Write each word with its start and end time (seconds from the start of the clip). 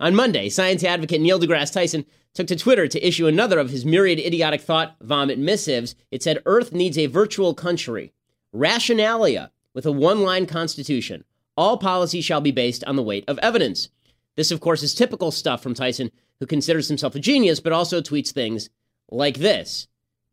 On 0.00 0.14
Monday, 0.14 0.48
science 0.48 0.84
advocate 0.84 1.20
Neil 1.20 1.40
deGrasse 1.40 1.72
Tyson 1.72 2.06
took 2.32 2.46
to 2.46 2.56
Twitter 2.56 2.86
to 2.86 3.06
issue 3.06 3.26
another 3.26 3.58
of 3.58 3.70
his 3.70 3.84
myriad 3.84 4.20
idiotic 4.20 4.60
thought 4.60 4.96
vomit 5.00 5.38
missives. 5.38 5.96
It 6.10 6.22
said 6.22 6.42
Earth 6.46 6.72
needs 6.72 6.96
a 6.96 7.06
virtual 7.06 7.52
country. 7.52 8.12
Rationalia 8.54 9.50
with 9.74 9.86
a 9.86 9.92
one 9.92 10.22
line 10.22 10.46
constitution. 10.46 11.24
All 11.56 11.78
policy 11.78 12.20
shall 12.20 12.40
be 12.40 12.52
based 12.52 12.84
on 12.84 12.94
the 12.94 13.02
weight 13.02 13.24
of 13.26 13.38
evidence. 13.40 13.88
This, 14.36 14.52
of 14.52 14.60
course, 14.60 14.84
is 14.84 14.94
typical 14.94 15.32
stuff 15.32 15.60
from 15.60 15.74
Tyson, 15.74 16.12
who 16.38 16.46
considers 16.46 16.86
himself 16.86 17.16
a 17.16 17.18
genius, 17.18 17.58
but 17.58 17.72
also 17.72 18.00
tweets 18.00 18.30
things 18.30 18.70
like 19.10 19.38
this. 19.38 19.88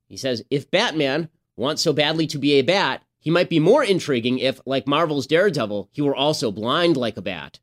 He 0.08 0.18
says, 0.18 0.44
If 0.52 0.70
Batman 0.70 1.30
wants 1.56 1.82
so 1.82 1.92
badly 1.92 2.28
to 2.28 2.38
be 2.38 2.54
a 2.54 2.62
bat, 2.62 3.04
he 3.18 3.32
might 3.32 3.50
be 3.50 3.60
more 3.60 3.84
intriguing 3.84 4.38
if, 4.38 4.62
like 4.68 4.88
Marvel's 4.88 5.26
Daredevil, 5.26 5.90
he 5.92 6.04
were 6.04 6.16
also 6.16 6.52
blind 6.52 6.96
like 6.96 7.18
a 7.18 7.24
bat. 7.24 7.60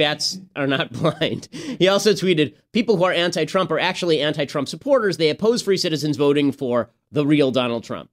Bats 0.00 0.38
are 0.56 0.66
not 0.66 0.92
blind. 0.94 1.48
He 1.52 1.86
also 1.86 2.14
tweeted 2.14 2.54
People 2.72 2.96
who 2.96 3.04
are 3.04 3.12
anti 3.12 3.44
Trump 3.44 3.70
are 3.70 3.78
actually 3.78 4.18
anti 4.22 4.46
Trump 4.46 4.66
supporters. 4.66 5.18
They 5.18 5.28
oppose 5.28 5.60
free 5.60 5.76
citizens 5.76 6.16
voting 6.16 6.52
for 6.52 6.88
the 7.12 7.26
real 7.26 7.50
Donald 7.50 7.84
Trump. 7.84 8.08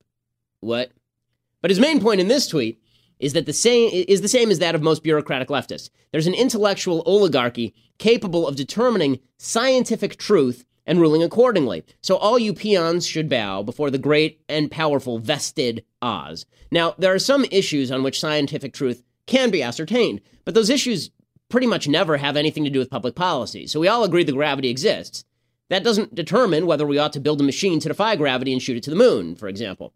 What? 0.60 0.92
But 1.62 1.72
his 1.72 1.80
main 1.80 2.02
point 2.02 2.20
in 2.20 2.28
this 2.28 2.46
tweet 2.46 2.82
is 3.20 3.32
that 3.32 3.46
the 3.46 3.54
same 3.54 3.90
is 3.94 4.20
the 4.20 4.28
same 4.28 4.52
as 4.52 4.60
that 4.60 4.76
of 4.76 4.82
most 4.82 5.02
bureaucratic 5.02 5.48
leftists. 5.48 5.90
There's 6.12 6.28
an 6.28 6.34
intellectual 6.34 7.04
oligarchy 7.06 7.74
capable 8.00 8.46
of 8.46 8.58
determining 8.58 9.20
scientific 9.38 10.18
truth 10.18 10.66
and 10.86 11.00
ruling 11.00 11.24
accordingly. 11.24 11.86
So 12.02 12.18
all 12.18 12.38
you 12.38 12.54
peons 12.54 13.08
should 13.08 13.30
bow 13.30 13.64
before 13.64 13.92
the 13.92 13.98
great 13.98 14.42
and 14.50 14.70
powerful 14.70 15.20
vested 15.20 15.86
Oz. 16.02 16.46
Now, 16.70 16.96
there 16.98 17.14
are 17.14 17.20
some 17.20 17.46
issues 17.50 17.92
on 17.94 18.04
which 18.04 18.20
scientific 18.20 18.74
truth 18.74 19.04
can 19.26 19.52
be 19.52 19.64
ascertained, 19.64 20.20
but 20.44 20.54
those 20.54 20.70
issues 20.70 21.12
pretty 21.50 21.68
much 21.68 21.88
never 21.88 22.18
have 22.18 22.36
anything 22.36 22.64
to 22.64 22.70
do 22.70 22.80
with 22.80 22.90
public 22.90 23.16
policy. 23.16 23.68
So 23.68 23.80
we 23.80 23.88
all 23.88 24.04
agree 24.04 24.24
that 24.24 24.32
gravity 24.34 24.70
exists. 24.70 25.24
That 25.70 25.84
doesn't 25.84 26.16
determine 26.16 26.66
whether 26.66 26.86
we 26.86 26.98
ought 26.98 27.14
to 27.14 27.20
build 27.20 27.42
a 27.42 27.44
machine 27.44 27.80
to 27.82 27.90
defy 27.90 28.16
gravity 28.16 28.54
and 28.54 28.62
shoot 28.62 28.78
it 28.78 28.84
to 28.84 28.90
the 28.90 28.96
moon, 28.96 29.36
for 29.36 29.48
example. 29.48 29.94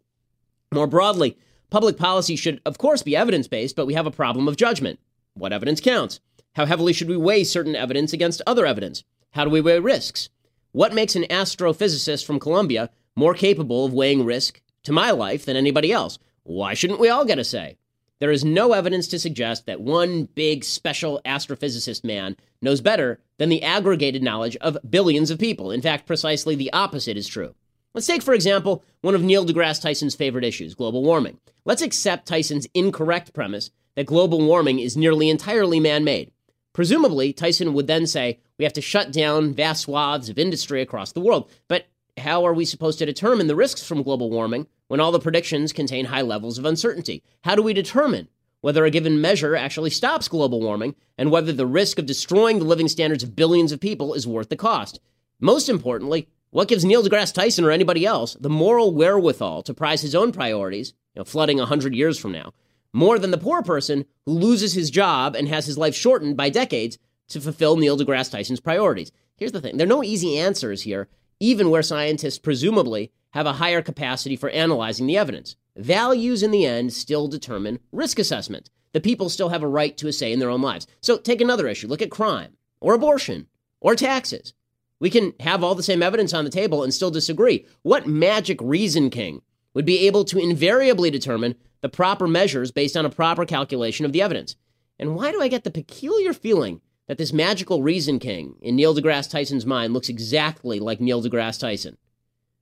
More 0.72 0.86
broadly, 0.86 1.38
public 1.70 1.96
policy 1.96 2.36
should, 2.36 2.60
of 2.66 2.78
course, 2.78 3.02
be 3.02 3.16
evidence 3.16 3.48
based, 3.48 3.76
but 3.76 3.86
we 3.86 3.94
have 3.94 4.06
a 4.06 4.10
problem 4.10 4.48
of 4.48 4.56
judgment. 4.56 5.00
What 5.34 5.52
evidence 5.52 5.80
counts? 5.80 6.20
How 6.54 6.66
heavily 6.66 6.92
should 6.92 7.08
we 7.08 7.16
weigh 7.16 7.44
certain 7.44 7.74
evidence 7.74 8.12
against 8.12 8.42
other 8.46 8.66
evidence? 8.66 9.04
How 9.30 9.44
do 9.44 9.50
we 9.50 9.62
weigh 9.62 9.80
risks? 9.80 10.28
What 10.72 10.94
makes 10.94 11.16
an 11.16 11.24
astrophysicist 11.24 12.26
from 12.26 12.40
Columbia 12.40 12.90
more 13.16 13.34
capable 13.34 13.86
of 13.86 13.94
weighing 13.94 14.24
risk 14.24 14.60
to 14.84 14.92
my 14.92 15.10
life 15.10 15.44
than 15.44 15.56
anybody 15.56 15.92
else? 15.92 16.18
Why 16.42 16.74
shouldn't 16.74 17.00
we 17.00 17.08
all 17.08 17.24
get 17.24 17.38
a 17.38 17.44
say? 17.44 17.78
There 18.22 18.30
is 18.30 18.44
no 18.44 18.72
evidence 18.72 19.08
to 19.08 19.18
suggest 19.18 19.66
that 19.66 19.80
one 19.80 20.28
big 20.36 20.62
special 20.62 21.20
astrophysicist 21.24 22.04
man 22.04 22.36
knows 22.60 22.80
better 22.80 23.18
than 23.38 23.48
the 23.48 23.64
aggregated 23.64 24.22
knowledge 24.22 24.56
of 24.60 24.78
billions 24.88 25.32
of 25.32 25.40
people. 25.40 25.72
In 25.72 25.82
fact, 25.82 26.06
precisely 26.06 26.54
the 26.54 26.72
opposite 26.72 27.16
is 27.16 27.26
true. 27.26 27.56
Let's 27.94 28.06
take, 28.06 28.22
for 28.22 28.32
example, 28.32 28.84
one 29.00 29.16
of 29.16 29.24
Neil 29.24 29.44
deGrasse 29.44 29.82
Tyson's 29.82 30.14
favorite 30.14 30.44
issues 30.44 30.76
global 30.76 31.02
warming. 31.02 31.40
Let's 31.64 31.82
accept 31.82 32.28
Tyson's 32.28 32.68
incorrect 32.74 33.32
premise 33.32 33.72
that 33.96 34.06
global 34.06 34.40
warming 34.40 34.78
is 34.78 34.96
nearly 34.96 35.28
entirely 35.28 35.80
man 35.80 36.04
made. 36.04 36.30
Presumably, 36.74 37.32
Tyson 37.32 37.74
would 37.74 37.88
then 37.88 38.06
say, 38.06 38.38
we 38.56 38.64
have 38.64 38.72
to 38.74 38.80
shut 38.80 39.10
down 39.10 39.52
vast 39.52 39.82
swaths 39.82 40.28
of 40.28 40.38
industry 40.38 40.80
across 40.80 41.10
the 41.10 41.20
world. 41.20 41.50
But 41.66 41.86
how 42.18 42.44
are 42.44 42.54
we 42.54 42.64
supposed 42.64 42.98
to 42.98 43.06
determine 43.06 43.46
the 43.46 43.56
risks 43.56 43.86
from 43.86 44.02
global 44.02 44.30
warming 44.30 44.66
when 44.88 45.00
all 45.00 45.12
the 45.12 45.20
predictions 45.20 45.72
contain 45.72 46.06
high 46.06 46.22
levels 46.22 46.58
of 46.58 46.64
uncertainty? 46.64 47.22
How 47.42 47.54
do 47.54 47.62
we 47.62 47.72
determine 47.72 48.28
whether 48.60 48.84
a 48.84 48.90
given 48.90 49.20
measure 49.20 49.56
actually 49.56 49.90
stops 49.90 50.28
global 50.28 50.60
warming 50.60 50.94
and 51.16 51.30
whether 51.30 51.52
the 51.52 51.66
risk 51.66 51.98
of 51.98 52.06
destroying 52.06 52.58
the 52.58 52.64
living 52.64 52.88
standards 52.88 53.22
of 53.22 53.34
billions 53.34 53.72
of 53.72 53.80
people 53.80 54.14
is 54.14 54.26
worth 54.26 54.50
the 54.50 54.56
cost? 54.56 55.00
Most 55.40 55.68
importantly, 55.68 56.28
what 56.50 56.68
gives 56.68 56.84
Neil 56.84 57.02
deGrasse 57.02 57.32
Tyson 57.32 57.64
or 57.64 57.70
anybody 57.70 58.04
else 58.04 58.36
the 58.38 58.50
moral 58.50 58.92
wherewithal 58.94 59.62
to 59.62 59.74
prize 59.74 60.02
his 60.02 60.14
own 60.14 60.32
priorities, 60.32 60.92
you 61.14 61.20
know, 61.20 61.24
flooding 61.24 61.58
100 61.58 61.94
years 61.94 62.18
from 62.18 62.32
now, 62.32 62.52
more 62.92 63.18
than 63.18 63.30
the 63.30 63.38
poor 63.38 63.62
person 63.62 64.04
who 64.26 64.32
loses 64.32 64.74
his 64.74 64.90
job 64.90 65.34
and 65.34 65.48
has 65.48 65.64
his 65.64 65.78
life 65.78 65.94
shortened 65.94 66.36
by 66.36 66.50
decades 66.50 66.98
to 67.28 67.40
fulfill 67.40 67.76
Neil 67.76 67.96
deGrasse 67.96 68.30
Tyson's 68.30 68.60
priorities. 68.60 69.10
Here's 69.36 69.52
the 69.52 69.62
thing 69.62 69.78
there 69.78 69.86
are 69.86 69.88
no 69.88 70.04
easy 70.04 70.38
answers 70.38 70.82
here, 70.82 71.08
even 71.42 71.70
where 71.70 71.82
scientists 71.82 72.38
presumably 72.38 73.10
have 73.30 73.46
a 73.46 73.54
higher 73.54 73.82
capacity 73.82 74.36
for 74.36 74.48
analyzing 74.50 75.08
the 75.08 75.16
evidence. 75.16 75.56
Values 75.76 76.40
in 76.40 76.52
the 76.52 76.64
end 76.64 76.92
still 76.92 77.26
determine 77.26 77.80
risk 77.90 78.20
assessment. 78.20 78.70
The 78.92 79.00
people 79.00 79.28
still 79.28 79.48
have 79.48 79.64
a 79.64 79.68
right 79.68 79.96
to 79.96 80.06
a 80.06 80.12
say 80.12 80.32
in 80.32 80.38
their 80.38 80.50
own 80.50 80.62
lives. 80.62 80.86
So 81.00 81.18
take 81.18 81.40
another 81.40 81.66
issue 81.66 81.88
look 81.88 82.00
at 82.00 82.12
crime, 82.12 82.56
or 82.80 82.94
abortion, 82.94 83.48
or 83.80 83.96
taxes. 83.96 84.54
We 85.00 85.10
can 85.10 85.32
have 85.40 85.64
all 85.64 85.74
the 85.74 85.82
same 85.82 86.00
evidence 86.00 86.32
on 86.32 86.44
the 86.44 86.50
table 86.50 86.84
and 86.84 86.94
still 86.94 87.10
disagree. 87.10 87.66
What 87.82 88.06
magic 88.06 88.60
reason 88.62 89.10
king 89.10 89.42
would 89.74 89.84
be 89.84 90.06
able 90.06 90.24
to 90.26 90.38
invariably 90.38 91.10
determine 91.10 91.56
the 91.80 91.88
proper 91.88 92.28
measures 92.28 92.70
based 92.70 92.96
on 92.96 93.04
a 93.04 93.10
proper 93.10 93.44
calculation 93.44 94.06
of 94.06 94.12
the 94.12 94.22
evidence. 94.22 94.54
And 94.96 95.16
why 95.16 95.32
do 95.32 95.40
I 95.40 95.48
get 95.48 95.64
the 95.64 95.72
peculiar 95.72 96.32
feeling 96.32 96.82
that 97.08 97.18
this 97.18 97.32
magical 97.32 97.82
reason 97.82 98.18
king 98.18 98.56
in 98.62 98.76
Neil 98.76 98.94
deGrasse 98.94 99.30
Tyson's 99.30 99.66
mind 99.66 99.92
looks 99.92 100.08
exactly 100.08 100.80
like 100.80 101.00
Neil 101.00 101.22
deGrasse 101.22 101.60
Tyson? 101.60 101.96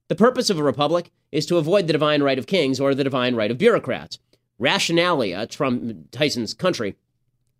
The 0.08 0.16
purpose 0.16 0.50
of 0.50 0.58
a 0.58 0.62
republic 0.62 1.12
is 1.30 1.46
to 1.46 1.56
avoid 1.56 1.86
the 1.86 1.92
divine 1.92 2.22
right 2.22 2.38
of 2.38 2.46
kings 2.46 2.80
or 2.80 2.94
the 2.94 3.04
divine 3.04 3.36
right 3.36 3.50
of 3.50 3.58
bureaucrats. 3.58 4.18
Rationalia, 4.60 5.54
from 5.54 6.04
Tyson's 6.10 6.52
country, 6.54 6.96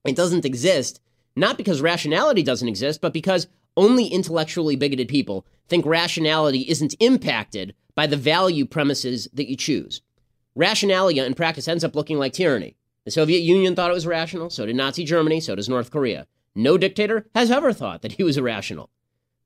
it 0.04 0.16
doesn't 0.16 0.44
exist, 0.44 1.00
not 1.36 1.56
because 1.56 1.80
rationality 1.80 2.42
doesn't 2.42 2.68
exist, 2.68 3.00
but 3.00 3.12
because 3.12 3.46
only 3.76 4.06
intellectually 4.06 4.76
bigoted 4.76 5.08
people 5.08 5.46
think 5.68 5.86
rationality 5.86 6.62
isn't 6.68 6.94
impacted 7.00 7.74
by 7.94 8.06
the 8.06 8.16
value 8.16 8.64
premises 8.64 9.28
that 9.32 9.48
you 9.48 9.56
choose. 9.56 10.02
Rationalia 10.58 11.24
in 11.24 11.34
practice 11.34 11.68
ends 11.68 11.84
up 11.84 11.94
looking 11.94 12.18
like 12.18 12.32
tyranny. 12.32 12.76
The 13.04 13.10
Soviet 13.10 13.40
Union 13.40 13.74
thought 13.76 13.90
it 13.90 13.94
was 13.94 14.06
rational, 14.06 14.50
so 14.50 14.66
did 14.66 14.76
Nazi 14.76 15.04
Germany, 15.04 15.40
so 15.40 15.54
does 15.54 15.68
North 15.68 15.90
Korea. 15.90 16.26
No 16.54 16.76
dictator 16.76 17.26
has 17.34 17.50
ever 17.50 17.72
thought 17.72 18.02
that 18.02 18.12
he 18.12 18.24
was 18.24 18.36
irrational. 18.36 18.90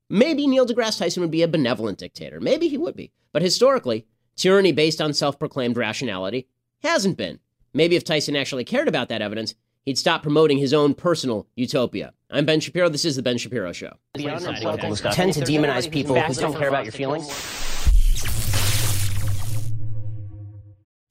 Maybe 0.09 0.47
Neil 0.47 0.65
deGrasse 0.65 0.99
Tyson 0.99 1.21
would 1.21 1.31
be 1.31 1.43
a 1.43 1.47
benevolent 1.47 1.97
dictator. 1.97 2.39
Maybe 2.39 2.67
he 2.67 2.77
would 2.77 2.95
be. 2.95 3.11
But 3.31 3.41
historically, 3.41 4.05
tyranny 4.35 4.71
based 4.71 5.01
on 5.01 5.13
self 5.13 5.37
proclaimed 5.37 5.77
rationality 5.77 6.47
hasn't 6.81 7.17
been. 7.17 7.39
Maybe 7.73 7.95
if 7.95 8.03
Tyson 8.03 8.35
actually 8.35 8.63
cared 8.63 8.87
about 8.87 9.09
that 9.09 9.21
evidence, 9.21 9.55
he'd 9.83 9.97
stop 9.97 10.23
promoting 10.23 10.57
his 10.57 10.73
own 10.73 10.93
personal 10.93 11.47
utopia. 11.55 12.13
I'm 12.29 12.45
Ben 12.45 12.59
Shapiro. 12.59 12.89
This 12.89 13.05
is 13.05 13.15
The 13.15 13.21
Ben 13.21 13.37
Shapiro 13.37 13.71
Show. 13.71 13.97
Tend 14.15 15.33
to 15.33 15.41
demonize 15.41 15.91
people 15.91 16.19
who 16.19 16.33
don't 16.33 16.57
care 16.57 16.69
about 16.69 16.85
your 16.85 16.91
feelings. 16.91 17.27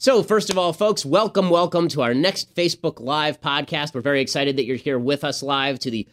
So, 0.04 0.22
first 0.22 0.50
of 0.50 0.58
all, 0.58 0.74
folks, 0.74 1.02
welcome, 1.02 1.48
welcome 1.48 1.88
to 1.88 2.02
our 2.02 2.12
next 2.12 2.54
Facebook 2.54 3.00
Live 3.00 3.40
podcast. 3.40 3.94
We're 3.94 4.02
very 4.02 4.20
excited 4.20 4.58
that 4.58 4.66
you're 4.66 4.76
here 4.76 4.98
with 4.98 5.24
us 5.24 5.42
live 5.42 5.78
to 5.78 5.90
the 5.90 6.06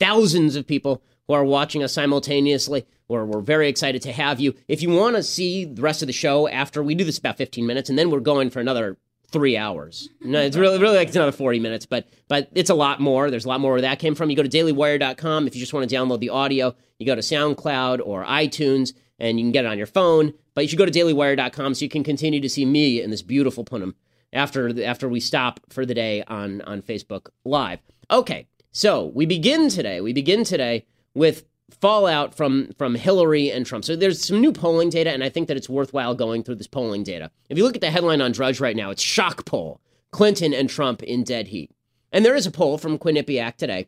thousands 0.00 0.56
of 0.56 0.66
people 0.66 1.04
who 1.28 1.34
are 1.34 1.44
watching 1.44 1.84
us 1.84 1.92
simultaneously. 1.92 2.84
We're, 3.06 3.24
we're 3.24 3.40
very 3.40 3.68
excited 3.68 4.02
to 4.02 4.12
have 4.12 4.40
you. 4.40 4.56
If 4.66 4.82
you 4.82 4.90
want 4.90 5.14
to 5.14 5.22
see 5.22 5.64
the 5.64 5.82
rest 5.82 6.02
of 6.02 6.08
the 6.08 6.12
show 6.12 6.48
after 6.48 6.82
we 6.82 6.96
do 6.96 7.04
this 7.04 7.18
about 7.18 7.36
15 7.36 7.64
minutes, 7.64 7.88
and 7.88 7.96
then 7.96 8.10
we're 8.10 8.18
going 8.18 8.50
for 8.50 8.58
another 8.58 8.96
three 9.30 9.56
hours. 9.56 10.08
No, 10.20 10.40
it's 10.40 10.56
really, 10.56 10.80
really 10.80 10.96
like 10.96 11.14
another 11.14 11.30
40 11.30 11.60
minutes, 11.60 11.86
but 11.86 12.08
but 12.26 12.48
it's 12.56 12.70
a 12.70 12.74
lot 12.74 12.98
more. 12.98 13.30
There's 13.30 13.44
a 13.44 13.48
lot 13.48 13.60
more 13.60 13.70
where 13.70 13.82
that 13.82 14.00
came 14.00 14.16
from. 14.16 14.30
You 14.30 14.36
go 14.36 14.42
to 14.42 14.48
dailywire.com 14.48 15.46
if 15.46 15.54
you 15.54 15.60
just 15.60 15.72
want 15.72 15.88
to 15.88 15.94
download 15.94 16.18
the 16.18 16.30
audio. 16.30 16.74
You 16.98 17.06
go 17.06 17.14
to 17.14 17.20
SoundCloud 17.20 18.00
or 18.04 18.24
iTunes 18.24 18.94
and 19.20 19.38
you 19.38 19.44
can 19.44 19.52
get 19.52 19.64
it 19.64 19.68
on 19.68 19.78
your 19.78 19.86
phone. 19.86 20.34
But 20.58 20.64
you 20.64 20.70
should 20.70 20.78
go 20.80 20.86
to 20.86 20.90
dailywire.com 20.90 21.74
so 21.74 21.84
you 21.84 21.88
can 21.88 22.02
continue 22.02 22.40
to 22.40 22.48
see 22.48 22.64
me 22.64 23.00
in 23.00 23.10
this 23.10 23.22
beautiful 23.22 23.64
punim 23.64 23.94
after 24.32 24.82
after 24.82 25.08
we 25.08 25.20
stop 25.20 25.60
for 25.68 25.86
the 25.86 25.94
day 25.94 26.24
on 26.24 26.62
on 26.62 26.82
Facebook 26.82 27.28
Live. 27.44 27.78
Okay, 28.10 28.48
so 28.72 29.12
we 29.14 29.24
begin 29.24 29.68
today. 29.68 30.00
We 30.00 30.12
begin 30.12 30.42
today 30.42 30.84
with 31.14 31.44
fallout 31.70 32.34
from 32.34 32.72
from 32.76 32.96
Hillary 32.96 33.52
and 33.52 33.64
Trump. 33.64 33.84
So 33.84 33.94
there's 33.94 34.26
some 34.26 34.40
new 34.40 34.52
polling 34.52 34.90
data, 34.90 35.12
and 35.12 35.22
I 35.22 35.28
think 35.28 35.46
that 35.46 35.56
it's 35.56 35.68
worthwhile 35.68 36.16
going 36.16 36.42
through 36.42 36.56
this 36.56 36.66
polling 36.66 37.04
data. 37.04 37.30
If 37.48 37.56
you 37.56 37.62
look 37.62 37.76
at 37.76 37.80
the 37.80 37.92
headline 37.92 38.20
on 38.20 38.32
Drudge 38.32 38.58
right 38.58 38.74
now, 38.74 38.90
it's 38.90 39.00
shock 39.00 39.46
poll: 39.46 39.80
Clinton 40.10 40.52
and 40.52 40.68
Trump 40.68 41.04
in 41.04 41.22
dead 41.22 41.46
heat. 41.46 41.70
And 42.10 42.24
there 42.24 42.34
is 42.34 42.46
a 42.46 42.50
poll 42.50 42.78
from 42.78 42.98
Quinnipiac 42.98 43.58
today 43.58 43.86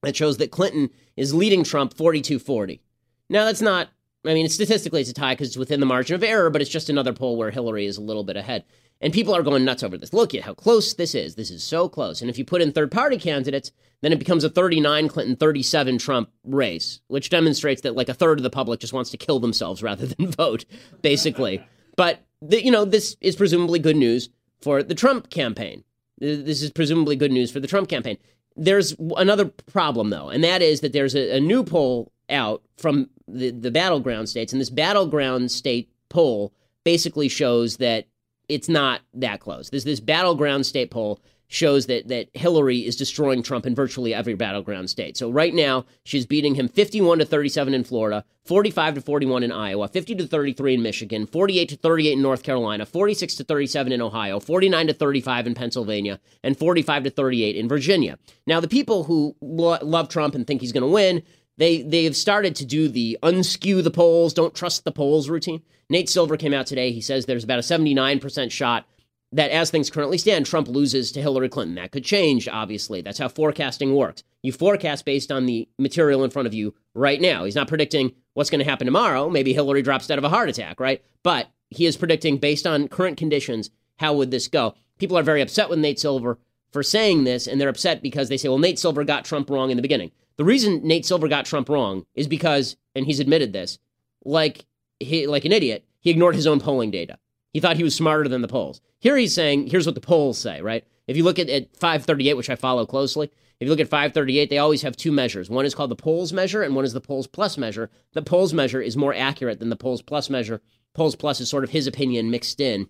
that 0.00 0.16
shows 0.16 0.38
that 0.38 0.50
Clinton 0.50 0.88
is 1.18 1.34
leading 1.34 1.62
Trump 1.62 1.94
42-40. 1.94 2.80
Now 3.28 3.44
that's 3.44 3.60
not 3.60 3.90
I 4.24 4.34
mean, 4.34 4.48
statistically, 4.48 5.00
it's 5.00 5.10
a 5.10 5.14
tie 5.14 5.32
because 5.32 5.48
it's 5.48 5.56
within 5.56 5.80
the 5.80 5.86
margin 5.86 6.14
of 6.14 6.22
error, 6.22 6.50
but 6.50 6.60
it's 6.60 6.70
just 6.70 6.90
another 6.90 7.12
poll 7.12 7.36
where 7.36 7.50
Hillary 7.50 7.86
is 7.86 7.96
a 7.96 8.02
little 8.02 8.24
bit 8.24 8.36
ahead. 8.36 8.64
And 9.00 9.14
people 9.14 9.34
are 9.34 9.42
going 9.42 9.64
nuts 9.64 9.82
over 9.82 9.96
this. 9.96 10.12
Look 10.12 10.34
at 10.34 10.42
how 10.42 10.52
close 10.52 10.92
this 10.92 11.14
is. 11.14 11.34
This 11.34 11.50
is 11.50 11.64
so 11.64 11.88
close. 11.88 12.20
And 12.20 12.28
if 12.28 12.36
you 12.36 12.44
put 12.44 12.60
in 12.60 12.70
third 12.70 12.90
party 12.90 13.16
candidates, 13.16 13.72
then 14.02 14.12
it 14.12 14.18
becomes 14.18 14.44
a 14.44 14.50
39 14.50 15.08
Clinton, 15.08 15.36
37 15.36 15.96
Trump 15.96 16.30
race, 16.44 17.00
which 17.08 17.30
demonstrates 17.30 17.80
that 17.80 17.96
like 17.96 18.10
a 18.10 18.14
third 18.14 18.38
of 18.38 18.42
the 18.42 18.50
public 18.50 18.80
just 18.80 18.92
wants 18.92 19.10
to 19.10 19.16
kill 19.16 19.40
themselves 19.40 19.82
rather 19.82 20.06
than 20.18 20.30
vote, 20.30 20.66
basically. 21.00 21.64
But, 21.96 22.20
the, 22.42 22.62
you 22.62 22.70
know, 22.70 22.84
this 22.84 23.16
is 23.22 23.36
presumably 23.36 23.78
good 23.78 23.96
news 23.96 24.28
for 24.60 24.82
the 24.82 24.94
Trump 24.94 25.30
campaign. 25.30 25.84
This 26.18 26.60
is 26.60 26.70
presumably 26.70 27.16
good 27.16 27.32
news 27.32 27.50
for 27.50 27.60
the 27.60 27.66
Trump 27.66 27.88
campaign. 27.88 28.18
there's 28.54 28.94
another 29.16 29.46
problem 29.46 30.10
though, 30.10 30.28
and 30.28 30.44
that 30.44 30.60
is 30.60 30.80
that 30.80 30.92
there's 30.92 31.14
a, 31.14 31.36
a 31.36 31.40
new 31.40 31.64
poll 31.64 32.12
out 32.30 32.62
from 32.76 33.10
the, 33.28 33.50
the 33.50 33.70
battleground 33.70 34.28
states, 34.28 34.52
and 34.52 34.60
this 34.60 34.70
battleground 34.70 35.50
state 35.50 35.90
poll 36.08 36.52
basically 36.84 37.28
shows 37.28 37.76
that 37.78 38.06
it's 38.48 38.68
not 38.68 39.00
that 39.14 39.40
close. 39.40 39.70
There's 39.70 39.84
this 39.84 40.00
battleground 40.00 40.66
state 40.66 40.90
poll 40.90 41.20
shows 41.52 41.86
that 41.86 42.06
that 42.06 42.28
Hillary 42.32 42.86
is 42.86 42.94
destroying 42.94 43.42
Trump 43.42 43.66
in 43.66 43.74
virtually 43.74 44.14
every 44.14 44.34
battleground 44.34 44.88
state. 44.88 45.16
So 45.16 45.30
right 45.30 45.52
now 45.52 45.84
she's 46.04 46.24
beating 46.24 46.54
him 46.54 46.68
51 46.68 47.18
to 47.18 47.24
37 47.24 47.74
in 47.74 47.82
Florida, 47.82 48.24
45 48.44 48.94
to 48.94 49.00
41 49.00 49.42
in 49.42 49.50
Iowa, 49.50 49.88
50 49.88 50.14
to 50.14 50.26
33 50.28 50.74
in 50.74 50.82
Michigan, 50.82 51.26
48 51.26 51.68
to 51.70 51.76
38 51.76 52.12
in 52.12 52.22
North 52.22 52.44
Carolina, 52.44 52.86
46 52.86 53.34
to 53.34 53.44
37 53.44 53.92
in 53.92 54.00
Ohio, 54.00 54.38
49 54.38 54.86
to 54.86 54.94
35 54.94 55.48
in 55.48 55.54
Pennsylvania, 55.54 56.20
and 56.44 56.56
45 56.56 57.04
to 57.04 57.10
38 57.10 57.56
in 57.56 57.68
Virginia. 57.68 58.16
Now 58.46 58.60
the 58.60 58.68
people 58.68 59.04
who 59.04 59.34
lo- 59.40 59.78
love 59.82 60.08
Trump 60.08 60.36
and 60.36 60.46
think 60.46 60.60
he's 60.60 60.72
going 60.72 60.82
to 60.82 60.88
win, 60.88 61.24
they 61.60 61.82
they 61.82 62.04
have 62.04 62.16
started 62.16 62.56
to 62.56 62.64
do 62.64 62.88
the 62.88 63.18
unskew 63.22 63.84
the 63.84 63.90
polls, 63.90 64.34
don't 64.34 64.54
trust 64.54 64.84
the 64.84 64.90
polls 64.90 65.28
routine. 65.28 65.62
Nate 65.90 66.08
Silver 66.08 66.36
came 66.36 66.54
out 66.54 66.66
today. 66.66 66.90
He 66.90 67.00
says 67.00 67.26
there's 67.26 67.44
about 67.44 67.58
a 67.58 67.62
79% 67.62 68.50
shot 68.50 68.86
that 69.32 69.50
as 69.50 69.70
things 69.70 69.90
currently 69.90 70.18
stand, 70.18 70.46
Trump 70.46 70.68
loses 70.68 71.12
to 71.12 71.20
Hillary 71.20 71.48
Clinton. 71.48 71.76
That 71.76 71.92
could 71.92 72.04
change, 72.04 72.48
obviously. 72.48 73.02
That's 73.02 73.18
how 73.18 73.28
forecasting 73.28 73.94
works. 73.94 74.22
You 74.42 74.52
forecast 74.52 75.04
based 75.04 75.30
on 75.30 75.46
the 75.46 75.68
material 75.78 76.24
in 76.24 76.30
front 76.30 76.46
of 76.46 76.54
you 76.54 76.74
right 76.94 77.20
now. 77.20 77.44
He's 77.44 77.54
not 77.54 77.68
predicting 77.68 78.12
what's 78.34 78.50
going 78.50 78.60
to 78.60 78.68
happen 78.70 78.86
tomorrow. 78.86 79.28
Maybe 79.28 79.52
Hillary 79.52 79.82
drops 79.82 80.06
dead 80.06 80.18
of 80.18 80.24
a 80.24 80.30
heart 80.30 80.48
attack, 80.48 80.80
right? 80.80 81.04
But 81.22 81.50
he 81.68 81.86
is 81.86 81.96
predicting 81.96 82.38
based 82.38 82.66
on 82.66 82.88
current 82.88 83.18
conditions, 83.18 83.70
how 83.98 84.14
would 84.14 84.30
this 84.30 84.48
go? 84.48 84.74
People 84.98 85.18
are 85.18 85.22
very 85.22 85.42
upset 85.42 85.68
with 85.68 85.78
Nate 85.78 86.00
Silver 86.00 86.38
for 86.72 86.82
saying 86.82 87.24
this, 87.24 87.46
and 87.46 87.60
they're 87.60 87.68
upset 87.68 88.02
because 88.02 88.28
they 88.28 88.36
say, 88.36 88.48
well, 88.48 88.58
Nate 88.58 88.78
Silver 88.78 89.04
got 89.04 89.24
Trump 89.24 89.50
wrong 89.50 89.70
in 89.70 89.76
the 89.76 89.82
beginning. 89.82 90.10
The 90.36 90.44
reason 90.44 90.80
Nate 90.86 91.04
Silver 91.04 91.28
got 91.28 91.44
Trump 91.44 91.68
wrong 91.68 92.06
is 92.14 92.28
because, 92.28 92.76
and 92.94 93.04
he's 93.04 93.20
admitted 93.20 93.52
this, 93.52 93.78
like 94.24 94.64
he, 94.98 95.26
like 95.26 95.44
an 95.44 95.52
idiot, 95.52 95.84
he 96.00 96.10
ignored 96.10 96.34
his 96.34 96.46
own 96.46 96.60
polling 96.60 96.90
data. 96.90 97.18
He 97.52 97.60
thought 97.60 97.76
he 97.76 97.84
was 97.84 97.94
smarter 97.94 98.28
than 98.28 98.42
the 98.42 98.48
polls. 98.48 98.80
Here 99.00 99.16
he's 99.16 99.34
saying, 99.34 99.66
here's 99.66 99.86
what 99.86 99.94
the 99.94 100.00
polls 100.00 100.38
say, 100.38 100.60
right? 100.60 100.84
If 101.06 101.16
you 101.16 101.24
look 101.24 101.38
at, 101.38 101.48
at 101.48 101.76
538, 101.76 102.34
which 102.34 102.50
I 102.50 102.54
follow 102.54 102.86
closely, 102.86 103.30
if 103.60 103.66
you 103.66 103.70
look 103.70 103.80
at 103.80 103.88
538, 103.88 104.48
they 104.48 104.58
always 104.58 104.82
have 104.82 104.96
two 104.96 105.12
measures. 105.12 105.50
One 105.50 105.66
is 105.66 105.74
called 105.74 105.90
the 105.90 105.96
polls 105.96 106.32
measure, 106.32 106.62
and 106.62 106.74
one 106.74 106.84
is 106.84 106.94
the 106.94 107.00
polls 107.00 107.26
plus 107.26 107.58
measure. 107.58 107.90
The 108.12 108.22
polls 108.22 108.54
measure 108.54 108.80
is 108.80 108.96
more 108.96 109.14
accurate 109.14 109.58
than 109.58 109.68
the 109.68 109.76
polls 109.76 110.00
plus 110.00 110.30
measure. 110.30 110.62
Polls 110.94 111.16
plus 111.16 111.40
is 111.40 111.50
sort 111.50 111.64
of 111.64 111.70
his 111.70 111.86
opinion 111.86 112.30
mixed 112.30 112.60
in 112.60 112.88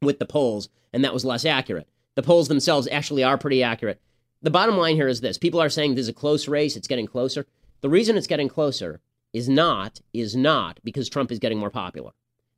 with 0.00 0.20
the 0.20 0.26
polls, 0.26 0.68
and 0.92 1.04
that 1.04 1.12
was 1.12 1.24
less 1.24 1.44
accurate. 1.44 1.88
The 2.16 2.22
polls 2.22 2.48
themselves 2.48 2.88
actually 2.90 3.24
are 3.24 3.38
pretty 3.38 3.62
accurate. 3.62 4.00
The 4.42 4.50
bottom 4.50 4.76
line 4.76 4.96
here 4.96 5.08
is 5.08 5.20
this 5.20 5.38
people 5.38 5.60
are 5.60 5.68
saying 5.68 5.94
this 5.94 6.04
is 6.04 6.08
a 6.08 6.14
close 6.14 6.48
race, 6.48 6.76
it's 6.76 6.88
getting 6.88 7.06
closer. 7.06 7.46
The 7.82 7.88
reason 7.88 8.16
it's 8.16 8.26
getting 8.26 8.48
closer 8.48 9.00
is 9.32 9.48
not, 9.48 10.00
is 10.12 10.34
not 10.34 10.80
because 10.82 11.08
Trump 11.08 11.30
is 11.30 11.38
getting 11.38 11.58
more 11.58 11.70
popular. 11.70 12.12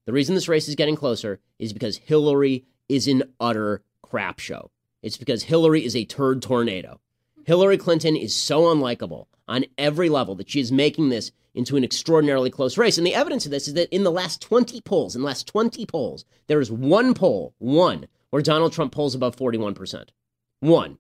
The 0.06 0.12
reason 0.12 0.34
this 0.34 0.48
race 0.48 0.68
is 0.68 0.74
getting 0.74 0.96
closer 0.96 1.40
is 1.58 1.72
because 1.72 1.96
Hillary 1.96 2.64
is 2.88 3.06
an 3.06 3.22
utter 3.38 3.82
crap 4.02 4.38
show. 4.38 4.70
It's 5.02 5.16
because 5.16 5.44
Hillary 5.44 5.84
is 5.84 5.94
a 5.94 6.04
turd 6.04 6.42
tornado. 6.42 7.00
Hillary 7.44 7.76
Clinton 7.76 8.16
is 8.16 8.34
so 8.34 8.62
unlikable 8.62 9.26
on 9.48 9.64
every 9.76 10.08
level 10.08 10.34
that 10.36 10.50
she 10.50 10.60
is 10.60 10.72
making 10.72 11.08
this 11.08 11.32
into 11.54 11.76
an 11.76 11.84
extraordinarily 11.84 12.50
close 12.50 12.78
race. 12.78 12.96
And 12.96 13.06
the 13.06 13.14
evidence 13.14 13.44
of 13.44 13.50
this 13.50 13.68
is 13.68 13.74
that 13.74 13.94
in 13.94 14.04
the 14.04 14.10
last 14.10 14.40
20 14.40 14.80
polls, 14.82 15.14
in 15.14 15.22
the 15.22 15.26
last 15.26 15.46
20 15.46 15.84
polls, 15.86 16.24
there 16.46 16.60
is 16.60 16.70
one 16.70 17.14
poll, 17.14 17.54
one, 17.58 18.06
where 18.32 18.40
Donald 18.40 18.72
Trump 18.72 18.92
polls 18.92 19.14
above 19.14 19.36
41%. 19.36 20.08
One. 20.60 20.96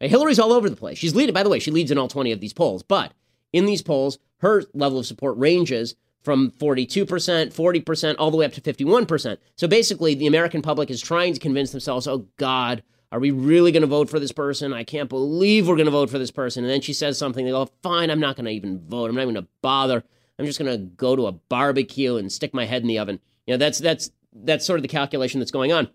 Hillary's 0.00 0.38
all 0.38 0.54
over 0.54 0.70
the 0.70 0.74
place. 0.74 0.96
She's 0.96 1.14
leading, 1.14 1.34
by 1.34 1.42
the 1.42 1.50
way, 1.50 1.58
she 1.58 1.70
leads 1.70 1.90
in 1.90 1.98
all 1.98 2.08
20 2.08 2.32
of 2.32 2.40
these 2.40 2.54
polls. 2.54 2.82
But 2.82 3.12
in 3.52 3.66
these 3.66 3.82
polls, 3.82 4.18
her 4.38 4.64
level 4.72 4.98
of 4.98 5.06
support 5.06 5.36
ranges 5.36 5.96
from 6.22 6.50
42%, 6.52 7.04
40%, 7.04 8.16
all 8.18 8.30
the 8.30 8.38
way 8.38 8.46
up 8.46 8.54
to 8.54 8.62
51%. 8.62 9.36
So 9.54 9.68
basically, 9.68 10.14
the 10.14 10.26
American 10.26 10.62
public 10.62 10.90
is 10.90 11.02
trying 11.02 11.34
to 11.34 11.40
convince 11.40 11.72
themselves, 11.72 12.08
oh, 12.08 12.26
God, 12.38 12.82
are 13.12 13.20
we 13.20 13.30
really 13.30 13.70
going 13.70 13.82
to 13.82 13.86
vote 13.86 14.08
for 14.08 14.18
this 14.18 14.32
person? 14.32 14.72
I 14.72 14.82
can't 14.82 15.10
believe 15.10 15.68
we're 15.68 15.76
going 15.76 15.84
to 15.84 15.92
vote 15.92 16.08
for 16.08 16.18
this 16.18 16.30
person. 16.30 16.64
And 16.64 16.72
then 16.72 16.80
she 16.80 16.94
says 16.94 17.18
something, 17.18 17.44
they 17.44 17.50
go, 17.50 17.68
fine, 17.82 18.10
I'm 18.10 18.20
not 18.20 18.36
going 18.36 18.46
to 18.46 18.52
even 18.52 18.80
vote. 18.88 19.10
I'm 19.10 19.16
not 19.16 19.22
even 19.22 19.34
going 19.34 19.44
to 19.44 19.50
bother. 19.60 20.02
I'm 20.38 20.46
just 20.46 20.58
going 20.58 20.72
to 20.72 20.86
go 20.86 21.16
to 21.16 21.26
a 21.26 21.32
barbecue 21.32 22.16
and 22.16 22.32
stick 22.32 22.54
my 22.54 22.64
head 22.64 22.80
in 22.80 22.88
the 22.88 22.98
oven. 22.98 23.20
You 23.46 23.54
know, 23.54 23.58
that's, 23.58 23.78
that's, 23.78 24.10
that's 24.32 24.64
sort 24.64 24.78
of 24.78 24.82
the 24.82 24.88
calculation 24.88 25.38
that's 25.38 25.50
going 25.50 25.72
on. 25.72 25.88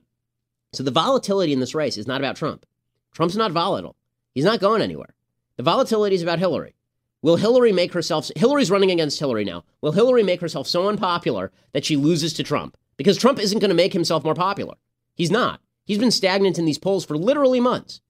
So 0.73 0.83
the 0.83 0.91
volatility 0.91 1.53
in 1.53 1.59
this 1.59 1.75
race 1.75 1.97
is 1.97 2.07
not 2.07 2.21
about 2.21 2.35
Trump. 2.35 2.65
Trump's 3.13 3.35
not 3.35 3.51
volatile. 3.51 3.95
He's 4.33 4.45
not 4.45 4.59
going 4.59 4.81
anywhere. 4.81 5.15
The 5.55 5.63
volatility 5.63 6.15
is 6.15 6.21
about 6.21 6.39
Hillary. 6.39 6.75
Will 7.23 7.37
Hillary 7.37 7.71
make 7.71 7.93
herself, 7.93 8.29
Hillary's 8.35 8.69
running 8.69 8.91
against 8.91 9.19
Hillary 9.19 9.43
now. 9.43 9.63
Will 9.81 9.91
Hillary 9.91 10.23
make 10.23 10.39
herself 10.39 10.67
so 10.67 10.87
unpopular 10.87 11.51
that 11.73 11.83
she 11.83 11.95
loses 11.95 12.33
to 12.33 12.43
Trump? 12.43 12.77
Because 12.95 13.17
Trump 13.17 13.39
isn't 13.39 13.59
going 13.59 13.69
to 13.69 13.75
make 13.75 13.93
himself 13.93 14.23
more 14.23 14.35
popular. 14.35 14.75
He's 15.15 15.31
not. 15.31 15.61
He's 15.85 15.97
been 15.97 16.11
stagnant 16.11 16.59
in 16.59 16.65
these 16.65 16.77
polls 16.77 17.05
for 17.05 17.17
literally 17.17 17.59
months, 17.59 18.01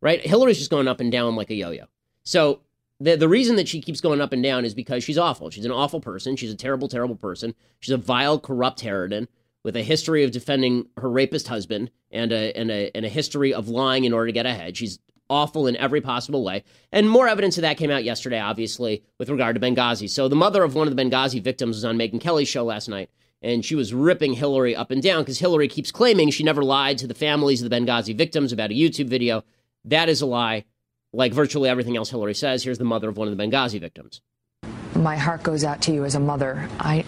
right? 0.00 0.24
Hillary's 0.24 0.58
just 0.58 0.70
going 0.70 0.86
up 0.86 1.00
and 1.00 1.10
down 1.10 1.34
like 1.34 1.50
a 1.50 1.54
yo 1.54 1.70
yo. 1.70 1.86
So 2.22 2.60
the, 3.00 3.16
the 3.16 3.28
reason 3.28 3.56
that 3.56 3.68
she 3.68 3.80
keeps 3.80 4.00
going 4.00 4.20
up 4.20 4.32
and 4.32 4.42
down 4.42 4.64
is 4.64 4.74
because 4.74 5.02
she's 5.02 5.18
awful. 5.18 5.50
She's 5.50 5.64
an 5.64 5.72
awful 5.72 6.00
person. 6.00 6.36
She's 6.36 6.52
a 6.52 6.56
terrible, 6.56 6.88
terrible 6.88 7.16
person. 7.16 7.54
She's 7.80 7.94
a 7.94 7.96
vile, 7.96 8.38
corrupt 8.38 8.80
harridan 8.82 9.26
with 9.64 9.76
a 9.76 9.82
history 9.82 10.24
of 10.24 10.30
defending 10.30 10.86
her 10.96 11.10
rapist 11.10 11.48
husband 11.48 11.90
and 12.10 12.32
a, 12.32 12.56
and 12.56 12.70
a, 12.70 12.90
and 12.96 13.04
a 13.06 13.08
history 13.08 13.54
of 13.54 13.68
lying 13.68 14.04
in 14.04 14.12
order 14.12 14.26
to 14.26 14.32
get 14.32 14.46
ahead. 14.46 14.76
She's 14.76 14.98
awful 15.30 15.66
in 15.66 15.76
every 15.76 16.00
possible 16.00 16.44
way. 16.44 16.62
And 16.92 17.08
more 17.08 17.28
evidence 17.28 17.56
of 17.56 17.62
that 17.62 17.78
came 17.78 17.90
out 17.90 18.04
yesterday, 18.04 18.38
obviously, 18.38 19.02
with 19.18 19.30
regard 19.30 19.56
to 19.56 19.60
Benghazi. 19.60 20.08
So 20.08 20.28
the 20.28 20.36
mother 20.36 20.62
of 20.62 20.74
one 20.74 20.88
of 20.88 20.94
the 20.94 21.02
Benghazi 21.02 21.42
victims 21.42 21.76
was 21.76 21.84
on 21.84 21.96
Megyn 21.96 22.20
Kelly's 22.20 22.48
show 22.48 22.64
last 22.64 22.88
night, 22.88 23.08
and 23.40 23.64
she 23.64 23.74
was 23.74 23.94
ripping 23.94 24.34
Hillary 24.34 24.76
up 24.76 24.90
and 24.90 25.02
down 25.02 25.22
because 25.22 25.38
Hillary 25.38 25.68
keeps 25.68 25.90
claiming 25.90 26.30
she 26.30 26.44
never 26.44 26.62
lied 26.62 26.98
to 26.98 27.06
the 27.06 27.14
families 27.14 27.62
of 27.62 27.70
the 27.70 27.76
Benghazi 27.76 28.14
victims 28.14 28.52
about 28.52 28.70
a 28.70 28.74
YouTube 28.74 29.08
video. 29.08 29.42
That 29.84 30.08
is 30.08 30.20
a 30.20 30.26
lie, 30.26 30.64
like 31.12 31.32
virtually 31.32 31.68
everything 31.68 31.96
else 31.96 32.10
Hillary 32.10 32.34
says. 32.34 32.62
Here's 32.62 32.78
the 32.78 32.84
mother 32.84 33.08
of 33.08 33.16
one 33.16 33.28
of 33.28 33.36
the 33.36 33.42
Benghazi 33.42 33.80
victims. 33.80 34.20
My 34.94 35.16
heart 35.16 35.42
goes 35.42 35.64
out 35.64 35.80
to 35.82 35.92
you 35.92 36.04
as 36.04 36.14
a 36.14 36.20
mother. 36.20 36.68
I. 36.78 37.04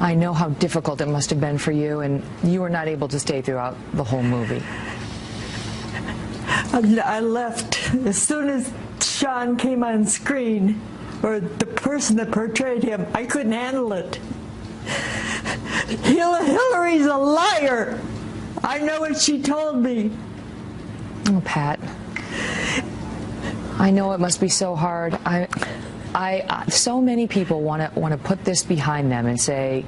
I 0.00 0.14
know 0.14 0.32
how 0.32 0.48
difficult 0.48 1.02
it 1.02 1.08
must 1.08 1.28
have 1.28 1.40
been 1.40 1.58
for 1.58 1.72
you, 1.72 2.00
and 2.00 2.22
you 2.42 2.62
were 2.62 2.70
not 2.70 2.88
able 2.88 3.06
to 3.08 3.20
stay 3.20 3.42
throughout 3.42 3.76
the 3.92 4.02
whole 4.02 4.22
movie. 4.22 4.62
Uh, 6.72 7.02
I 7.04 7.20
left 7.20 7.94
as 8.06 8.16
soon 8.20 8.48
as 8.48 8.72
Sean 9.00 9.56
came 9.56 9.84
on 9.84 10.06
screen, 10.06 10.80
or 11.22 11.38
the 11.40 11.66
person 11.66 12.16
that 12.16 12.32
portrayed 12.32 12.82
him. 12.82 13.06
I 13.12 13.26
couldn't 13.26 13.52
handle 13.52 13.92
it. 13.92 14.18
Hillary's 15.86 17.06
a 17.06 17.16
liar. 17.16 18.00
I 18.64 18.78
know 18.78 19.00
what 19.00 19.20
she 19.20 19.42
told 19.42 19.76
me. 19.82 20.10
Oh, 21.28 21.42
Pat. 21.44 21.78
I 23.78 23.90
know 23.90 24.12
it 24.12 24.20
must 24.20 24.40
be 24.40 24.48
so 24.48 24.74
hard. 24.74 25.14
I, 25.26 25.48
I, 26.14 26.40
uh, 26.40 26.66
so 26.70 27.00
many 27.00 27.26
people 27.26 27.60
want 27.62 27.82
to 27.82 27.98
want 27.98 28.12
to 28.12 28.18
put 28.18 28.44
this 28.44 28.62
behind 28.62 29.10
them 29.12 29.26
and 29.26 29.40
say, 29.40 29.84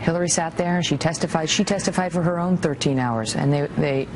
Hillary 0.00 0.28
sat 0.28 0.56
there 0.56 0.76
and 0.76 0.86
she 0.86 0.96
testified. 0.96 1.50
She 1.50 1.64
testified 1.64 2.12
for 2.12 2.22
her 2.22 2.38
own 2.38 2.56
13 2.56 2.98
hours, 2.98 3.34
and 3.34 3.52
they 3.52 3.66
they 3.76 4.08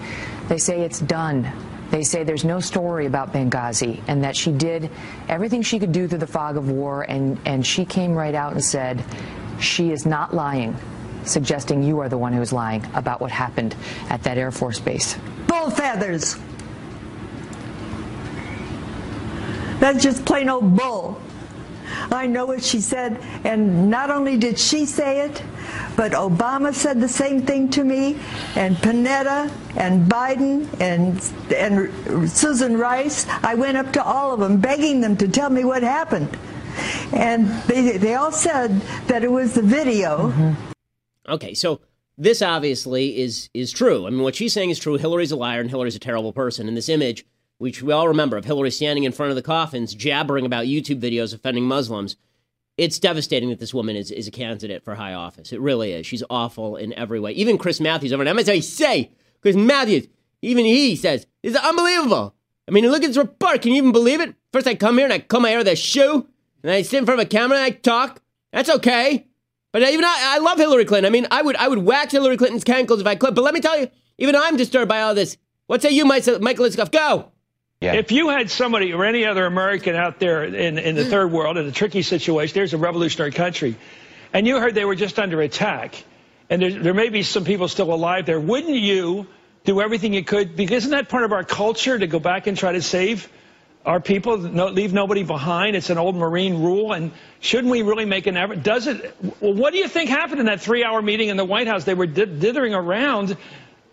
they 0.49 0.59
say 0.59 0.81
it's 0.81 1.01
done. 1.01 1.51
They 1.91 2.05
say 2.05 2.25
there's 2.25 2.45
no 2.45 2.59
story 2.59 3.05
about 3.05 3.35
Benghazi 3.35 4.01
and 4.09 4.25
that 4.25 4.35
she 4.35 4.51
did 4.51 4.91
everything 5.29 5.61
she 5.61 5.79
could 5.79 5.93
do 5.93 6.09
through 6.09 6.21
the 6.21 6.27
fog 6.27 6.57
of 6.57 6.71
war, 6.71 7.03
and, 7.03 7.39
and 7.45 7.67
she 7.67 7.85
came 7.85 8.15
right 8.15 8.35
out 8.35 8.53
and 8.53 8.65
said 8.65 9.05
she 9.61 9.93
is 9.93 10.07
not 10.07 10.35
lying, 10.35 10.75
suggesting 11.25 11.83
you 11.83 11.99
are 12.01 12.09
the 12.09 12.17
one 12.17 12.33
who 12.33 12.41
is 12.41 12.51
lying 12.51 12.83
about 12.95 13.21
what 13.21 13.31
happened 13.31 13.77
at 14.09 14.23
that 14.23 14.39
Air 14.39 14.51
Force 14.51 14.81
base. 14.81 15.19
Bull 15.47 15.69
feathers. 15.69 16.39
That's 19.79 20.03
just 20.03 20.25
plain 20.25 20.49
old 20.49 20.75
bull. 20.75 21.21
I 22.11 22.27
know 22.27 22.47
what 22.47 22.63
she 22.63 22.81
said, 22.81 23.21
and 23.45 23.91
not 23.91 24.11
only 24.11 24.37
did 24.37 24.59
she 24.59 24.87
say 24.87 25.23
it, 25.27 25.43
but 25.97 26.13
Obama 26.13 26.73
said 26.73 27.01
the 27.01 27.09
same 27.09 27.43
thing 27.43 27.71
to 27.71 27.85
me, 27.85 28.19
and 28.57 28.77
Panetta, 28.77 29.53
and 29.77 30.11
Biden, 30.11 30.69
and 30.81 31.21
and 31.55 32.31
Susan 32.31 32.77
Rice. 32.77 33.27
I 33.43 33.55
went 33.55 33.77
up 33.77 33.93
to 33.93 34.05
all 34.05 34.33
of 34.33 34.41
them, 34.41 34.61
begging 34.61 35.01
them 35.01 35.17
to 35.19 35.29
tell 35.29 35.51
me 35.51 35.65
what 35.65 35.83
happened, 35.83 36.37
and 37.13 37.49
they 37.65 37.99
they 37.99 38.15
all 38.15 38.33
said 38.33 38.81
that 39.07 39.25
it 39.25 39.31
was 39.31 39.55
the 39.55 39.63
video. 39.63 40.31
Mm-hmm. 40.31 40.53
Okay, 41.29 41.55
so 41.55 41.81
this 42.19 42.43
obviously 42.43 43.19
is 43.19 43.49
is 43.55 43.73
true. 43.73 44.07
I 44.07 44.11
mean, 44.11 44.23
what 44.23 44.35
she's 44.35 44.53
saying 44.53 44.71
is 44.71 44.79
true. 44.79 44.97
Hillary's 44.97 45.33
a 45.33 45.37
liar, 45.37 45.61
and 45.61 45.71
Hillary's 45.71 45.97
a 45.97 46.01
terrible 46.01 46.33
person. 46.33 46.69
And 46.69 46.77
this 46.77 46.89
image 46.89 47.25
which 47.63 47.81
we 47.81 47.93
all 47.93 48.09
remember 48.09 48.37
of 48.37 48.45
Hillary 48.45 48.73
standing 48.73 49.05
in 49.05 49.13
front 49.13 49.31
of 49.31 49.37
the 49.37 49.43
coffins, 49.43 49.95
jabbering 49.95 50.45
about 50.45 50.65
YouTube 50.65 51.01
videos 51.01 51.33
offending 51.33 51.65
Muslims. 51.65 52.17
It's 52.77 52.99
devastating 52.99 53.51
that 53.51 53.61
this 53.61 53.73
woman 53.73 53.95
is, 53.95 54.11
is 54.11 54.27
a 54.27 54.33
candidate 54.33 54.83
for 54.83 54.97
high 54.97 55.15
office. 55.15 55.53
It 55.53 55.61
really 55.61 55.93
is. 55.93 56.05
She's 56.05 56.25
awful 56.29 56.75
in 56.75 56.93
every 56.95 57.21
way. 57.21 57.31
Even 57.31 57.59
Chris 57.59 57.81
Matthews 57.81 58.13
over, 58.13 58.25
going 58.25 58.37
to 58.37 58.63
say, 58.63 59.13
Chris 59.43 59.55
Matthews, 59.55 60.09
even 60.43 60.65
he 60.65 60.97
says, 60.97 61.29
it's 61.45 61.57
unbelievable. 61.57 62.35
I 62.67 62.73
mean, 62.73 62.91
look 62.91 63.05
at 63.05 63.07
this 63.07 63.17
report. 63.17 63.63
Can 63.63 63.71
you 63.71 63.79
even 63.79 63.93
believe 63.93 64.21
it? 64.21 64.35
First, 64.53 64.67
I 64.67 64.75
come 64.75 64.97
here 64.97 65.05
and 65.05 65.13
I 65.13 65.21
comb 65.21 65.43
my 65.43 65.51
hair 65.51 65.59
with 65.59 65.69
a 65.69 65.77
shoe, 65.77 66.27
and 66.65 66.73
I 66.73 66.83
sit 66.83 66.99
in 66.99 67.05
front 67.05 67.21
of 67.21 67.27
a 67.27 67.29
camera 67.29 67.59
and 67.59 67.65
I 67.65 67.71
talk. 67.71 68.21
That's 68.53 68.71
okay. 68.71 69.29
But 69.73 69.83
even 69.83 70.05
I, 70.05 70.17
I 70.21 70.39
love 70.39 70.59
Hillary 70.59 70.85
Clinton. 70.85 71.09
I 71.09 71.13
mean, 71.13 71.29
I 71.31 71.43
would, 71.43 71.55
I 71.55 71.69
would 71.69 71.79
wax 71.79 72.11
Hillary 72.11 72.37
Clinton's 72.37 72.65
cankles 72.65 73.01
if 73.01 73.07
I 73.07 73.15
could. 73.15 73.37
But 73.37 73.45
let 73.45 73.55
me 73.55 73.61
tell 73.61 73.79
you, 73.79 73.89
even 74.19 74.35
I'm 74.35 74.57
disturbed 74.57 74.89
by 74.89 75.03
all 75.03 75.15
this. 75.15 75.37
What 75.69 75.81
say 75.81 75.93
you, 75.93 76.05
Michael 76.05 76.41
Isikoff? 76.41 76.91
Go. 76.91 77.32
Yeah. 77.83 77.95
If 77.95 78.13
you 78.13 78.29
had 78.29 78.49
somebody 78.49 78.93
or 78.93 79.05
any 79.05 79.27
other 79.27 79.45
American 79.45 79.97
out 79.97 80.21
there 80.21 80.45
in, 80.45 80.79
in 80.79 80.95
the 80.95 81.03
mm. 81.03 81.11
third 81.11 81.33
world 81.33 81.59
in 81.59 81.67
a 81.67 81.73
tricky 81.73 82.03
situation, 82.03 82.55
there's 82.55 82.75
a 82.75 82.79
revolutionary 82.79 83.33
country, 83.33 83.77
and 84.33 84.47
you 84.47 84.61
heard 84.61 84.77
they 84.77 84.85
were 84.85 84.95
just 84.95 85.19
under 85.19 85.41
attack, 85.43 86.05
and 86.49 86.63
there, 86.63 86.71
there 86.71 86.95
may 86.95 87.09
be 87.09 87.25
some 87.25 87.45
people 87.45 87.67
still 87.67 87.93
alive 87.93 88.25
there, 88.25 88.39
wouldn't 88.39 88.77
you 88.77 89.27
do 89.65 89.81
everything 89.81 90.15
you 90.15 90.23
could? 90.23 90.55
Because 90.55 90.85
isn't 90.85 90.91
that 90.93 91.09
part 91.09 91.25
of 91.25 91.33
our 91.33 91.43
culture 91.43 91.99
to 91.99 92.07
go 92.07 92.21
back 92.21 92.47
and 92.47 92.57
try 92.57 92.71
to 92.71 92.83
save 92.83 93.29
our 93.85 93.99
people, 93.99 94.39
no, 94.39 94.69
leave 94.69 94.93
nobody 94.93 95.25
behind? 95.25 95.75
It's 95.75 95.91
an 95.91 95.99
old 95.99 96.15
Marine 96.15 96.63
rule, 96.63 96.93
and 96.93 97.11
shouldn't 97.41 97.73
we 97.73 97.83
really 97.83 98.05
make 98.05 98.29
an 98.29 98.37
effort? 98.37 98.63
Does 98.63 98.87
it? 98.87 99.17
Well, 99.41 99.55
what 99.55 99.73
do 99.73 99.81
you 99.81 99.89
think 99.89 100.09
happened 100.09 100.39
in 100.39 100.47
that 100.47 100.61
three-hour 100.61 101.03
meeting 101.03 101.31
in 101.31 101.37
the 101.37 101.45
White 101.45 101.67
House? 101.67 101.83
They 101.83 101.95
were 101.95 102.07
dithering 102.07 102.75
around 102.75 103.37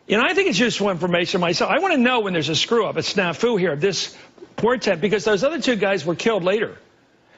you 0.09 0.17
know, 0.17 0.23
I 0.23 0.33
think 0.33 0.49
it's 0.49 0.57
useful 0.57 0.89
information 0.89 1.39
myself. 1.39 1.69
I 1.69 1.77
want 1.77 1.93
to 1.93 1.99
know 1.99 2.21
when 2.21 2.33
there's 2.33 2.49
a 2.49 2.55
screw 2.55 2.85
up, 2.85 2.97
a 2.97 3.01
snafu 3.01 3.59
here 3.59 3.73
of 3.73 3.79
this 3.79 4.17
portent, 4.55 5.01
because 5.01 5.23
those 5.23 5.43
other 5.43 5.61
two 5.61 5.75
guys 5.75 6.03
were 6.03 6.15
killed 6.15 6.43
later. 6.43 6.79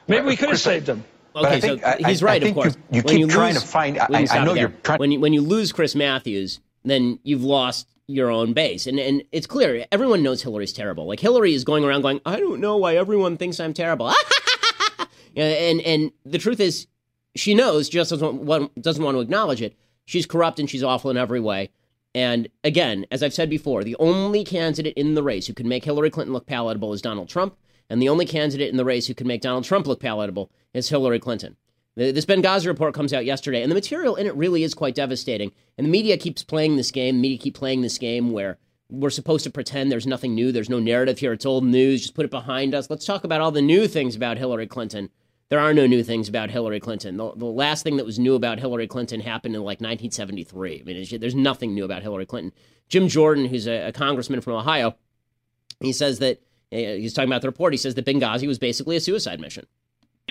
Maybe 0.08 0.26
we 0.26 0.36
could 0.36 0.48
have 0.48 0.58
saved 0.58 0.86
them. 0.86 1.04
Okay, 1.36 1.60
think, 1.60 1.82
so 1.82 1.96
he's 2.06 2.22
right, 2.22 2.42
of 2.42 2.54
course. 2.54 2.74
You, 2.90 2.96
you 2.96 3.02
keep 3.02 3.18
you 3.18 3.28
trying 3.28 3.54
lose, 3.54 3.62
to 3.62 3.68
find. 3.68 3.98
I, 3.98 4.26
I 4.30 4.44
know 4.44 4.54
you're 4.54 4.72
trying. 4.82 4.98
When 4.98 5.12
you, 5.12 5.20
when 5.20 5.32
you 5.34 5.42
lose 5.42 5.70
Chris 5.70 5.94
Matthews, 5.94 6.60
then 6.82 7.18
you've 7.22 7.44
lost 7.44 7.88
your 8.06 8.30
own 8.30 8.54
base, 8.54 8.86
and 8.86 8.98
and 8.98 9.22
it's 9.32 9.46
clear 9.46 9.86
everyone 9.92 10.22
knows 10.22 10.42
Hillary's 10.42 10.72
terrible. 10.72 11.06
Like 11.06 11.20
Hillary 11.20 11.54
is 11.54 11.64
going 11.64 11.84
around 11.84 12.02
going, 12.02 12.20
I 12.26 12.40
don't 12.40 12.60
know 12.60 12.76
why 12.78 12.96
everyone 12.96 13.36
thinks 13.36 13.60
I'm 13.60 13.72
terrible. 13.72 14.12
and 15.36 15.80
and 15.82 16.12
the 16.24 16.38
truth 16.38 16.60
is, 16.60 16.86
she 17.34 17.54
knows, 17.54 17.88
just 17.88 18.10
doesn't 18.10 18.44
want, 18.44 18.80
doesn't 18.80 19.02
want 19.02 19.16
to 19.16 19.20
acknowledge 19.20 19.62
it. 19.62 19.74
She's 20.04 20.26
corrupt 20.26 20.58
and 20.58 20.68
she's 20.68 20.82
awful 20.82 21.10
in 21.10 21.16
every 21.16 21.40
way. 21.40 21.70
And 22.14 22.48
again, 22.62 23.06
as 23.10 23.22
I've 23.22 23.34
said 23.34 23.48
before, 23.48 23.84
the 23.84 23.96
only 23.98 24.44
candidate 24.44 24.94
in 24.96 25.14
the 25.14 25.22
race 25.22 25.46
who 25.46 25.54
can 25.54 25.68
make 25.68 25.84
Hillary 25.84 26.10
Clinton 26.10 26.32
look 26.32 26.46
palatable 26.46 26.92
is 26.92 27.02
Donald 27.02 27.28
Trump. 27.28 27.56
And 27.88 28.00
the 28.00 28.08
only 28.08 28.26
candidate 28.26 28.70
in 28.70 28.76
the 28.76 28.84
race 28.84 29.06
who 29.06 29.14
can 29.14 29.26
make 29.26 29.40
Donald 29.42 29.64
Trump 29.64 29.86
look 29.86 30.00
palatable 30.00 30.50
is 30.72 30.88
Hillary 30.88 31.18
Clinton. 31.18 31.56
This 31.94 32.24
Benghazi 32.24 32.66
report 32.66 32.94
comes 32.94 33.12
out 33.12 33.26
yesterday, 33.26 33.62
and 33.62 33.70
the 33.70 33.74
material 33.74 34.16
in 34.16 34.26
it 34.26 34.34
really 34.34 34.62
is 34.62 34.72
quite 34.72 34.94
devastating. 34.94 35.52
And 35.76 35.86
the 35.86 35.90
media 35.90 36.16
keeps 36.16 36.42
playing 36.42 36.76
this 36.76 36.90
game. 36.90 37.16
The 37.16 37.20
media 37.20 37.38
keep 37.38 37.54
playing 37.54 37.82
this 37.82 37.98
game 37.98 38.32
where 38.32 38.56
we're 38.88 39.10
supposed 39.10 39.44
to 39.44 39.50
pretend 39.50 39.90
there's 39.90 40.06
nothing 40.06 40.34
new, 40.34 40.52
there's 40.52 40.70
no 40.70 40.78
narrative 40.78 41.18
here, 41.18 41.32
it's 41.32 41.46
old 41.46 41.64
news, 41.64 42.02
just 42.02 42.14
put 42.14 42.24
it 42.24 42.30
behind 42.30 42.74
us. 42.74 42.88
Let's 42.88 43.06
talk 43.06 43.24
about 43.24 43.40
all 43.40 43.50
the 43.50 43.62
new 43.62 43.88
things 43.88 44.14
about 44.14 44.38
Hillary 44.38 44.66
Clinton 44.66 45.10
there 45.52 45.60
are 45.60 45.74
no 45.74 45.86
new 45.86 46.02
things 46.02 46.30
about 46.30 46.48
Hillary 46.48 46.80
Clinton. 46.80 47.18
The, 47.18 47.30
the 47.36 47.44
last 47.44 47.82
thing 47.82 47.98
that 47.98 48.06
was 48.06 48.18
new 48.18 48.34
about 48.34 48.58
Hillary 48.58 48.86
Clinton 48.86 49.20
happened 49.20 49.54
in 49.54 49.60
like 49.60 49.82
1973. 49.82 50.80
I 50.80 50.82
mean, 50.82 51.20
there's 51.20 51.34
nothing 51.34 51.74
new 51.74 51.84
about 51.84 52.00
Hillary 52.00 52.24
Clinton. 52.24 52.54
Jim 52.88 53.06
Jordan, 53.06 53.44
who's 53.44 53.66
a, 53.66 53.88
a 53.88 53.92
congressman 53.92 54.40
from 54.40 54.54
Ohio, 54.54 54.96
he 55.78 55.92
says 55.92 56.20
that 56.20 56.40
he's 56.70 57.12
talking 57.12 57.28
about 57.28 57.42
the 57.42 57.48
report. 57.48 57.74
He 57.74 57.76
says 57.76 57.94
that 57.96 58.06
Benghazi 58.06 58.46
was 58.46 58.58
basically 58.58 58.96
a 58.96 59.00
suicide 59.00 59.40
mission. 59.40 59.66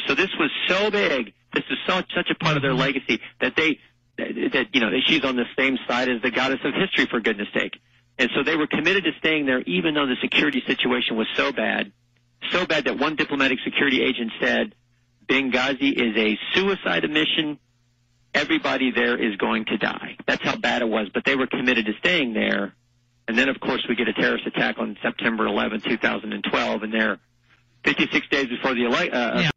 So 0.08 0.16
this 0.16 0.32
was 0.40 0.50
so 0.68 0.90
big. 0.90 1.34
This 1.54 1.66
is 1.70 1.78
such 1.88 2.32
a 2.32 2.36
part 2.44 2.58
of 2.58 2.64
their 2.64 2.74
legacy 2.74 3.22
that 3.42 3.56
they 3.56 3.78
that 4.18 4.70
you 4.74 4.82
know 4.82 4.90
she's 5.06 5.24
on 5.24 5.36
the 5.36 5.46
same 5.56 5.78
side 5.88 6.10
as 6.10 6.20
the 6.24 6.32
goddess 6.32 6.62
of 6.64 6.74
history 6.74 7.06
for 7.06 7.20
goodness 7.20 7.50
sake. 7.54 7.74
And 8.18 8.32
so 8.36 8.42
they 8.42 8.56
were 8.56 8.66
committed 8.66 9.04
to 9.04 9.12
staying 9.20 9.46
there 9.46 9.62
even 9.68 9.94
though 9.94 10.08
the 10.08 10.18
security 10.20 10.64
situation 10.66 11.16
was 11.16 11.28
so 11.36 11.52
bad, 11.52 11.92
so 12.50 12.66
bad 12.66 12.86
that 12.86 12.98
one 12.98 13.16
diplomatic 13.16 13.60
security 13.64 14.02
agent 14.02 14.32
said 14.42 14.74
Benghazi 15.32 15.94
is 15.94 16.18
a 16.18 16.38
suicide 16.54 17.10
mission. 17.10 17.58
Everybody 18.34 18.92
there 18.92 19.18
is 19.18 19.38
going 19.38 19.66
to 19.66 19.78
die. 19.78 20.18
That's 20.28 20.44
how 20.44 20.58
bad 20.58 20.82
it 20.82 20.90
was. 20.90 21.08
But 21.14 21.24
they 21.26 21.36
were 21.36 21.48
committed 21.48 21.86
to 21.86 21.94
staying 22.00 22.34
there. 22.34 22.74
And 23.30 23.38
then, 23.38 23.48
of 23.48 23.60
course, 23.62 23.86
we 23.88 23.96
get 23.96 24.10
a 24.10 24.14
terrorist 24.14 24.46
attack 24.46 24.78
on 24.78 24.98
September 25.02 25.46
11, 25.48 25.82
2012, 25.82 26.84
and 26.84 26.94
they're 26.94 27.18
56 27.86 28.28
days 28.28 28.48
before 28.48 28.74
the 28.74 28.84
election. 28.86 29.14
Uh, 29.14 29.40
yeah. 29.44 29.50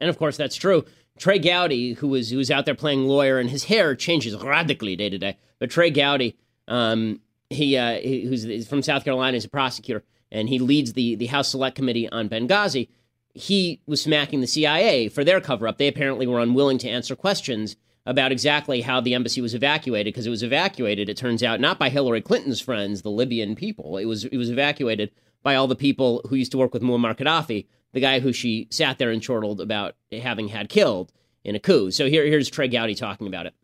And 0.00 0.10
of 0.10 0.18
course, 0.18 0.36
that's 0.36 0.56
true. 0.56 0.84
Trey 1.18 1.38
Gowdy, 1.38 1.92
who 1.94 2.08
was 2.08 2.30
who 2.30 2.38
was 2.38 2.50
out 2.50 2.64
there 2.64 2.74
playing 2.74 3.06
lawyer, 3.06 3.38
and 3.38 3.50
his 3.50 3.64
hair 3.64 3.94
changes 3.94 4.34
radically 4.36 4.96
day 4.96 5.10
to 5.10 5.18
day. 5.18 5.36
But 5.60 5.70
Trey 5.70 5.90
Gowdy, 5.90 6.36
um, 6.66 7.20
he, 7.50 7.76
uh, 7.76 7.98
he 7.98 8.22
who's 8.22 8.66
from 8.68 8.82
South 8.82 9.04
Carolina, 9.04 9.36
is 9.36 9.44
a 9.44 9.48
prosecutor, 9.48 10.04
and 10.30 10.48
he 10.48 10.58
leads 10.58 10.92
the 10.92 11.16
the 11.16 11.26
House 11.26 11.48
Select 11.48 11.76
Committee 11.76 12.08
on 12.08 12.28
Benghazi 12.28 12.88
he 13.34 13.80
was 13.86 14.02
smacking 14.02 14.40
the 14.40 14.46
CIA 14.46 15.08
for 15.08 15.24
their 15.24 15.40
cover 15.40 15.68
up. 15.68 15.78
They 15.78 15.88
apparently 15.88 16.26
were 16.26 16.40
unwilling 16.40 16.78
to 16.78 16.88
answer 16.88 17.14
questions 17.14 17.76
about 18.06 18.32
exactly 18.32 18.80
how 18.80 19.00
the 19.00 19.14
embassy 19.14 19.40
was 19.40 19.54
evacuated 19.54 20.12
because 20.12 20.26
it 20.26 20.30
was 20.30 20.42
evacuated, 20.42 21.08
it 21.08 21.16
turns 21.16 21.42
out, 21.42 21.60
not 21.60 21.78
by 21.78 21.90
Hillary 21.90 22.22
Clinton's 22.22 22.60
friends, 22.60 23.02
the 23.02 23.10
Libyan 23.10 23.54
people. 23.54 23.98
It 23.98 24.06
was 24.06 24.24
it 24.24 24.36
was 24.36 24.50
evacuated 24.50 25.10
by 25.42 25.54
all 25.54 25.66
the 25.66 25.76
people 25.76 26.22
who 26.28 26.36
used 26.36 26.52
to 26.52 26.58
work 26.58 26.72
with 26.72 26.82
Muammar 26.82 27.14
Gaddafi, 27.14 27.66
the 27.92 28.00
guy 28.00 28.20
who 28.20 28.32
she 28.32 28.66
sat 28.70 28.98
there 28.98 29.10
and 29.10 29.22
chortled 29.22 29.60
about 29.60 29.94
having 30.10 30.48
had 30.48 30.68
killed 30.68 31.12
in 31.44 31.54
a 31.54 31.60
coup. 31.60 31.90
So 31.90 32.08
here, 32.08 32.24
here's 32.24 32.50
Trey 32.50 32.68
Gowdy 32.68 32.94
talking 32.94 33.26
about 33.26 33.46
it. 33.46 33.54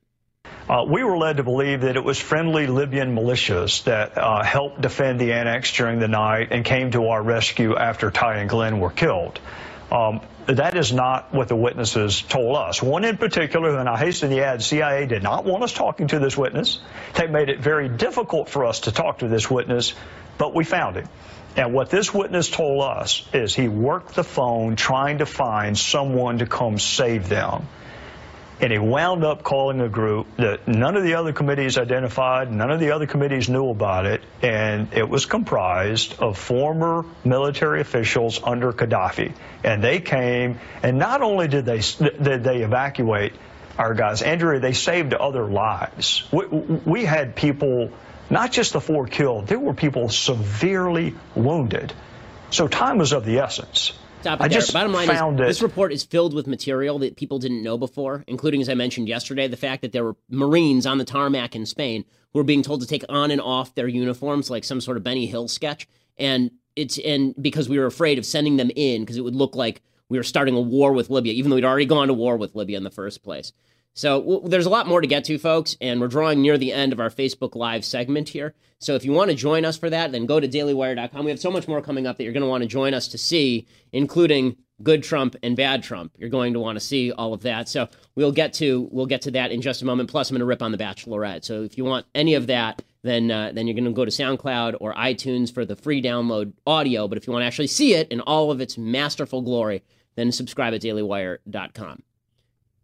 Uh, 0.68 0.82
we 0.88 1.04
were 1.04 1.18
led 1.18 1.36
to 1.36 1.42
believe 1.42 1.82
that 1.82 1.96
it 1.96 2.04
was 2.04 2.18
friendly 2.18 2.66
Libyan 2.66 3.14
militias 3.14 3.84
that 3.84 4.16
uh, 4.16 4.42
helped 4.42 4.80
defend 4.80 5.20
the 5.20 5.34
annex 5.34 5.70
during 5.74 5.98
the 5.98 6.08
night 6.08 6.48
and 6.52 6.64
came 6.64 6.90
to 6.92 7.08
our 7.08 7.22
rescue 7.22 7.76
after 7.76 8.10
Ty 8.10 8.36
and 8.36 8.48
Glen 8.48 8.80
were 8.80 8.90
killed. 8.90 9.38
Um, 9.92 10.22
that 10.46 10.74
is 10.74 10.90
not 10.90 11.34
what 11.34 11.48
the 11.48 11.56
witnesses 11.56 12.22
told 12.22 12.56
us. 12.56 12.82
One 12.82 13.04
in 13.04 13.18
particular, 13.18 13.78
and 13.78 13.88
I 13.88 13.98
hasten 13.98 14.30
to 14.30 14.40
add, 14.40 14.62
CIA 14.62 15.06
did 15.06 15.22
not 15.22 15.44
want 15.44 15.64
us 15.64 15.72
talking 15.72 16.08
to 16.08 16.18
this 16.18 16.36
witness. 16.36 16.80
They 17.14 17.26
made 17.26 17.50
it 17.50 17.60
very 17.60 17.90
difficult 17.90 18.48
for 18.48 18.64
us 18.64 18.80
to 18.80 18.92
talk 18.92 19.18
to 19.18 19.28
this 19.28 19.50
witness, 19.50 19.92
but 20.38 20.54
we 20.54 20.64
found 20.64 20.96
him. 20.96 21.08
And 21.56 21.74
what 21.74 21.90
this 21.90 22.12
witness 22.12 22.48
told 22.50 22.82
us 22.82 23.26
is 23.34 23.54
he 23.54 23.68
worked 23.68 24.14
the 24.14 24.24
phone 24.24 24.76
trying 24.76 25.18
to 25.18 25.26
find 25.26 25.78
someone 25.78 26.38
to 26.38 26.46
come 26.46 26.78
save 26.78 27.28
them. 27.28 27.68
And 28.60 28.72
he 28.72 28.78
wound 28.78 29.24
up 29.24 29.42
calling 29.42 29.80
a 29.80 29.88
group 29.88 30.36
that 30.36 30.68
none 30.68 30.96
of 30.96 31.02
the 31.02 31.14
other 31.14 31.32
committees 31.32 31.76
identified, 31.76 32.52
none 32.52 32.70
of 32.70 32.78
the 32.78 32.92
other 32.92 33.06
committees 33.06 33.48
knew 33.48 33.68
about 33.68 34.06
it, 34.06 34.22
and 34.42 34.92
it 34.92 35.08
was 35.08 35.26
comprised 35.26 36.20
of 36.20 36.38
former 36.38 37.04
military 37.24 37.80
officials 37.80 38.40
under 38.42 38.72
Gaddafi. 38.72 39.34
And 39.64 39.82
they 39.82 40.00
came, 40.00 40.60
and 40.82 40.98
not 40.98 41.20
only 41.20 41.48
did 41.48 41.64
they 41.64 41.80
did 41.80 42.44
they 42.44 42.62
evacuate 42.62 43.32
our 43.76 43.92
guys, 43.92 44.22
Andrea, 44.22 44.60
they 44.60 44.72
saved 44.72 45.14
other 45.14 45.46
lives. 45.46 46.22
We, 46.32 46.46
we 46.46 47.04
had 47.04 47.34
people, 47.34 47.90
not 48.30 48.52
just 48.52 48.72
the 48.72 48.80
four 48.80 49.06
killed, 49.06 49.48
there 49.48 49.58
were 49.58 49.74
people 49.74 50.08
severely 50.08 51.14
wounded. 51.34 51.92
So 52.50 52.68
time 52.68 52.98
was 52.98 53.12
of 53.12 53.24
the 53.24 53.40
essence. 53.40 53.92
Stop 54.24 54.40
it 54.40 54.44
I 54.44 54.48
there. 54.48 54.60
Just 54.60 54.72
Bottom 54.72 54.92
line 54.94 55.10
is, 55.10 55.20
it. 55.20 55.36
this 55.36 55.60
report 55.60 55.92
is 55.92 56.02
filled 56.02 56.32
with 56.32 56.46
material 56.46 56.98
that 57.00 57.16
people 57.16 57.38
didn't 57.38 57.62
know 57.62 57.76
before, 57.76 58.24
including, 58.26 58.62
as 58.62 58.70
I 58.70 58.74
mentioned 58.74 59.06
yesterday, 59.06 59.48
the 59.48 59.56
fact 59.58 59.82
that 59.82 59.92
there 59.92 60.02
were 60.02 60.16
Marines 60.30 60.86
on 60.86 60.96
the 60.96 61.04
tarmac 61.04 61.54
in 61.54 61.66
Spain 61.66 62.06
who 62.32 62.38
were 62.38 62.44
being 62.44 62.62
told 62.62 62.80
to 62.80 62.86
take 62.86 63.04
on 63.10 63.30
and 63.30 63.38
off 63.38 63.74
their 63.74 63.86
uniforms 63.86 64.48
like 64.48 64.64
some 64.64 64.80
sort 64.80 64.96
of 64.96 65.02
Benny 65.02 65.26
Hill 65.26 65.46
sketch, 65.46 65.86
and 66.16 66.50
it's 66.74 66.98
and 66.98 67.34
because 67.38 67.68
we 67.68 67.78
were 67.78 67.84
afraid 67.84 68.16
of 68.16 68.24
sending 68.24 68.56
them 68.56 68.70
in 68.74 69.02
because 69.02 69.18
it 69.18 69.24
would 69.24 69.36
look 69.36 69.54
like 69.54 69.82
we 70.08 70.16
were 70.16 70.24
starting 70.24 70.56
a 70.56 70.60
war 70.60 70.94
with 70.94 71.10
Libya, 71.10 71.34
even 71.34 71.50
though 71.50 71.56
we'd 71.56 71.64
already 71.66 71.84
gone 71.84 72.08
to 72.08 72.14
war 72.14 72.38
with 72.38 72.54
Libya 72.54 72.78
in 72.78 72.84
the 72.84 72.90
first 72.90 73.22
place. 73.22 73.52
So 73.94 74.42
there's 74.44 74.66
a 74.66 74.70
lot 74.70 74.88
more 74.88 75.00
to 75.00 75.06
get 75.06 75.24
to, 75.26 75.38
folks, 75.38 75.76
and 75.80 76.00
we're 76.00 76.08
drawing 76.08 76.42
near 76.42 76.58
the 76.58 76.72
end 76.72 76.92
of 76.92 76.98
our 76.98 77.10
Facebook 77.10 77.54
Live 77.54 77.84
segment 77.84 78.28
here. 78.28 78.54
So 78.80 78.96
if 78.96 79.04
you 79.04 79.12
want 79.12 79.30
to 79.30 79.36
join 79.36 79.64
us 79.64 79.78
for 79.78 79.88
that, 79.88 80.10
then 80.10 80.26
go 80.26 80.40
to 80.40 80.48
dailywire.com. 80.48 81.24
We 81.24 81.30
have 81.30 81.40
so 81.40 81.50
much 81.50 81.68
more 81.68 81.80
coming 81.80 82.06
up 82.06 82.18
that 82.18 82.24
you're 82.24 82.32
going 82.32 82.42
to 82.42 82.48
want 82.48 82.62
to 82.62 82.68
join 82.68 82.92
us 82.92 83.06
to 83.08 83.18
see, 83.18 83.66
including 83.92 84.56
good 84.82 85.04
Trump 85.04 85.36
and 85.44 85.56
bad 85.56 85.84
Trump. 85.84 86.12
You're 86.18 86.28
going 86.28 86.54
to 86.54 86.60
want 86.60 86.76
to 86.76 86.84
see 86.84 87.12
all 87.12 87.32
of 87.32 87.42
that. 87.42 87.68
So 87.68 87.88
we'll 88.16 88.32
get 88.32 88.52
to 88.54 88.88
we'll 88.90 89.06
get 89.06 89.22
to 89.22 89.30
that 89.32 89.52
in 89.52 89.62
just 89.62 89.80
a 89.80 89.84
moment. 89.84 90.10
Plus, 90.10 90.28
I'm 90.28 90.34
going 90.34 90.40
to 90.40 90.46
rip 90.46 90.62
on 90.62 90.72
the 90.72 90.78
Bachelorette. 90.78 91.44
So 91.44 91.62
if 91.62 91.78
you 91.78 91.84
want 91.84 92.04
any 92.16 92.34
of 92.34 92.48
that, 92.48 92.82
then 93.02 93.30
uh, 93.30 93.52
then 93.54 93.66
you're 93.68 93.74
going 93.74 93.84
to 93.84 93.92
go 93.92 94.04
to 94.04 94.10
SoundCloud 94.10 94.76
or 94.80 94.92
iTunes 94.94 95.54
for 95.54 95.64
the 95.64 95.76
free 95.76 96.02
download 96.02 96.52
audio. 96.66 97.06
But 97.06 97.16
if 97.16 97.26
you 97.26 97.32
want 97.32 97.42
to 97.42 97.46
actually 97.46 97.68
see 97.68 97.94
it 97.94 98.08
in 98.08 98.20
all 98.22 98.50
of 98.50 98.60
its 98.60 98.76
masterful 98.76 99.42
glory, 99.42 99.84
then 100.16 100.32
subscribe 100.32 100.74
at 100.74 100.82
dailywire.com. 100.82 102.02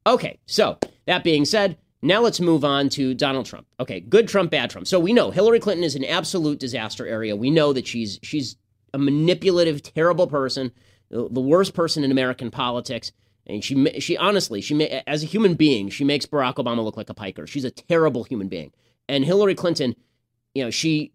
Okay, 0.06 0.38
so 0.46 0.78
that 1.10 1.24
being 1.24 1.44
said, 1.44 1.76
now 2.02 2.20
let's 2.20 2.40
move 2.40 2.64
on 2.64 2.88
to 2.90 3.14
Donald 3.14 3.44
Trump. 3.44 3.66
Okay, 3.80 3.98
good 3.98 4.28
Trump, 4.28 4.52
bad 4.52 4.70
Trump. 4.70 4.86
So 4.86 5.00
we 5.00 5.12
know 5.12 5.32
Hillary 5.32 5.58
Clinton 5.58 5.82
is 5.82 5.96
an 5.96 6.04
absolute 6.04 6.60
disaster 6.60 7.04
area. 7.04 7.34
We 7.34 7.50
know 7.50 7.72
that 7.72 7.86
she's 7.86 8.20
she's 8.22 8.56
a 8.94 8.98
manipulative, 8.98 9.82
terrible 9.82 10.28
person, 10.28 10.70
the 11.10 11.40
worst 11.40 11.74
person 11.74 12.04
in 12.04 12.12
American 12.12 12.50
politics. 12.50 13.10
And 13.44 13.64
she 13.64 14.00
she 14.00 14.16
honestly, 14.16 14.60
she 14.60 14.82
as 15.06 15.24
a 15.24 15.26
human 15.26 15.54
being, 15.54 15.88
she 15.88 16.04
makes 16.04 16.26
Barack 16.26 16.54
Obama 16.54 16.84
look 16.84 16.96
like 16.96 17.10
a 17.10 17.14
piker. 17.14 17.46
She's 17.46 17.64
a 17.64 17.70
terrible 17.70 18.22
human 18.22 18.46
being. 18.46 18.72
And 19.08 19.24
Hillary 19.24 19.56
Clinton, 19.56 19.96
you 20.54 20.62
know, 20.62 20.70
she 20.70 21.12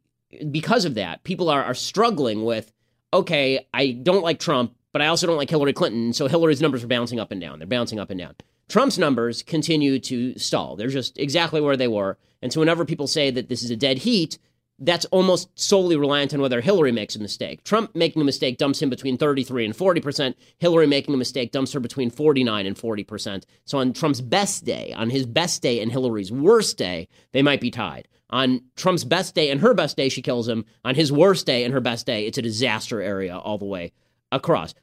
because 0.52 0.84
of 0.84 0.96
that, 0.96 1.24
people 1.24 1.50
are 1.50 1.64
are 1.64 1.74
struggling 1.74 2.44
with 2.44 2.74
okay, 3.14 3.66
I 3.74 3.92
don't 3.92 4.24
like 4.24 4.40
Trump, 4.40 4.76
but 4.92 5.02
I 5.02 5.08
also 5.08 5.26
don't 5.26 5.38
like 5.38 5.50
Hillary 5.50 5.72
Clinton. 5.72 6.12
So 6.12 6.28
Hillary's 6.28 6.62
numbers 6.62 6.84
are 6.84 6.88
bouncing 6.88 7.18
up 7.18 7.32
and 7.32 7.40
down. 7.40 7.60
They're 7.60 7.68
bouncing 7.68 7.98
up 7.98 8.10
and 8.10 8.20
down. 8.20 8.36
Trump's 8.68 8.98
numbers 8.98 9.44
continue 9.44 10.00
to 10.00 10.38
stall. 10.38 10.76
They're 10.76 10.88
just 10.88 11.18
exactly 11.18 11.62
where 11.62 11.78
they 11.78 11.88
were. 11.88 12.18
And 12.42 12.52
so 12.52 12.60
whenever 12.60 12.86
people 12.86 13.08
say 13.08 13.32
that 13.32 13.50
this 13.50 13.64
is 13.64 13.72
a 13.72 13.76
dead 13.76 14.00
heat, 14.00 14.38
that's 14.80 15.06
almost 15.06 15.58
solely 15.58 15.96
reliant 15.96 16.34
on 16.34 16.42
whether 16.42 16.60
Hillary 16.60 16.92
makes 16.92 17.16
a 17.16 17.20
mistake. 17.20 17.64
Trump 17.64 17.96
making 17.96 18.22
a 18.22 18.26
mistake 18.26 18.58
dumps 18.58 18.82
him 18.82 18.90
between 18.90 19.18
33 19.18 19.66
and 19.66 19.74
40%. 19.74 20.36
Hillary 20.58 20.88
making 20.88 21.14
a 21.14 21.18
mistake 21.18 21.52
dumps 21.52 21.72
her 21.74 21.80
between 21.80 22.10
49 22.10 22.66
and 22.66 22.76
40%. 22.76 23.44
So 23.64 23.78
on 23.78 23.94
Trump's 23.94 24.22
best 24.22 24.66
day, 24.66 24.92
on 24.94 25.10
his 25.10 25.26
best 25.26 25.62
day 25.62 25.80
and 25.80 25.92
Hillary's 25.92 26.32
worst 26.32 26.78
day, 26.78 27.08
they 27.32 27.42
might 27.42 27.62
be 27.62 27.72
tied. 27.72 28.08
On 28.32 28.62
Trump's 28.76 29.06
best 29.06 29.34
day 29.34 29.50
and 29.50 29.62
her 29.62 29.74
best 29.74 29.96
day, 29.96 30.10
she 30.10 30.22
kills 30.22 30.48
him. 30.48 30.66
On 30.84 30.96
his 30.96 31.12
worst 31.12 31.46
day 31.46 31.64
and 31.64 31.74
her 31.74 31.80
best 31.80 32.06
day, 32.06 32.26
it's 32.26 32.38
a 32.38 32.42
disaster 32.42 33.02
area 33.02 33.38
all 33.38 33.58
the 33.58 33.66
way 33.66 33.94
across. 34.32 34.74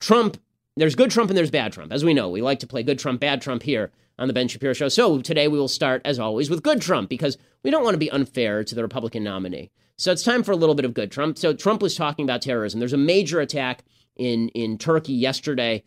Trump, 0.00 0.38
there's 0.76 0.94
good 0.94 1.10
Trump 1.10 1.30
and 1.30 1.36
there's 1.36 1.50
bad 1.50 1.72
Trump. 1.72 1.92
As 1.92 2.04
we 2.04 2.14
know, 2.14 2.28
we 2.28 2.42
like 2.42 2.60
to 2.60 2.66
play 2.66 2.82
good 2.82 2.98
Trump, 2.98 3.20
bad 3.20 3.40
Trump 3.40 3.62
here 3.62 3.90
on 4.18 4.28
the 4.28 4.34
Ben 4.34 4.48
Shapiro 4.48 4.74
Show. 4.74 4.88
So 4.88 5.20
today 5.20 5.48
we 5.48 5.58
will 5.58 5.68
start, 5.68 6.02
as 6.04 6.18
always, 6.18 6.50
with 6.50 6.62
good 6.62 6.82
Trump 6.82 7.08
because 7.08 7.38
we 7.62 7.70
don't 7.70 7.82
want 7.82 7.94
to 7.94 7.98
be 7.98 8.10
unfair 8.10 8.62
to 8.62 8.74
the 8.74 8.82
Republican 8.82 9.24
nominee. 9.24 9.70
So 9.96 10.12
it's 10.12 10.22
time 10.22 10.42
for 10.42 10.52
a 10.52 10.56
little 10.56 10.74
bit 10.74 10.84
of 10.84 10.92
good 10.92 11.10
Trump. 11.10 11.38
So 11.38 11.54
Trump 11.54 11.80
was 11.80 11.96
talking 11.96 12.24
about 12.24 12.42
terrorism. 12.42 12.78
There's 12.78 12.92
a 12.92 12.98
major 12.98 13.40
attack 13.40 13.82
in 14.16 14.48
in 14.50 14.76
Turkey 14.76 15.14
yesterday. 15.14 15.82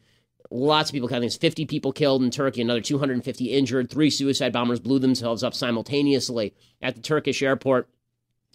Lots 0.51 0.89
of 0.89 0.93
people, 0.93 1.07
I 1.09 1.19
think 1.19 1.25
it's 1.25 1.37
50 1.37 1.65
people 1.67 1.91
killed 1.91 2.23
in 2.23 2.31
Turkey, 2.31 2.61
another 2.61 2.81
250 2.81 3.45
injured. 3.45 3.91
Three 3.91 4.09
suicide 4.09 4.51
bombers 4.51 4.79
blew 4.79 4.97
themselves 4.97 5.43
up 5.43 5.53
simultaneously 5.53 6.55
at 6.81 6.95
the 6.95 7.01
Turkish 7.01 7.43
airport. 7.43 7.87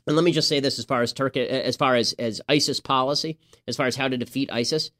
And 0.04 0.16
let 0.16 0.24
me 0.24 0.32
just 0.32 0.48
say 0.48 0.58
this 0.58 0.80
as 0.80 0.84
far 0.84 1.02
as 1.02 1.12
Turkey, 1.12 1.42
as 1.48 1.76
far 1.76 1.94
as, 1.94 2.12
as 2.14 2.40
ISIS 2.48 2.80
policy, 2.80 3.38
as 3.68 3.76
far 3.76 3.86
as 3.86 3.94
how 3.94 4.08
to 4.08 4.16
defeat 4.16 4.50
ISIS 4.52 4.90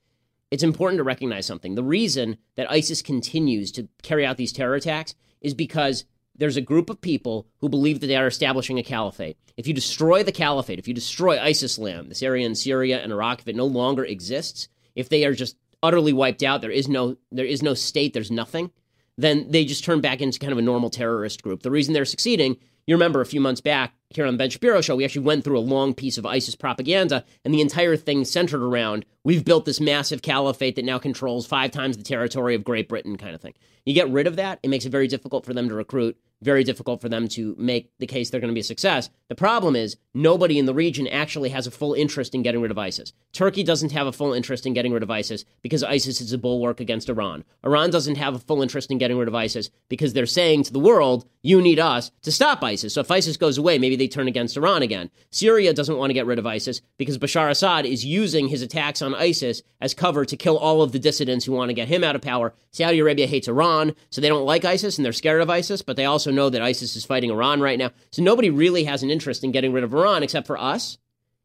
it's 0.50 0.62
important 0.62 0.98
to 0.98 1.04
recognize 1.04 1.46
something. 1.46 1.74
The 1.74 1.82
reason 1.82 2.36
that 2.56 2.70
ISIS 2.70 3.02
continues 3.02 3.72
to 3.72 3.88
carry 4.02 4.24
out 4.24 4.36
these 4.36 4.52
terror 4.52 4.74
attacks 4.74 5.14
is 5.40 5.54
because 5.54 6.04
there's 6.36 6.56
a 6.56 6.60
group 6.62 6.90
of 6.90 7.00
people 7.00 7.46
who 7.60 7.68
believe 7.68 8.00
that 8.00 8.08
they 8.08 8.16
are 8.16 8.26
establishing 8.26 8.78
a 8.78 8.82
caliphate. 8.82 9.36
If 9.56 9.66
you 9.66 9.74
destroy 9.74 10.22
the 10.22 10.32
caliphate, 10.32 10.78
if 10.78 10.88
you 10.88 10.94
destroy 10.94 11.40
ISIS 11.40 11.78
land, 11.78 12.10
this 12.10 12.22
area 12.22 12.46
in 12.46 12.54
Syria 12.54 13.00
and 13.02 13.12
Iraq, 13.12 13.40
if 13.40 13.48
it 13.48 13.56
no 13.56 13.66
longer 13.66 14.04
exists, 14.04 14.68
if 14.94 15.08
they 15.08 15.24
are 15.24 15.34
just 15.34 15.56
utterly 15.82 16.12
wiped 16.12 16.42
out, 16.42 16.60
there 16.60 16.70
is 16.70 16.88
no 16.88 17.16
there 17.30 17.44
is 17.46 17.62
no 17.62 17.74
state, 17.74 18.14
there's 18.14 18.30
nothing, 18.30 18.70
then 19.16 19.50
they 19.50 19.64
just 19.64 19.84
turn 19.84 20.00
back 20.00 20.20
into 20.20 20.40
kind 20.40 20.52
of 20.52 20.58
a 20.58 20.62
normal 20.62 20.90
terrorist 20.90 21.42
group. 21.42 21.62
The 21.62 21.70
reason 21.70 21.94
they're 21.94 22.04
succeeding 22.04 22.56
you 22.86 22.94
remember 22.94 23.20
a 23.20 23.26
few 23.26 23.40
months 23.40 23.60
back 23.60 23.94
here 24.16 24.26
on 24.26 24.34
the 24.34 24.38
Ben 24.38 24.50
Shapiro 24.50 24.80
show, 24.80 24.96
we 24.96 25.04
actually 25.04 25.24
went 25.24 25.44
through 25.44 25.58
a 25.58 25.60
long 25.60 25.94
piece 25.94 26.18
of 26.18 26.26
ISIS 26.26 26.54
propaganda, 26.54 27.24
and 27.44 27.52
the 27.52 27.60
entire 27.60 27.96
thing 27.96 28.24
centered 28.24 28.62
around 28.62 29.04
we've 29.24 29.44
built 29.44 29.64
this 29.64 29.80
massive 29.80 30.22
caliphate 30.22 30.76
that 30.76 30.84
now 30.84 30.98
controls 30.98 31.46
five 31.46 31.70
times 31.70 31.96
the 31.96 32.02
territory 32.02 32.54
of 32.54 32.64
Great 32.64 32.88
Britain, 32.88 33.16
kind 33.16 33.34
of 33.34 33.40
thing. 33.40 33.54
You 33.84 33.94
get 33.94 34.10
rid 34.10 34.26
of 34.26 34.36
that, 34.36 34.60
it 34.62 34.68
makes 34.68 34.84
it 34.84 34.90
very 34.90 35.08
difficult 35.08 35.44
for 35.44 35.54
them 35.54 35.68
to 35.68 35.74
recruit 35.74 36.16
very 36.44 36.62
difficult 36.62 37.00
for 37.00 37.08
them 37.08 37.26
to 37.26 37.56
make 37.58 37.90
the 37.98 38.06
case 38.06 38.30
they're 38.30 38.40
going 38.40 38.52
to 38.52 38.54
be 38.54 38.60
a 38.60 38.64
success. 38.64 39.10
The 39.28 39.34
problem 39.34 39.74
is 39.74 39.96
nobody 40.12 40.58
in 40.58 40.66
the 40.66 40.74
region 40.74 41.08
actually 41.08 41.48
has 41.48 41.66
a 41.66 41.70
full 41.70 41.94
interest 41.94 42.34
in 42.34 42.42
getting 42.42 42.60
rid 42.60 42.70
of 42.70 42.78
ISIS. 42.78 43.12
Turkey 43.32 43.62
doesn't 43.62 43.92
have 43.92 44.06
a 44.06 44.12
full 44.12 44.34
interest 44.34 44.66
in 44.66 44.74
getting 44.74 44.92
rid 44.92 45.02
of 45.02 45.10
ISIS 45.10 45.44
because 45.62 45.82
ISIS 45.82 46.20
is 46.20 46.32
a 46.32 46.38
bulwark 46.38 46.80
against 46.80 47.08
Iran. 47.08 47.44
Iran 47.64 47.90
doesn't 47.90 48.16
have 48.16 48.34
a 48.34 48.38
full 48.38 48.62
interest 48.62 48.90
in 48.90 48.98
getting 48.98 49.16
rid 49.16 49.28
of 49.28 49.34
ISIS 49.34 49.70
because 49.88 50.12
they're 50.12 50.26
saying 50.26 50.64
to 50.64 50.72
the 50.72 50.78
world, 50.78 51.26
you 51.44 51.60
need 51.60 51.78
us 51.78 52.10
to 52.22 52.32
stop 52.32 52.64
ISIS. 52.64 52.94
So 52.94 53.02
if 53.02 53.10
ISIS 53.10 53.36
goes 53.36 53.58
away, 53.58 53.78
maybe 53.78 53.96
they 53.96 54.08
turn 54.08 54.28
against 54.28 54.56
Iran 54.56 54.80
again. 54.80 55.10
Syria 55.30 55.74
doesn't 55.74 55.98
want 55.98 56.08
to 56.08 56.14
get 56.14 56.24
rid 56.24 56.38
of 56.38 56.46
ISIS 56.46 56.80
because 56.96 57.18
Bashar 57.18 57.50
Assad 57.50 57.84
is 57.84 58.02
using 58.02 58.48
his 58.48 58.62
attacks 58.62 59.02
on 59.02 59.14
ISIS 59.14 59.62
as 59.78 59.92
cover 59.92 60.24
to 60.24 60.38
kill 60.38 60.56
all 60.56 60.80
of 60.80 60.92
the 60.92 60.98
dissidents 60.98 61.44
who 61.44 61.52
want 61.52 61.68
to 61.68 61.74
get 61.74 61.86
him 61.86 62.02
out 62.02 62.16
of 62.16 62.22
power. 62.22 62.54
Saudi 62.70 62.98
Arabia 62.98 63.26
hates 63.26 63.46
Iran, 63.46 63.94
so 64.08 64.22
they 64.22 64.30
don't 64.30 64.46
like 64.46 64.64
ISIS 64.64 64.96
and 64.96 65.04
they're 65.04 65.12
scared 65.12 65.42
of 65.42 65.50
ISIS, 65.50 65.82
but 65.82 65.96
they 65.96 66.06
also 66.06 66.30
know 66.30 66.48
that 66.48 66.62
ISIS 66.62 66.96
is 66.96 67.04
fighting 67.04 67.30
Iran 67.30 67.60
right 67.60 67.78
now. 67.78 67.90
So 68.10 68.22
nobody 68.22 68.48
really 68.48 68.84
has 68.84 69.02
an 69.02 69.10
interest 69.10 69.44
in 69.44 69.52
getting 69.52 69.74
rid 69.74 69.84
of 69.84 69.92
Iran 69.92 70.22
except 70.22 70.46
for 70.46 70.58
us 70.58 70.96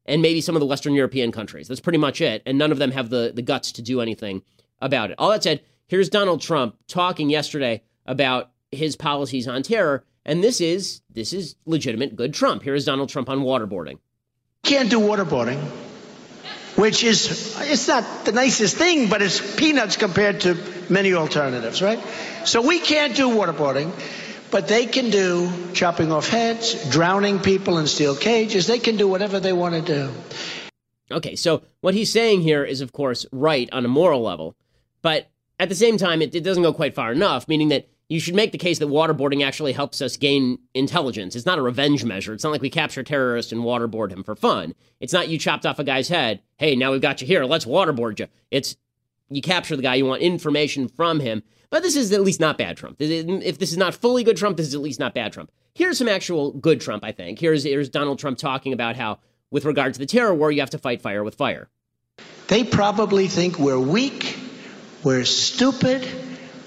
and 0.06 0.21
maybe 0.21 0.39
some 0.39 0.56
of 0.56 0.62
the 0.62 0.65
Western 0.65 0.93
European 0.93 1.34
countries. 1.34 1.67
That's 1.67 1.82
pretty 1.82 2.00
much 2.00 2.21
it. 2.21 2.41
And 2.45 2.58
none 2.58 2.71
of 2.71 2.80
them 2.80 2.91
have 2.91 3.10
the, 3.10 3.34
the 3.36 3.41
guts 3.41 3.74
to 3.74 3.82
do 3.82 4.00
anything 4.00 4.43
about 4.82 5.12
it. 5.12 5.15
All 5.19 5.30
that 5.30 5.43
said, 5.43 5.62
here's 5.88 6.08
Donald 6.08 6.41
Trump 6.41 6.78
talking 6.88 7.30
yesterday 7.30 7.84
about 8.06 8.52
his 8.71 8.95
policies 8.95 9.47
on 9.47 9.63
terror. 9.63 10.03
And 10.25 10.43
this 10.43 10.62
is 10.62 11.01
this 11.10 11.34
is 11.34 11.55
legitimate 11.65 12.15
good 12.15 12.34
Trump. 12.34 12.63
Here 12.63 12.75
is 12.75 12.86
Donald 12.86 13.10
Trump 13.10 13.29
on 13.29 13.39
waterboarding. 13.39 13.99
Can't 14.63 14.89
do 14.89 14.99
waterboarding, 14.99 15.60
which 16.75 17.03
is 17.03 17.58
it's 17.60 17.88
not 17.88 18.25
the 18.25 18.32
nicest 18.32 18.75
thing, 18.75 19.10
but 19.10 19.21
it's 19.21 19.55
peanuts 19.55 19.97
compared 19.97 20.41
to 20.41 20.58
many 20.89 21.13
alternatives, 21.13 21.82
right? 21.82 21.99
So 22.45 22.62
we 22.62 22.79
can't 22.79 23.15
do 23.15 23.29
waterboarding. 23.29 23.91
But 24.51 24.67
they 24.67 24.88
can 24.88 25.12
do 25.12 25.51
chopping 25.73 26.12
off 26.12 26.27
heads, 26.27 26.89
drowning 26.89 27.38
people 27.38 27.77
in 27.77 27.86
steel 27.86 28.15
cages. 28.15 28.65
They 28.65 28.79
can 28.79 28.97
do 28.97 29.08
whatever 29.08 29.39
they 29.39 29.53
want 29.53 29.75
to 29.75 29.82
do. 29.82 30.12
Okay, 31.12 31.36
so 31.36 31.62
what 31.82 31.93
he's 31.93 32.12
saying 32.12 32.41
here 32.41 32.63
is, 32.63 32.82
of 32.82 32.91
course, 32.91 33.27
right 33.32 33.69
on 33.71 33.86
a 33.86 33.88
moral 33.88 34.23
level. 34.23 34.55
But 35.03 35.29
at 35.60 35.69
the 35.69 35.75
same 35.75 35.97
time, 35.97 36.23
it, 36.23 36.34
it 36.34 36.43
doesn't 36.43 36.63
go 36.63 36.73
quite 36.73 36.95
far 36.95 37.12
enough, 37.12 37.47
meaning 37.47 37.69
that 37.69 37.89
you 38.10 38.19
should 38.19 38.36
make 38.36 38.52
the 38.52 38.58
case 38.58 38.80
that 38.80 38.89
waterboarding 38.89 39.45
actually 39.45 39.72
helps 39.72 40.02
us 40.02 40.17
gain 40.17 40.58
intelligence. 40.74 41.36
It's 41.36 41.45
not 41.45 41.60
a 41.60 41.62
revenge 41.62 42.04
measure. 42.04 42.34
It's 42.34 42.43
not 42.43 42.52
like 42.52 42.62
we 42.62 42.72
capture 42.72 43.02
a 43.02 43.04
terrorist 43.04 43.52
and 43.52 43.62
waterboard 43.62 44.12
him 44.12 44.24
for 44.24 44.36
fun. 44.36 44.74
It's 45.00 45.13
not 45.13 45.30
you 45.30 45.38
chopped 45.38 45.65
off 45.65 45.78
a 45.78 45.84
guy's 45.84 46.10
head. 46.10 46.41
Hey, 46.58 46.76
now 46.76 46.91
we've 46.91 47.02
got 47.02 47.22
you 47.22 47.28
here. 47.28 47.45
Let's 47.45 47.65
waterboard 47.65 48.19
you. 48.19 48.28
It's 48.50 48.76
you 49.30 49.43
capture 49.43 49.76
the 49.76 49.84
guy. 49.84 49.95
You 49.95 50.06
want 50.06 50.24
information 50.24 50.88
from 50.88 51.19
him. 51.19 51.43
But 51.69 51.84
this 51.84 51.95
is 51.95 52.12
at 52.12 52.22
least 52.22 52.39
not 52.39 52.58
bad 52.58 52.78
Trump. 52.78 52.98
If 53.00 53.60
this 53.60 53.72
is 53.72 53.78
not 53.78 53.93
fully 53.93 54.24
good 54.24 54.38
Trump, 54.38 54.58
this 54.58 54.65
is 54.65 54.74
at 54.74 54.82
least 54.82 55.00
not 55.00 55.13
bad 55.13 55.32
Trump. 55.32 55.52
Here's 55.76 56.00
some 56.00 56.08
actual 56.08 56.52
good 56.52 56.82
Trump, 56.82 57.04
I 57.04 57.12
think. 57.12 57.38
Here's, 57.38 57.63
here's 57.63 57.89
Donald 57.89 58.17
Trump 58.17 58.39
talking 58.39 58.74
about 58.74 58.95
how, 58.95 59.19
with 59.52 59.65
regard 59.65 59.93
to 59.93 60.00
the 60.00 60.08
terror 60.08 60.34
war, 60.34 60.52
you 60.52 60.62
have 60.62 60.72
to 60.72 60.80
fight 60.80 61.04
fire 61.04 61.24
with 61.24 61.36
fire. 61.36 61.69
They 62.48 62.63
probably 62.63 63.28
think 63.28 63.60
we're 63.60 63.80
weak, 63.80 64.36
we're 65.04 65.26
stupid, 65.26 66.08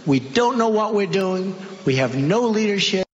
we 0.06 0.20
don't 0.20 0.58
know 0.58 0.68
what 0.68 0.94
we're 0.94 1.06
doing, 1.06 1.54
we 1.84 1.96
have 1.96 2.16
no 2.16 2.48
leadership. 2.48 3.06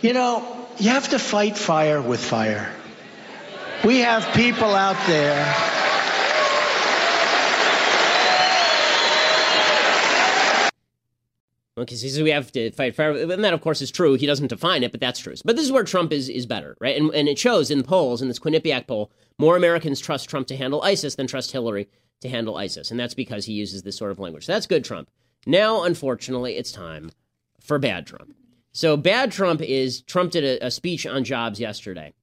You 0.00 0.12
know, 0.12 0.66
you 0.78 0.90
have 0.90 1.10
to 1.10 1.18
fight 1.18 1.56
fire 1.56 2.00
with 2.00 2.20
fire. 2.22 2.72
We 3.84 3.98
have 3.98 4.34
people 4.34 4.74
out 4.74 4.96
there 5.06 5.72
Okay, 11.78 11.94
so 11.94 12.02
he 12.02 12.10
says 12.10 12.22
we 12.22 12.30
have 12.30 12.52
to 12.52 12.70
fight 12.72 12.94
fire, 12.94 13.12
and 13.12 13.42
that 13.42 13.54
of 13.54 13.62
course 13.62 13.80
is 13.80 13.90
true. 13.90 14.14
He 14.14 14.26
doesn't 14.26 14.48
define 14.48 14.82
it, 14.82 14.92
but 14.92 15.00
that's 15.00 15.18
true. 15.18 15.34
But 15.42 15.56
this 15.56 15.64
is 15.64 15.72
where 15.72 15.84
Trump 15.84 16.12
is 16.12 16.28
is 16.28 16.44
better, 16.44 16.76
right? 16.80 16.96
And 17.00 17.10
and 17.14 17.28
it 17.28 17.38
shows 17.38 17.70
in 17.70 17.78
the 17.78 17.84
polls 17.84 18.20
in 18.20 18.28
this 18.28 18.38
Quinnipiac 18.38 18.86
poll, 18.86 19.10
more 19.38 19.56
Americans 19.56 19.98
trust 19.98 20.28
Trump 20.28 20.46
to 20.48 20.56
handle 20.56 20.82
ISIS 20.82 21.14
than 21.14 21.26
trust 21.26 21.52
Hillary 21.52 21.88
to 22.20 22.28
handle 22.28 22.58
ISIS, 22.58 22.90
and 22.90 23.00
that's 23.00 23.14
because 23.14 23.46
he 23.46 23.54
uses 23.54 23.82
this 23.82 23.96
sort 23.96 24.10
of 24.10 24.18
language. 24.18 24.44
So 24.44 24.52
that's 24.52 24.66
good 24.66 24.84
Trump. 24.84 25.08
Now, 25.46 25.82
unfortunately, 25.82 26.56
it's 26.56 26.72
time 26.72 27.10
for 27.60 27.78
bad 27.78 28.06
Trump. 28.06 28.34
So 28.72 28.96
bad 28.96 29.32
Trump 29.32 29.60
is 29.60 30.02
Trump 30.02 30.32
did 30.32 30.44
a, 30.44 30.66
a 30.66 30.70
speech 30.70 31.06
on 31.06 31.24
jobs 31.24 31.60
yesterday, 31.60 32.14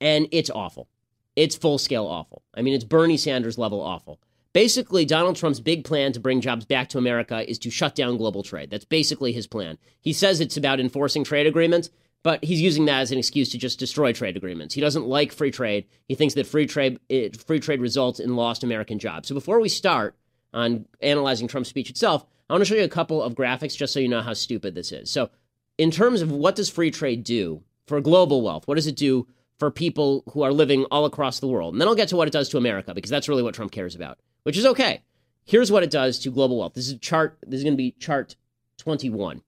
and 0.00 0.28
it's 0.32 0.50
awful. 0.50 0.88
It's 1.36 1.56
full 1.56 1.78
scale 1.78 2.06
awful. 2.06 2.42
I 2.54 2.62
mean, 2.62 2.74
it's 2.74 2.84
Bernie 2.84 3.16
Sanders 3.16 3.58
level 3.58 3.80
awful. 3.80 4.20
Basically, 4.52 5.04
Donald 5.04 5.34
Trump's 5.34 5.58
big 5.58 5.84
plan 5.84 6.12
to 6.12 6.20
bring 6.20 6.40
jobs 6.40 6.64
back 6.64 6.88
to 6.90 6.98
America 6.98 7.48
is 7.48 7.58
to 7.60 7.70
shut 7.70 7.96
down 7.96 8.16
global 8.16 8.44
trade. 8.44 8.70
That's 8.70 8.84
basically 8.84 9.32
his 9.32 9.48
plan. 9.48 9.78
He 10.00 10.12
says 10.12 10.40
it's 10.40 10.56
about 10.56 10.78
enforcing 10.78 11.24
trade 11.24 11.48
agreements, 11.48 11.90
but 12.22 12.44
he's 12.44 12.62
using 12.62 12.84
that 12.84 13.00
as 13.00 13.10
an 13.10 13.18
excuse 13.18 13.50
to 13.50 13.58
just 13.58 13.80
destroy 13.80 14.12
trade 14.12 14.36
agreements. 14.36 14.74
He 14.74 14.80
doesn't 14.80 15.06
like 15.06 15.32
free 15.32 15.50
trade. 15.50 15.86
He 16.06 16.14
thinks 16.14 16.34
that 16.34 16.46
free 16.46 16.66
trade 16.66 17.00
it, 17.08 17.36
free 17.42 17.58
trade 17.58 17.80
results 17.80 18.20
in 18.20 18.36
lost 18.36 18.62
American 18.62 19.00
jobs. 19.00 19.28
So 19.28 19.34
before 19.34 19.58
we 19.58 19.68
start 19.68 20.14
on 20.52 20.86
analyzing 21.00 21.48
Trump's 21.48 21.70
speech 21.70 21.90
itself, 21.90 22.24
I 22.48 22.52
want 22.52 22.62
to 22.62 22.66
show 22.66 22.74
you 22.74 22.84
a 22.84 22.88
couple 22.88 23.22
of 23.22 23.34
graphics 23.34 23.76
just 23.76 23.92
so 23.92 24.00
you 24.00 24.08
know 24.08 24.20
how 24.22 24.34
stupid 24.34 24.74
this 24.74 24.92
is. 24.92 25.10
So, 25.10 25.30
in 25.78 25.90
terms 25.90 26.22
of 26.22 26.30
what 26.30 26.56
does 26.56 26.70
free 26.70 26.90
trade 26.90 27.24
do 27.24 27.62
for 27.86 28.00
global 28.00 28.42
wealth? 28.42 28.68
What 28.68 28.76
does 28.76 28.86
it 28.86 28.96
do 28.96 29.26
for 29.58 29.70
people 29.70 30.22
who 30.32 30.42
are 30.42 30.52
living 30.52 30.84
all 30.90 31.04
across 31.04 31.40
the 31.40 31.48
world? 31.48 31.74
And 31.74 31.80
then 31.80 31.88
I'll 31.88 31.94
get 31.94 32.08
to 32.08 32.16
what 32.16 32.28
it 32.28 32.32
does 32.32 32.48
to 32.50 32.58
America 32.58 32.94
because 32.94 33.10
that's 33.10 33.28
really 33.28 33.42
what 33.42 33.54
Trump 33.54 33.72
cares 33.72 33.94
about 33.94 34.18
which 34.44 34.56
is 34.56 34.64
okay. 34.64 35.02
Here's 35.44 35.72
what 35.72 35.82
it 35.82 35.90
does 35.90 36.20
to 36.20 36.30
global 36.30 36.58
wealth. 36.58 36.74
This 36.74 36.88
is 36.88 36.98
chart. 37.00 37.36
This 37.46 37.58
is 37.58 37.64
going 37.64 37.74
to 37.74 37.78
be 37.78 37.90
chart 37.98 38.36
21. 38.78 39.42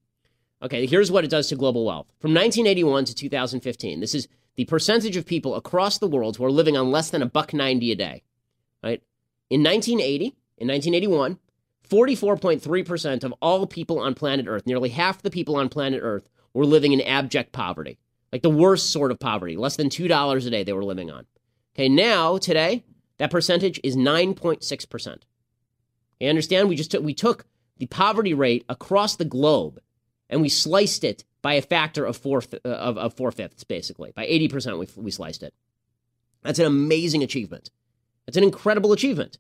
Okay, 0.63 0.87
here's 0.87 1.11
what 1.11 1.25
it 1.25 1.31
does 1.31 1.49
to 1.49 1.57
global 1.57 1.85
wealth. 1.87 2.07
From 2.19 2.33
1981 2.33 3.05
to 3.07 3.15
2015, 3.15 4.01
this 4.01 4.15
is 4.15 4.27
the 4.57 4.65
percentage 4.65 5.17
of 5.17 5.27
people 5.27 5.55
across 5.55 5.99
the 5.99 6.09
world 6.09 6.37
who 6.37 6.45
are 6.45 6.51
living 6.51 6.77
on 6.77 6.91
less 6.91 7.11
than 7.11 7.23
a 7.23 7.27
buck 7.27 7.55
90 7.55 7.93
a 7.93 7.95
day. 7.95 8.23
Right? 8.83 9.03
In 9.49 9.63
1980, 9.63 10.35
in 10.59 10.69
1981, 10.69 11.39
44.3% 11.89 13.25
of 13.25 13.35
all 13.41 13.67
people 13.67 13.99
on 13.99 14.15
planet 14.15 14.47
Earth, 14.49 14.67
nearly 14.67 14.89
half 14.89 15.23
the 15.23 15.31
people 15.31 15.57
on 15.57 15.69
planet 15.69 16.01
Earth, 16.03 16.29
were 16.55 16.67
living 16.67 16.93
in 16.93 17.01
abject 17.01 17.53
poverty. 17.53 17.99
Like 18.33 18.43
the 18.43 18.51
worst 18.51 18.91
sort 18.91 19.11
of 19.11 19.19
poverty, 19.19 19.57
less 19.57 19.77
than 19.77 19.89
$2 19.89 20.47
a 20.47 20.51
day 20.51 20.65
they 20.65 20.73
were 20.73 20.85
living 20.85 21.11
on. 21.11 21.27
Okay, 21.75 21.89
now, 21.89 22.39
today, 22.39 22.85
That 23.19 23.31
percentage 23.31 23.81
is 23.83 23.97
9.6%. 23.97 25.23
You 26.21 26.29
understand? 26.29 26.69
We 26.69 26.77
just 26.77 26.91
took, 26.91 27.03
we 27.03 27.15
took 27.15 27.47
the 27.79 27.87
poverty 27.87 28.35
rate 28.35 28.65
across 28.69 29.17
the 29.17 29.25
globe 29.25 29.81
and 30.29 30.43
we 30.43 30.49
sliced 30.49 31.05
it 31.05 31.25
by 31.43 31.55
a 31.55 31.63
factor 31.63 32.05
of 32.05 32.17
four, 32.17 32.43
uh, 32.65 32.69
of, 32.69 32.99
of 32.99 33.15
four 33.15 33.31
fifths, 33.31 33.65
basically. 33.65 34.13
By 34.15 34.27
80%, 34.27 34.79
we, 34.79 34.89
we 35.03 35.11
sliced 35.11 35.43
it. 35.43 35.55
That's 36.43 36.59
an 36.59 36.67
amazing 36.67 37.23
achievement. 37.23 37.71
That's 38.27 38.37
an 38.37 38.45
incredible 38.45 38.93
achievement, 38.93 39.39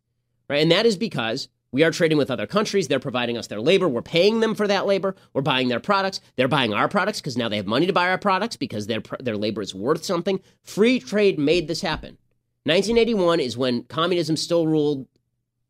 right? 0.48 0.62
And 0.62 0.70
that 0.70 0.86
is 0.86 0.96
because 0.96 1.48
we 1.72 1.82
are 1.82 1.90
trading 1.90 2.18
with 2.18 2.30
other 2.30 2.46
countries. 2.46 2.88
They're 2.88 3.00
providing 3.00 3.36
us 3.36 3.48
their 3.48 3.60
labor. 3.60 3.88
We're 3.88 4.02
paying 4.02 4.40
them 4.40 4.54
for 4.54 4.66
that 4.66 4.86
labor. 4.86 5.14
We're 5.32 5.42
buying 5.42 5.68
their 5.68 5.80
products. 5.80 6.20
They're 6.36 6.48
buying 6.48 6.72
our 6.72 6.88
products 6.88 7.20
because 7.20 7.36
now 7.36 7.48
they 7.48 7.56
have 7.56 7.66
money 7.66 7.86
to 7.86 7.92
buy 7.92 8.08
our 8.08 8.18
products 8.18 8.56
because 8.56 8.86
their, 8.86 9.02
their 9.20 9.36
labor 9.36 9.62
is 9.62 9.74
worth 9.74 10.04
something. 10.04 10.40
Free 10.62 11.00
trade 11.00 11.38
made 11.38 11.68
this 11.68 11.82
happen. 11.82 12.18
1981 12.64 13.40
is 13.40 13.56
when 13.56 13.84
communism 13.84 14.36
still 14.36 14.66
ruled 14.66 15.06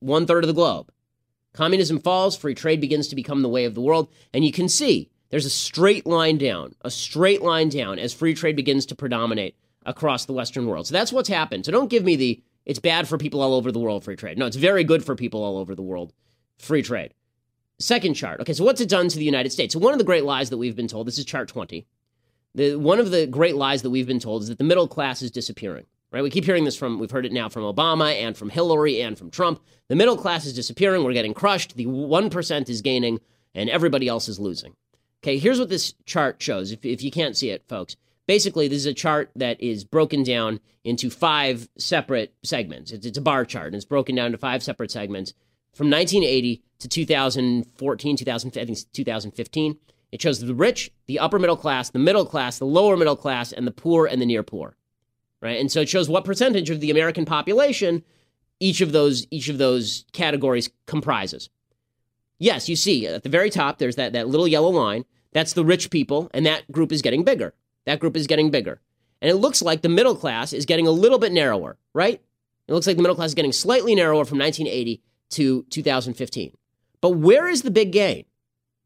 one 0.01 0.27
third 0.27 0.45
of 0.45 0.49
the 0.49 0.55
globe. 0.55 0.91
Communism 1.53 1.99
falls, 1.99 2.37
free 2.37 2.55
trade 2.55 2.81
begins 2.81 3.09
to 3.09 3.17
become 3.17 3.43
the 3.43 3.49
way 3.49 3.65
of 3.65 3.75
the 3.75 3.81
world. 3.81 4.09
And 4.33 4.45
you 4.45 4.53
can 4.53 4.69
see 4.69 5.11
there's 5.31 5.47
a 5.47 5.51
straight 5.51 6.07
line 6.07 6.39
down, 6.39 6.75
a 6.83 6.91
straight 6.91 7.43
line 7.43 7.69
down 7.69 7.99
as 7.99 8.13
free 8.13 8.35
trade 8.35 8.57
begins 8.57 8.87
to 8.87 8.95
predominate 8.95 9.57
across 9.85 10.25
the 10.25 10.33
Western 10.33 10.67
world. 10.67 10.87
So 10.87 10.93
that's 10.93 11.13
what's 11.13 11.29
happened. 11.29 11.65
So 11.65 11.73
don't 11.73 11.91
give 11.91 12.05
me 12.05 12.17
the 12.17 12.43
it's 12.67 12.79
bad 12.79 13.09
for 13.09 13.17
people 13.17 13.41
all 13.41 13.55
over 13.55 13.73
the 13.73 13.79
world, 13.79 14.05
free 14.05 14.17
trade. 14.17 14.37
No, 14.37 14.47
it's 14.47 14.57
very 14.57 14.85
good 14.85 15.05
for 15.05 15.15
people 15.15 15.43
all 15.43 15.57
over 15.57 15.75
the 15.75 15.83
world, 15.83 16.13
free 16.59 16.83
trade. 16.83 17.15
Second 17.79 18.15
chart. 18.15 18.41
Okay, 18.41 18.53
so 18.53 18.65
what's 18.65 18.81
it 18.81 18.89
done 18.89 19.09
to 19.09 19.19
the 19.19 19.25
United 19.25 19.53
States? 19.53 19.73
So 19.73 19.79
one 19.79 19.93
of 19.93 19.99
the 19.99 20.05
great 20.05 20.25
lies 20.25 20.51
that 20.51 20.59
we've 20.59 20.77
been 20.77 20.89
told, 20.89 21.07
this 21.07 21.19
is 21.19 21.25
chart 21.25 21.49
20. 21.49 21.87
The, 22.55 22.77
one 22.77 22.99
of 22.99 23.11
the 23.11 23.27
great 23.27 23.55
lies 23.55 23.83
that 23.83 23.91
we've 23.91 24.07
been 24.07 24.19
told 24.19 24.43
is 24.43 24.49
that 24.49 24.59
the 24.59 24.65
middle 24.65 24.89
class 24.89 25.23
is 25.23 25.31
disappearing. 25.31 25.87
Right? 26.11 26.23
We 26.23 26.31
keep 26.31 26.45
hearing 26.45 26.65
this 26.65 26.77
from, 26.77 26.99
we've 26.99 27.11
heard 27.11 27.27
it 27.27 27.33
now 27.33 27.49
from 27.49 27.65
Obama 27.65 28.15
and 28.15 28.37
from 28.37 28.49
Hillary 28.49 29.03
and 29.03 29.19
from 29.19 29.31
Trump. 29.31 29.61
The 29.89 29.97
middle 29.97 30.17
class 30.17 30.47
is 30.47 30.55
disappearing. 30.55 31.05
We're 31.05 31.13
getting 31.13 31.35
crushed. 31.35 31.77
The 31.77 31.87
1% 31.87 32.69
is 32.69 32.81
gaining 32.81 33.21
and 33.55 33.69
everybody 33.69 34.09
else 34.09 34.29
is 34.29 34.39
losing. 34.39 34.75
Okay, 35.23 35.39
here's 35.39 35.59
what 35.59 35.69
this 35.69 35.95
chart 36.05 36.41
shows. 36.41 36.73
If, 36.73 36.85
if 36.85 37.03
you 37.03 37.11
can't 37.11 37.37
see 37.37 37.51
it, 37.51 37.65
folks, 37.69 37.97
basically, 38.27 38.69
this 38.69 38.79
is 38.79 38.87
a 38.87 38.95
chart 38.95 39.31
that 39.37 39.61
is 39.61 39.85
broken 39.85 40.23
down 40.23 40.61
into 40.85 41.11
five 41.11 41.69
separate 41.79 42.35
segments. 42.43 42.93
It's, 42.93 43.07
it's 43.07 43.19
a 43.19 43.23
bar 43.23 43.45
chart, 43.45 43.67
and 43.67 43.77
it's 43.77 43.85
broken 43.85 44.15
down 44.15 44.33
to 44.33 44.39
five 44.39 44.63
separate 44.63 44.91
segments 44.91 45.33
from 45.73 45.91
1980 45.91 46.63
to 46.79 46.89
2014, 46.89 48.17
2000, 48.17 48.59
I 48.59 48.65
think 48.65 48.79
2015. 48.93 49.79
It 50.13 50.23
shows 50.23 50.41
the 50.41 50.55
rich, 50.55 50.93
the 51.07 51.19
upper 51.19 51.39
middle 51.39 51.57
class, 51.57 51.91
the 51.91 51.99
middle 51.99 52.25
class, 52.25 52.59
the 52.59 52.65
lower 52.65 52.97
middle 52.97 53.17
class, 53.17 53.53
and 53.53 53.67
the 53.67 53.73
poor 53.73 54.07
and 54.07 54.21
the 54.23 54.27
near 54.27 54.43
poor. 54.43 54.77
Right? 55.43 55.61
And 55.61 55.71
so 55.71 55.81
it 55.81 55.89
shows 55.89 56.09
what 56.09 56.25
percentage 56.25 56.71
of 56.71 56.81
the 56.81 56.91
American 56.91 57.25
population 57.25 58.03
each 58.59 58.81
of 58.81 58.93
those 58.93 59.27
each 59.31 59.49
of 59.49 59.59
those 59.59 60.05
categories 60.13 60.71
comprises. 60.87 61.51
Yes, 62.39 62.69
you 62.69 62.77
see 62.77 63.07
at 63.07 63.23
the 63.23 63.29
very 63.29 63.51
top 63.51 63.79
there's 63.79 63.97
that, 63.97 64.13
that 64.13 64.29
little 64.29 64.49
yellow 64.49 64.71
line. 64.71 65.05
That's 65.33 65.53
the 65.53 65.65
rich 65.65 65.91
people, 65.91 66.31
and 66.33 66.47
that 66.47 66.71
group 66.73 66.93
is 66.93 67.03
getting 67.03 67.25
bigger. 67.25 67.53
That 67.87 68.01
group 68.01 68.17
is 68.17 68.27
getting 68.27 68.51
bigger. 68.51 68.81
And 69.23 69.31
it 69.31 69.37
looks 69.37 69.63
like 69.63 69.83
the 69.83 69.89
middle 69.89 70.15
class 70.15 70.53
is 70.53 70.67
getting 70.67 70.87
a 70.87 70.91
little 70.91 71.19
bit 71.19 71.33
narrower, 71.33 71.79
right? 71.95 72.21
It 72.69 72.73
looks 72.73 72.87
like 72.87 72.97
the 72.97 73.03
middle 73.03 73.17
class 73.17 73.29
is 73.29 73.35
getting 73.35 73.53
slightly 73.53 73.95
narrower 73.95 74.25
from 74.25 74.39
1980 74.39 75.03
to 75.31 75.63
2015. 75.71 76.57
But 77.01 77.11
where 77.11 77.49
is 77.49 77.63
the 77.63 77.71
big 77.71 77.93
gain? 77.93 78.25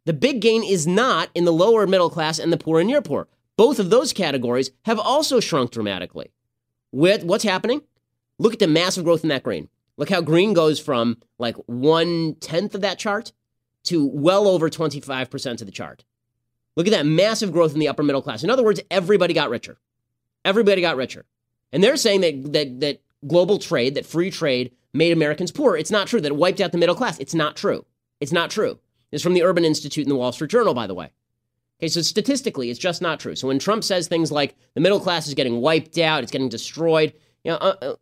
The 0.05 0.13
big 0.13 0.41
gain 0.41 0.63
is 0.63 0.87
not 0.87 1.31
in 1.35 1.45
the 1.45 1.53
lower 1.53 1.87
middle 1.87 2.11
class 2.11 2.39
and 2.39 2.53
the 2.53 2.57
poor 2.57 2.81
and 2.81 2.89
near 2.89 3.03
poor. 3.03 3.29
Both 3.57 3.79
of 3.79 3.91
those 3.91 4.13
categories 4.13 4.71
have 4.83 4.99
also 4.99 5.41
shrunk 5.41 5.71
dramatically. 5.71 6.33
With 6.93 7.25
What's 7.25 7.45
happening? 7.45 7.83
Look 8.39 8.55
at 8.55 8.59
the 8.59 8.67
massive 8.67 9.05
growth 9.05 9.23
in 9.23 9.29
that 9.29 9.43
green. 9.43 9.69
Look 9.97 10.09
how 10.09 10.23
green 10.23 10.55
goes 10.55 10.81
from 10.81 11.19
like 11.39 11.57
one 11.67 12.37
tenth 12.41 12.75
of 12.75 12.81
that 12.81 12.99
chart 12.99 13.33
to 13.85 14.07
well 14.07 14.49
over 14.49 14.71
25% 14.71 15.61
of 15.61 15.67
the 15.67 15.73
chart. 15.73 16.05
Look 16.77 16.87
at 16.87 16.93
that 16.93 17.07
massive 17.07 17.53
growth 17.53 17.75
in 17.75 17.81
the 17.81 17.89
upper 17.89 18.03
middle 18.03 18.23
class. 18.23 18.43
In 18.43 18.51
other 18.51 18.65
words, 18.65 18.81
everybody 18.91 19.35
got 19.35 19.51
richer. 19.51 19.79
Everybody 20.45 20.81
got 20.81 20.97
richer. 20.97 21.25
And 21.73 21.83
they're 21.83 21.97
saying 21.97 22.21
that, 22.23 22.53
that, 22.53 22.81
that 22.81 23.03
global 23.27 23.59
trade, 23.59 23.95
that 23.95 24.07
free 24.07 24.31
trade 24.31 24.73
made 24.93 25.13
Americans 25.13 25.51
poor. 25.51 25.77
It's 25.77 25.91
not 25.91 26.07
true. 26.07 26.21
That 26.21 26.33
it 26.33 26.37
wiped 26.37 26.61
out 26.61 26.73
the 26.73 26.79
middle 26.79 26.95
class. 26.95 27.19
It's 27.19 27.35
not 27.35 27.57
true. 27.57 27.85
It's 28.21 28.33
not 28.33 28.51
true. 28.51 28.79
It's 29.13 29.23
from 29.23 29.35
the 29.35 29.43
Urban 29.43 29.65
Institute 29.65 30.05
and 30.05 30.11
the 30.11 30.17
Wall 30.17 30.33
Street 30.33 30.51
Journal, 30.51 30.75
by 30.75 30.87
the 30.87 30.95
way. 30.95 31.11
Okay, 31.81 31.89
so 31.89 32.03
statistically, 32.03 32.71
it's 32.71 32.79
just 32.79 33.01
not 33.01 33.21
true. 33.21 33.35
So 33.35 33.49
when 33.49 33.59
Trump 33.59 33.85
says 33.85 34.07
things 34.07 34.31
like 34.31 34.55
the 34.75 34.81
middle 34.81 35.01
class 35.01 35.27
is 35.27 35.35
getting 35.35 35.61
wiped 35.61 35.97
out, 35.97 36.23
it's 36.23 36.33
getting 36.33 36.51
destroyed, 36.51 37.15
you 37.43 37.53
know, 37.53 37.57
uh, 37.57 37.77
uh, 37.81 37.95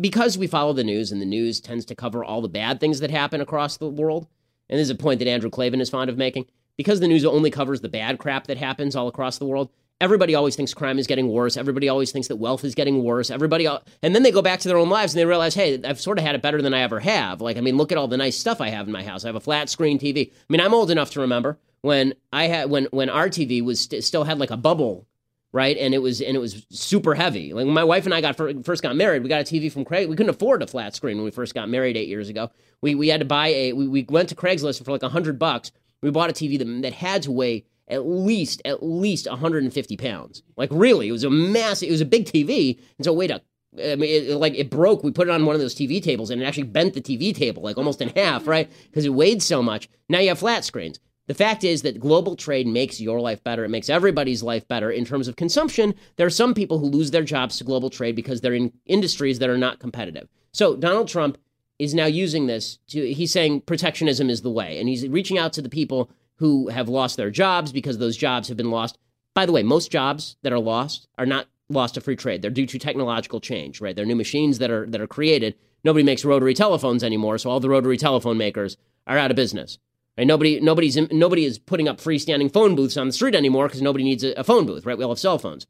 because 0.00 0.38
we 0.38 0.46
follow 0.46 0.72
the 0.72 0.82
news 0.82 1.12
and 1.12 1.20
the 1.20 1.26
news 1.26 1.60
tends 1.60 1.84
to 1.86 1.94
cover 1.94 2.24
all 2.24 2.40
the 2.40 2.48
bad 2.48 2.80
things 2.80 3.00
that 3.00 3.10
happen 3.10 3.42
across 3.42 3.76
the 3.76 3.88
world, 3.88 4.26
and 4.70 4.78
this 4.78 4.86
is 4.86 4.90
a 4.90 4.94
point 4.94 5.18
that 5.18 5.28
Andrew 5.28 5.50
Klavan 5.50 5.80
is 5.80 5.90
fond 5.90 6.08
of 6.08 6.16
making, 6.16 6.46
because 6.78 7.00
the 7.00 7.08
news 7.08 7.26
only 7.26 7.50
covers 7.50 7.82
the 7.82 7.90
bad 7.90 8.18
crap 8.18 8.46
that 8.46 8.56
happens 8.56 8.96
all 8.96 9.08
across 9.08 9.36
the 9.36 9.44
world, 9.44 9.68
everybody 10.00 10.34
always 10.34 10.56
thinks 10.56 10.72
crime 10.72 10.98
is 10.98 11.06
getting 11.06 11.28
worse. 11.28 11.56
Everybody 11.56 11.88
always 11.88 12.12
thinks 12.12 12.28
that 12.28 12.36
wealth 12.36 12.64
is 12.64 12.74
getting 12.74 13.02
worse. 13.02 13.30
Everybody, 13.30 13.66
and 13.66 14.14
then 14.14 14.22
they 14.22 14.30
go 14.30 14.42
back 14.42 14.60
to 14.60 14.68
their 14.68 14.78
own 14.78 14.88
lives 14.88 15.12
and 15.12 15.20
they 15.20 15.26
realize, 15.26 15.54
hey, 15.54 15.80
I've 15.84 16.00
sort 16.00 16.18
of 16.18 16.24
had 16.24 16.34
it 16.34 16.42
better 16.42 16.62
than 16.62 16.72
I 16.72 16.80
ever 16.80 17.00
have. 17.00 17.40
Like, 17.40 17.56
I 17.56 17.60
mean, 17.60 17.76
look 17.76 17.92
at 17.92 17.98
all 17.98 18.08
the 18.08 18.16
nice 18.16 18.38
stuff 18.38 18.60
I 18.60 18.68
have 18.68 18.86
in 18.86 18.92
my 18.92 19.02
house. 19.02 19.24
I 19.24 19.28
have 19.28 19.36
a 19.36 19.40
flat 19.40 19.68
screen 19.68 19.98
TV. 19.98 20.30
I 20.30 20.32
mean, 20.48 20.60
I'm 20.60 20.72
old 20.72 20.90
enough 20.90 21.10
to 21.10 21.20
remember 21.20 21.58
when 21.80 22.14
I 22.32 22.46
had 22.46 22.70
when 22.70 22.84
when 22.86 23.08
our 23.10 23.28
TV 23.28 23.62
was 23.62 23.80
st- 23.80 24.04
still 24.04 24.24
had 24.24 24.38
like 24.38 24.50
a 24.50 24.56
bubble. 24.56 25.06
Right, 25.50 25.78
and 25.78 25.94
it 25.94 25.98
was 26.02 26.20
and 26.20 26.36
it 26.36 26.40
was 26.40 26.66
super 26.68 27.14
heavy. 27.14 27.54
Like 27.54 27.64
when 27.64 27.72
my 27.72 27.82
wife 27.82 28.04
and 28.04 28.12
I 28.12 28.20
got 28.20 28.36
first 28.36 28.82
got 28.82 28.94
married, 28.96 29.22
we 29.22 29.30
got 29.30 29.40
a 29.40 29.44
TV 29.44 29.72
from 29.72 29.82
Craig. 29.82 30.06
We 30.06 30.14
couldn't 30.14 30.28
afford 30.28 30.62
a 30.62 30.66
flat 30.66 30.94
screen 30.94 31.16
when 31.16 31.24
we 31.24 31.30
first 31.30 31.54
got 31.54 31.70
married 31.70 31.96
eight 31.96 32.06
years 32.06 32.28
ago. 32.28 32.50
We 32.82 32.94
we 32.94 33.08
had 33.08 33.20
to 33.20 33.26
buy 33.26 33.48
a. 33.48 33.72
We, 33.72 33.88
we 33.88 34.06
went 34.10 34.28
to 34.28 34.34
Craigslist 34.34 34.84
for 34.84 34.92
like 34.92 35.02
a 35.02 35.08
hundred 35.08 35.38
bucks. 35.38 35.72
We 36.02 36.10
bought 36.10 36.30
a 36.30 36.32
TV 36.32 36.58
that, 36.58 36.82
that 36.82 36.92
had 36.92 37.22
to 37.22 37.32
weigh 37.32 37.64
at 37.88 38.06
least 38.06 38.60
at 38.64 38.82
least 38.82 39.28
150 39.28 39.96
pounds. 39.96 40.42
Like 40.56 40.70
really, 40.72 41.08
it 41.08 41.12
was 41.12 41.24
a 41.24 41.30
massive. 41.30 41.88
It 41.88 41.92
was 41.92 42.00
a 42.00 42.06
big 42.06 42.26
TV, 42.26 42.78
and 42.98 43.04
so 43.04 43.12
weighed 43.12 43.30
a. 43.30 43.40
I 43.78 43.96
mean, 43.96 44.30
it, 44.30 44.36
like 44.36 44.54
it 44.54 44.70
broke. 44.70 45.02
We 45.02 45.10
put 45.10 45.28
it 45.28 45.30
on 45.30 45.44
one 45.44 45.54
of 45.54 45.60
those 45.60 45.74
TV 45.74 46.02
tables, 46.02 46.30
and 46.30 46.40
it 46.40 46.44
actually 46.44 46.64
bent 46.64 46.94
the 46.94 47.00
TV 47.00 47.34
table 47.34 47.62
like 47.62 47.76
almost 47.76 48.00
in 48.00 48.10
half, 48.10 48.46
right? 48.46 48.70
Because 48.84 49.04
it 49.04 49.14
weighed 49.14 49.42
so 49.42 49.62
much. 49.62 49.88
Now 50.08 50.20
you 50.20 50.28
have 50.28 50.38
flat 50.38 50.64
screens. 50.64 51.00
The 51.28 51.34
fact 51.34 51.62
is 51.62 51.82
that 51.82 52.00
global 52.00 52.36
trade 52.36 52.66
makes 52.66 53.00
your 53.00 53.20
life 53.20 53.44
better. 53.44 53.62
It 53.62 53.68
makes 53.68 53.90
everybody's 53.90 54.42
life 54.42 54.66
better 54.66 54.90
in 54.90 55.04
terms 55.04 55.28
of 55.28 55.36
consumption. 55.36 55.94
There 56.16 56.26
are 56.26 56.30
some 56.30 56.54
people 56.54 56.78
who 56.78 56.86
lose 56.86 57.10
their 57.10 57.22
jobs 57.22 57.58
to 57.58 57.64
global 57.64 57.90
trade 57.90 58.16
because 58.16 58.40
they're 58.40 58.54
in 58.54 58.72
industries 58.86 59.38
that 59.40 59.50
are 59.50 59.58
not 59.58 59.78
competitive. 59.78 60.28
So 60.52 60.74
Donald 60.74 61.06
Trump 61.06 61.36
is 61.78 61.94
now 61.94 62.06
using 62.06 62.46
this 62.46 62.78
to. 62.88 63.12
He's 63.12 63.32
saying 63.32 63.62
protectionism 63.62 64.30
is 64.30 64.42
the 64.42 64.50
way, 64.50 64.78
and 64.78 64.88
he's 64.88 65.06
reaching 65.08 65.38
out 65.38 65.52
to 65.54 65.62
the 65.62 65.68
people 65.68 66.10
who 66.36 66.68
have 66.68 66.88
lost 66.88 67.16
their 67.16 67.30
jobs 67.30 67.72
because 67.72 67.98
those 67.98 68.16
jobs 68.16 68.48
have 68.48 68.56
been 68.56 68.70
lost. 68.70 68.98
By 69.34 69.46
the 69.46 69.52
way, 69.52 69.62
most 69.62 69.90
jobs 69.90 70.36
that 70.42 70.52
are 70.52 70.58
lost 70.58 71.08
are 71.18 71.26
not 71.26 71.46
lost 71.68 71.94
to 71.94 72.00
free 72.00 72.16
trade. 72.16 72.42
They're 72.42 72.50
due 72.50 72.66
to 72.66 72.78
technological 72.78 73.40
change, 73.40 73.80
right? 73.80 73.94
They're 73.94 74.06
new 74.06 74.16
machines 74.16 74.58
that 74.58 74.70
are 74.70 74.86
that 74.86 75.00
are 75.00 75.06
created. 75.06 75.54
Nobody 75.84 76.02
makes 76.02 76.24
rotary 76.24 76.54
telephones 76.54 77.04
anymore, 77.04 77.38
so 77.38 77.50
all 77.50 77.60
the 77.60 77.68
rotary 77.68 77.96
telephone 77.96 78.36
makers 78.36 78.76
are 79.06 79.18
out 79.18 79.30
of 79.30 79.36
business. 79.36 79.78
Right? 80.16 80.26
Nobody 80.26 80.60
nobody's 80.60 80.96
nobody 81.12 81.44
is 81.44 81.58
putting 81.58 81.88
up 81.88 81.98
freestanding 81.98 82.52
phone 82.52 82.74
booths 82.74 82.96
on 82.96 83.06
the 83.06 83.12
street 83.12 83.34
anymore 83.34 83.68
because 83.68 83.82
nobody 83.82 84.04
needs 84.04 84.24
a, 84.24 84.32
a 84.32 84.44
phone 84.44 84.66
booth, 84.66 84.84
right? 84.84 84.98
We 84.98 85.04
all 85.04 85.10
have 85.10 85.18
cell 85.18 85.38
phones. 85.38 85.66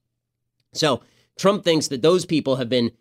So 0.73 1.03
Trump 1.38 1.64
thinks 1.64 1.88
that 1.88 2.03
those 2.03 2.25
people 2.25 2.57
have 2.57 2.68
been 2.68 2.92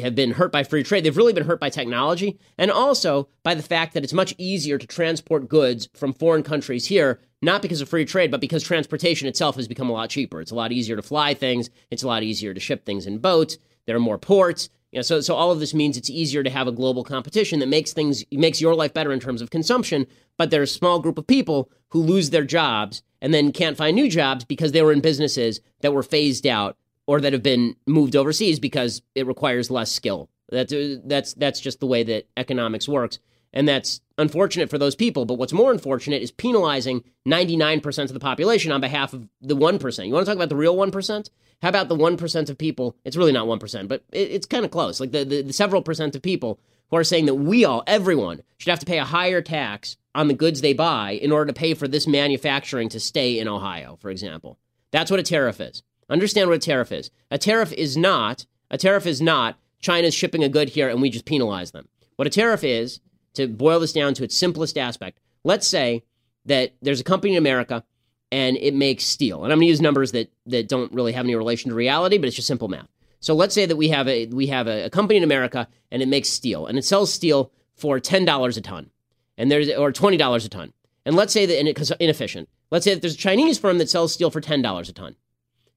have 0.00 0.14
been 0.14 0.32
hurt 0.32 0.52
by 0.52 0.64
free 0.64 0.82
trade. 0.82 1.04
They've 1.04 1.16
really 1.16 1.32
been 1.32 1.46
hurt 1.46 1.60
by 1.60 1.70
technology 1.70 2.38
and 2.58 2.70
also 2.70 3.28
by 3.42 3.54
the 3.54 3.62
fact 3.62 3.94
that 3.94 4.04
it's 4.04 4.12
much 4.12 4.34
easier 4.38 4.78
to 4.78 4.86
transport 4.86 5.48
goods 5.48 5.88
from 5.94 6.12
foreign 6.12 6.42
countries 6.42 6.86
here, 6.86 7.20
not 7.42 7.62
because 7.62 7.80
of 7.80 7.88
free 7.88 8.04
trade, 8.04 8.30
but 8.30 8.40
because 8.40 8.62
transportation 8.62 9.28
itself 9.28 9.56
has 9.56 9.68
become 9.68 9.90
a 9.90 9.92
lot 9.92 10.10
cheaper. 10.10 10.40
It's 10.40 10.50
a 10.50 10.56
lot 10.56 10.72
easier 10.72 10.96
to 10.96 11.02
fly 11.02 11.34
things, 11.34 11.70
it's 11.90 12.02
a 12.02 12.06
lot 12.06 12.22
easier 12.22 12.54
to 12.54 12.60
ship 12.60 12.84
things 12.84 13.06
in 13.06 13.18
boats, 13.18 13.58
there 13.86 13.96
are 13.96 14.00
more 14.00 14.18
ports. 14.18 14.68
You 14.92 14.98
know, 14.98 15.02
so, 15.02 15.20
so 15.22 15.34
all 15.34 15.50
of 15.50 15.58
this 15.58 15.72
means 15.72 15.96
it's 15.96 16.10
easier 16.10 16.42
to 16.42 16.50
have 16.50 16.68
a 16.68 16.72
global 16.72 17.02
competition 17.02 17.60
that 17.60 17.68
makes 17.68 17.94
things 17.94 18.24
makes 18.30 18.60
your 18.60 18.74
life 18.74 18.92
better 18.92 19.10
in 19.10 19.20
terms 19.20 19.40
of 19.40 19.48
consumption. 19.48 20.06
But 20.36 20.50
there's 20.50 20.70
a 20.70 20.74
small 20.74 20.98
group 20.98 21.16
of 21.16 21.26
people 21.26 21.70
who 21.88 22.02
lose 22.02 22.28
their 22.28 22.44
jobs 22.44 23.02
and 23.22 23.32
then 23.32 23.52
can't 23.52 23.76
find 23.76 23.94
new 23.94 24.10
jobs 24.10 24.44
because 24.44 24.72
they 24.72 24.82
were 24.82 24.92
in 24.92 25.00
businesses 25.00 25.60
that 25.80 25.94
were 25.94 26.02
phased 26.02 26.46
out 26.46 26.76
or 27.06 27.20
that 27.20 27.32
have 27.32 27.42
been 27.42 27.76
moved 27.86 28.16
overseas 28.16 28.60
because 28.60 29.02
it 29.14 29.26
requires 29.26 29.70
less 29.70 29.90
skill. 29.90 30.28
That's 30.50 30.72
uh, 30.72 30.96
that's 31.04 31.34
that's 31.34 31.60
just 31.60 31.80
the 31.80 31.86
way 31.86 32.02
that 32.02 32.28
economics 32.36 32.88
works, 32.88 33.18
and 33.52 33.66
that's 33.66 34.00
unfortunate 34.18 34.70
for 34.70 34.78
those 34.78 34.94
people. 34.94 35.24
But 35.24 35.34
what's 35.34 35.52
more 35.52 35.72
unfortunate 35.72 36.22
is 36.22 36.30
penalizing 36.30 37.04
99% 37.26 38.04
of 38.04 38.12
the 38.12 38.20
population 38.20 38.72
on 38.72 38.80
behalf 38.80 39.12
of 39.12 39.28
the 39.40 39.56
1%. 39.56 40.06
You 40.06 40.12
want 40.12 40.26
to 40.26 40.30
talk 40.30 40.36
about 40.36 40.48
the 40.48 40.56
real 40.56 40.76
1%? 40.76 41.30
How 41.62 41.68
about 41.68 41.88
the 41.88 41.96
1% 41.96 42.50
of 42.50 42.58
people? 42.58 42.96
It's 43.04 43.16
really 43.16 43.32
not 43.32 43.46
1%, 43.46 43.88
but 43.88 44.04
it, 44.12 44.30
it's 44.30 44.46
kind 44.46 44.64
of 44.64 44.70
close. 44.70 45.00
Like 45.00 45.12
the, 45.12 45.24
the, 45.24 45.42
the 45.42 45.52
several 45.52 45.82
percent 45.82 46.16
of 46.16 46.22
people 46.22 46.58
who 46.90 46.96
are 46.96 47.04
saying 47.04 47.26
that 47.26 47.34
we 47.34 47.64
all, 47.64 47.82
everyone, 47.86 48.42
should 48.58 48.70
have 48.70 48.80
to 48.80 48.86
pay 48.86 48.98
a 48.98 49.04
higher 49.04 49.40
tax 49.40 49.96
on 50.14 50.28
the 50.28 50.34
goods 50.34 50.60
they 50.60 50.74
buy 50.74 51.12
in 51.12 51.32
order 51.32 51.46
to 51.46 51.58
pay 51.58 51.74
for 51.74 51.88
this 51.88 52.06
manufacturing 52.06 52.88
to 52.90 53.00
stay 53.00 53.38
in 53.38 53.48
Ohio, 53.48 53.96
for 54.00 54.10
example. 54.10 54.58
That's 54.90 55.10
what 55.10 55.20
a 55.20 55.22
tariff 55.22 55.60
is. 55.60 55.82
Understand 56.12 56.48
what 56.48 56.56
a 56.56 56.60
tariff 56.60 56.92
is. 56.92 57.10
A 57.30 57.38
tariff 57.38 57.72
is 57.72 57.96
not 57.96 58.46
a 58.70 58.78
tariff 58.78 59.06
is 59.06 59.20
not 59.20 59.58
China's 59.80 60.14
shipping 60.14 60.44
a 60.44 60.48
good 60.48 60.68
here 60.68 60.88
and 60.88 61.00
we 61.02 61.10
just 61.10 61.24
penalize 61.24 61.72
them. 61.72 61.88
What 62.16 62.26
a 62.26 62.30
tariff 62.30 62.62
is, 62.62 63.00
to 63.34 63.48
boil 63.48 63.80
this 63.80 63.92
down 63.92 64.14
to 64.14 64.24
its 64.24 64.36
simplest 64.36 64.76
aspect, 64.76 65.18
let's 65.42 65.66
say 65.66 66.04
that 66.44 66.74
there's 66.82 67.00
a 67.00 67.04
company 67.04 67.32
in 67.32 67.38
America 67.38 67.82
and 68.30 68.56
it 68.58 68.74
makes 68.74 69.04
steel. 69.04 69.44
And 69.44 69.52
I'm 69.52 69.58
going 69.58 69.66
to 69.66 69.70
use 69.70 69.80
numbers 69.80 70.12
that, 70.12 70.30
that 70.46 70.68
don't 70.68 70.92
really 70.92 71.12
have 71.12 71.24
any 71.24 71.34
relation 71.34 71.70
to 71.70 71.74
reality, 71.74 72.18
but 72.18 72.26
it's 72.26 72.36
just 72.36 72.48
simple 72.48 72.68
math. 72.68 72.88
So 73.20 73.34
let's 73.34 73.54
say 73.54 73.66
that 73.66 73.76
we 73.76 73.88
have 73.88 74.08
a 74.08 74.26
we 74.26 74.48
have 74.48 74.66
a, 74.66 74.86
a 74.86 74.90
company 74.90 75.16
in 75.16 75.22
America 75.22 75.68
and 75.90 76.02
it 76.02 76.08
makes 76.08 76.28
steel 76.28 76.66
and 76.66 76.76
it 76.76 76.84
sells 76.84 77.12
steel 77.12 77.52
for 77.76 78.00
ten 78.00 78.24
dollars 78.24 78.56
a 78.56 78.60
ton, 78.60 78.90
and 79.38 79.50
there's 79.50 79.70
or 79.70 79.92
twenty 79.92 80.16
dollars 80.16 80.44
a 80.44 80.48
ton. 80.48 80.72
And 81.06 81.14
let's 81.14 81.32
say 81.32 81.46
that 81.46 81.64
because 81.64 81.92
inefficient. 82.00 82.48
Let's 82.70 82.84
say 82.84 82.94
that 82.94 83.00
there's 83.00 83.14
a 83.14 83.18
Chinese 83.18 83.58
firm 83.58 83.78
that 83.78 83.88
sells 83.88 84.12
steel 84.12 84.30
for 84.30 84.40
ten 84.40 84.60
dollars 84.60 84.88
a 84.88 84.92
ton. 84.92 85.14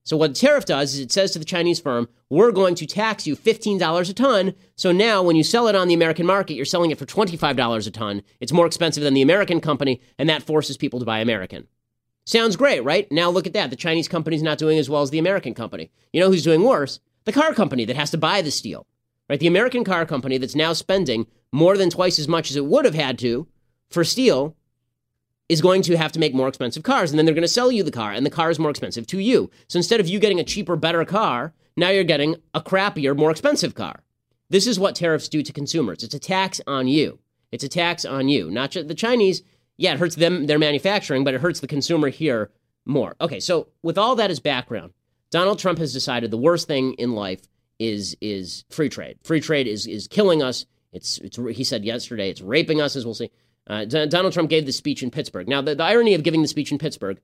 So 0.06 0.16
what 0.16 0.36
tariff 0.36 0.66
does 0.66 0.94
is 0.94 1.00
it 1.00 1.12
says 1.12 1.32
to 1.32 1.40
the 1.40 1.46
Chinese 1.46 1.80
firm, 1.80 2.08
we're 2.30 2.52
going 2.52 2.76
to 2.76 2.86
tax 2.86 3.26
you 3.26 3.36
$15 3.36 4.10
a 4.10 4.14
ton. 4.14 4.54
So 4.76 4.92
now 4.92 5.24
when 5.24 5.36
you 5.36 5.44
sell 5.44 5.68
it 5.68 5.74
on 5.74 5.88
the 5.88 5.96
American 5.96 6.28
market, 6.28 6.54
you're 6.54 6.64
selling 6.64 6.92
it 6.92 7.00
for 7.00 7.08
$25 7.08 7.88
a 7.88 7.92
ton. 7.92 8.22
It's 8.40 8.52
more 8.52 8.68
expensive 8.68 9.04
than 9.04 9.16
the 9.16 9.24
American 9.24 9.60
company, 9.60 10.00
and 10.20 10.30
that 10.30 10.44
forces 10.44 10.78
people 10.78 11.00
to 11.00 11.06
buy 11.06 11.20
American. 11.20 11.68
Sounds 12.28 12.56
great, 12.56 12.84
right? 12.84 13.12
Now 13.12 13.32
look 13.32 13.48
at 13.48 13.54
that. 13.54 13.72
The 13.72 13.76
Chinese 13.76 14.08
company's 14.08 14.44
not 14.44 14.60
doing 14.60 14.78
as 14.78 14.90
well 14.90 15.02
as 15.02 15.10
the 15.10 15.20
American 15.20 15.56
company. 15.56 15.90
You 16.14 16.22
know 16.22 16.30
who's 16.30 16.44
doing 16.44 16.62
worse? 16.64 17.00
The 17.24 17.34
car 17.34 17.56
company 17.56 17.84
that 17.86 17.96
has 17.96 18.12
to 18.12 18.18
buy 18.18 18.44
the 18.44 18.52
steel. 18.52 18.86
Right? 19.28 19.40
The 19.40 19.48
American 19.48 19.84
car 19.84 20.06
company 20.06 20.38
that's 20.38 20.54
now 20.54 20.74
spending 20.74 21.26
more 21.52 21.78
than 21.78 21.90
twice 21.90 22.20
as 22.20 22.28
much 22.28 22.52
as 22.52 22.56
it 22.56 22.66
would 22.66 22.86
have 22.86 22.94
had 22.94 23.18
to 23.20 23.48
for 23.90 24.04
steel 24.04 24.56
is 25.48 25.62
going 25.62 25.82
to 25.84 25.98
have 25.98 26.12
to 26.12 26.20
make 26.20 26.34
more 26.34 26.48
expensive 26.48 26.84
cars. 26.84 27.12
And 27.12 27.20
then 27.20 27.26
they're 27.26 27.36
going 27.36 27.44
to 27.44 27.48
sell 27.48 27.72
you 27.72 27.84
the 27.84 27.92
car, 27.92 28.12
and 28.12 28.26
the 28.26 28.32
car 28.32 28.50
is 28.50 28.60
more 28.60 28.72
expensive 28.72 29.06
to 29.08 29.20
you. 29.20 29.52
So 29.68 29.78
instead 29.78 30.00
of 30.00 30.08
you 30.08 30.20
getting 30.20 30.40
a 30.40 30.44
cheaper, 30.44 30.76
better 30.76 31.06
car, 31.06 31.54
now 31.78 31.90
you're 31.90 32.04
getting 32.04 32.36
a 32.54 32.62
crappier, 32.62 33.16
more 33.16 33.32
expensive 33.32 33.76
car. 33.76 34.02
This 34.50 34.68
is 34.68 34.80
what 34.80 34.96
tariffs 34.96 35.30
do 35.30 35.44
to 35.44 35.54
consumers. 35.54 36.04
It's 36.04 36.16
a 36.16 36.20
tax 36.20 36.62
on 36.68 36.88
you. 36.88 37.20
It's 37.52 37.64
a 37.64 37.70
tax 37.70 38.06
on 38.06 38.28
you. 38.28 38.50
Not 38.50 38.72
just 38.72 38.88
the 38.88 38.96
Chinese. 38.96 39.44
Yeah, 39.78 39.94
it 39.94 40.00
hurts 40.00 40.16
them, 40.16 40.46
their 40.48 40.60
manufacturing, 40.60 41.24
but 41.24 41.34
it 41.34 41.42
hurts 41.42 41.60
the 41.60 41.68
consumer 41.68 42.10
here 42.10 42.52
more. 42.86 43.16
Okay, 43.20 43.40
so 43.40 43.68
with 43.84 43.98
all 43.98 44.16
that 44.16 44.32
as 44.32 44.40
background, 44.40 44.94
Donald 45.32 45.60
Trump 45.60 45.80
has 45.80 45.92
decided 45.92 46.32
the 46.32 46.38
worst 46.38 46.68
thing 46.68 46.94
in 46.94 47.14
life 47.14 47.42
is 47.78 48.16
is 48.22 48.64
free 48.70 48.90
trade. 48.90 49.18
Free 49.24 49.42
trade 49.42 49.68
is 49.68 49.86
is 49.86 50.08
killing 50.08 50.42
us. 50.42 50.66
It's, 50.94 51.18
it's 51.18 51.38
he 51.58 51.64
said 51.66 51.84
yesterday 51.84 52.30
it's 52.30 52.42
raping 52.42 52.80
us, 52.80 52.96
as 52.96 53.06
we'll 53.06 53.16
see. 53.16 53.32
Uh, 53.68 53.86
Donald 53.86 54.34
Trump 54.34 54.50
gave 54.50 54.66
the 54.66 54.72
speech 54.72 55.02
in 55.02 55.12
Pittsburgh. 55.12 55.48
Now, 55.48 55.62
the, 55.62 55.76
the 55.76 55.84
irony 55.84 56.14
of 56.14 56.24
giving 56.24 56.42
the 56.42 56.48
speech 56.48 56.72
in 56.72 56.78
Pittsburgh 56.78 57.20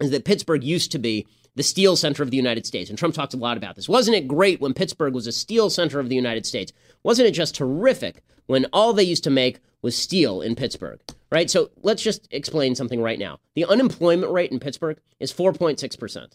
is 0.00 0.10
that 0.10 0.24
Pittsburgh 0.24 0.62
used 0.62 0.92
to 0.92 0.98
be 0.98 1.26
the 1.56 1.62
steel 1.64 1.96
center 1.96 2.22
of 2.22 2.30
the 2.30 2.36
United 2.36 2.64
States. 2.66 2.88
And 2.88 2.98
Trump 2.98 3.14
talked 3.14 3.34
a 3.34 3.38
lot 3.38 3.56
about 3.56 3.74
this. 3.74 3.88
Wasn't 3.88 4.16
it 4.16 4.28
great 4.28 4.60
when 4.60 4.74
Pittsburgh 4.74 5.14
was 5.14 5.26
a 5.26 5.32
steel 5.32 5.70
center 5.70 5.98
of 5.98 6.08
the 6.08 6.14
United 6.14 6.46
States? 6.46 6.72
Wasn't 7.02 7.26
it 7.26 7.32
just 7.32 7.56
terrific 7.56 8.22
when 8.46 8.66
all 8.72 8.92
they 8.92 9.02
used 9.02 9.24
to 9.24 9.30
make 9.30 9.60
was 9.82 9.96
steel 9.96 10.40
in 10.40 10.54
Pittsburgh? 10.54 11.00
Right? 11.32 11.50
So 11.50 11.70
let's 11.82 12.02
just 12.02 12.28
explain 12.30 12.76
something 12.76 13.02
right 13.02 13.18
now. 13.18 13.40
The 13.54 13.64
unemployment 13.64 14.32
rate 14.32 14.52
in 14.52 14.60
Pittsburgh 14.60 15.00
is 15.18 15.32
4.6%. 15.32 16.32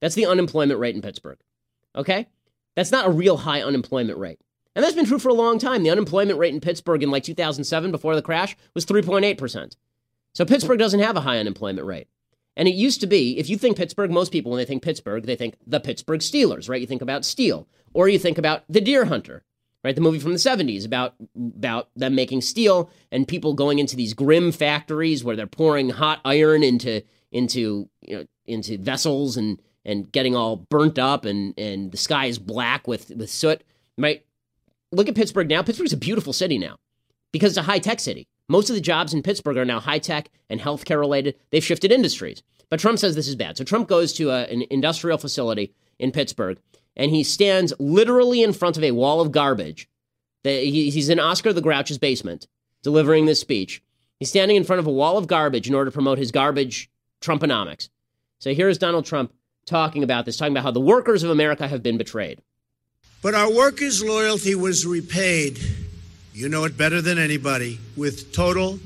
That's 0.00 0.14
the 0.14 0.26
unemployment 0.26 0.80
rate 0.80 0.94
in 0.94 1.02
Pittsburgh. 1.02 1.38
Okay? 1.94 2.26
That's 2.74 2.92
not 2.92 3.06
a 3.06 3.10
real 3.10 3.36
high 3.36 3.62
unemployment 3.62 4.18
rate. 4.18 4.40
And 4.76 4.84
that's 4.84 4.94
been 4.94 5.06
true 5.06 5.18
for 5.18 5.30
a 5.30 5.34
long 5.34 5.58
time. 5.58 5.82
The 5.82 5.90
unemployment 5.90 6.38
rate 6.38 6.52
in 6.52 6.60
Pittsburgh 6.60 7.02
in 7.02 7.10
like 7.10 7.24
2007 7.24 7.90
before 7.90 8.14
the 8.14 8.20
crash 8.20 8.54
was 8.74 8.84
3.8%. 8.84 9.74
So 10.34 10.44
Pittsburgh 10.44 10.78
doesn't 10.78 11.00
have 11.00 11.16
a 11.16 11.22
high 11.22 11.38
unemployment 11.38 11.86
rate. 11.86 12.08
And 12.58 12.68
it 12.68 12.74
used 12.74 13.00
to 13.00 13.06
be, 13.06 13.38
if 13.38 13.48
you 13.48 13.56
think 13.56 13.78
Pittsburgh, 13.78 14.10
most 14.10 14.32
people, 14.32 14.50
when 14.50 14.58
they 14.58 14.66
think 14.66 14.82
Pittsburgh, 14.82 15.24
they 15.24 15.34
think 15.34 15.56
the 15.66 15.80
Pittsburgh 15.80 16.20
Steelers, 16.20 16.68
right? 16.68 16.80
You 16.80 16.86
think 16.86 17.00
about 17.00 17.24
steel. 17.24 17.66
Or 17.94 18.06
you 18.06 18.18
think 18.18 18.36
about 18.36 18.64
The 18.68 18.82
Deer 18.82 19.06
Hunter, 19.06 19.44
right? 19.82 19.94
The 19.94 20.02
movie 20.02 20.18
from 20.18 20.32
the 20.32 20.38
70s 20.38 20.84
about, 20.84 21.14
about 21.34 21.88
them 21.96 22.14
making 22.14 22.42
steel 22.42 22.90
and 23.10 23.26
people 23.26 23.54
going 23.54 23.78
into 23.78 23.96
these 23.96 24.12
grim 24.12 24.52
factories 24.52 25.24
where 25.24 25.36
they're 25.36 25.46
pouring 25.46 25.88
hot 25.88 26.20
iron 26.22 26.62
into, 26.62 27.00
into, 27.32 27.88
you 28.02 28.18
know, 28.18 28.26
into 28.44 28.76
vessels 28.76 29.38
and, 29.38 29.58
and 29.86 30.12
getting 30.12 30.36
all 30.36 30.56
burnt 30.56 30.98
up 30.98 31.24
and, 31.24 31.54
and 31.58 31.92
the 31.92 31.96
sky 31.96 32.26
is 32.26 32.38
black 32.38 32.86
with, 32.86 33.10
with 33.16 33.30
soot, 33.30 33.64
right? 33.96 34.22
Look 34.92 35.08
at 35.08 35.14
Pittsburgh 35.14 35.48
now. 35.48 35.62
Pittsburgh's 35.62 35.92
a 35.92 35.96
beautiful 35.96 36.32
city 36.32 36.58
now 36.58 36.76
because 37.32 37.52
it's 37.52 37.58
a 37.58 37.70
high 37.70 37.78
tech 37.78 38.00
city. 38.00 38.26
Most 38.48 38.70
of 38.70 38.74
the 38.74 38.80
jobs 38.80 39.12
in 39.12 39.22
Pittsburgh 39.22 39.56
are 39.56 39.64
now 39.64 39.80
high 39.80 39.98
tech 39.98 40.30
and 40.48 40.60
healthcare 40.60 41.00
related. 41.00 41.34
They've 41.50 41.64
shifted 41.64 41.90
industries. 41.90 42.42
But 42.70 42.80
Trump 42.80 42.98
says 42.98 43.14
this 43.14 43.28
is 43.28 43.36
bad. 43.36 43.56
So 43.56 43.64
Trump 43.64 43.88
goes 43.88 44.12
to 44.14 44.30
a, 44.30 44.44
an 44.44 44.64
industrial 44.70 45.18
facility 45.18 45.72
in 45.98 46.12
Pittsburgh 46.12 46.58
and 46.96 47.10
he 47.10 47.22
stands 47.22 47.72
literally 47.78 48.42
in 48.42 48.52
front 48.52 48.76
of 48.76 48.82
a 48.82 48.92
wall 48.92 49.20
of 49.20 49.32
garbage. 49.32 49.88
He's 50.42 51.08
in 51.08 51.20
Oscar 51.20 51.52
the 51.52 51.60
Grouch's 51.60 51.98
basement 51.98 52.46
delivering 52.82 53.26
this 53.26 53.40
speech. 53.40 53.82
He's 54.18 54.28
standing 54.28 54.56
in 54.56 54.64
front 54.64 54.80
of 54.80 54.86
a 54.86 54.92
wall 54.92 55.18
of 55.18 55.26
garbage 55.26 55.68
in 55.68 55.74
order 55.74 55.90
to 55.90 55.94
promote 55.94 56.18
his 56.18 56.30
garbage 56.30 56.88
Trumponomics. 57.20 57.88
So 58.38 58.54
here's 58.54 58.78
Donald 58.78 59.04
Trump 59.04 59.32
talking 59.66 60.02
about 60.02 60.24
this, 60.24 60.36
talking 60.36 60.52
about 60.52 60.62
how 60.62 60.70
the 60.70 60.80
workers 60.80 61.22
of 61.22 61.30
America 61.30 61.66
have 61.66 61.82
been 61.82 61.98
betrayed. 61.98 62.40
But 63.26 63.34
our 63.34 63.52
workers' 63.52 64.04
loyalty 64.04 64.54
was 64.54 64.86
repaid, 64.86 65.58
you 66.32 66.48
know 66.48 66.62
it 66.62 66.78
better 66.78 67.02
than 67.02 67.18
anybody, 67.18 67.80
with 67.96 68.32
total 68.32 68.78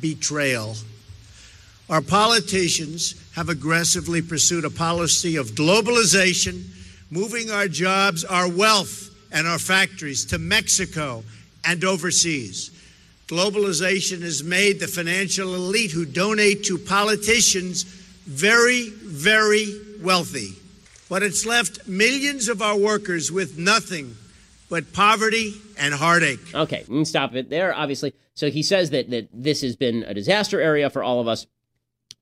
betrayal. 0.00 0.74
Our 1.90 2.00
politicians 2.00 3.14
have 3.34 3.50
aggressively 3.50 4.22
pursued 4.22 4.64
a 4.64 4.70
policy 4.70 5.36
of 5.36 5.48
globalization, 5.48 6.62
moving 7.10 7.50
our 7.50 7.68
jobs, 7.68 8.24
our 8.24 8.48
wealth, 8.48 9.10
and 9.30 9.46
our 9.46 9.58
factories 9.58 10.24
to 10.24 10.38
Mexico 10.38 11.22
and 11.62 11.84
overseas. 11.84 12.70
Globalization 13.28 14.22
has 14.22 14.42
made 14.42 14.80
the 14.80 14.88
financial 14.88 15.54
elite 15.54 15.90
who 15.90 16.06
donate 16.06 16.64
to 16.64 16.78
politicians 16.78 17.82
very, 17.82 18.88
very 18.88 19.78
wealthy 20.00 20.54
but 21.08 21.22
it's 21.22 21.44
left 21.46 21.86
millions 21.86 22.48
of 22.48 22.62
our 22.62 22.76
workers 22.76 23.30
with 23.30 23.58
nothing 23.58 24.16
but 24.68 24.92
poverty 24.92 25.54
and 25.78 25.94
heartache. 25.94 26.54
Okay, 26.54 26.84
mm, 26.88 27.06
stop 27.06 27.34
it 27.34 27.50
there, 27.50 27.74
obviously. 27.74 28.14
So 28.34 28.50
he 28.50 28.62
says 28.62 28.90
that, 28.90 29.10
that 29.10 29.28
this 29.32 29.60
has 29.60 29.76
been 29.76 30.02
a 30.04 30.14
disaster 30.14 30.60
area 30.60 30.90
for 30.90 31.02
all 31.02 31.20
of 31.20 31.28
us. 31.28 31.46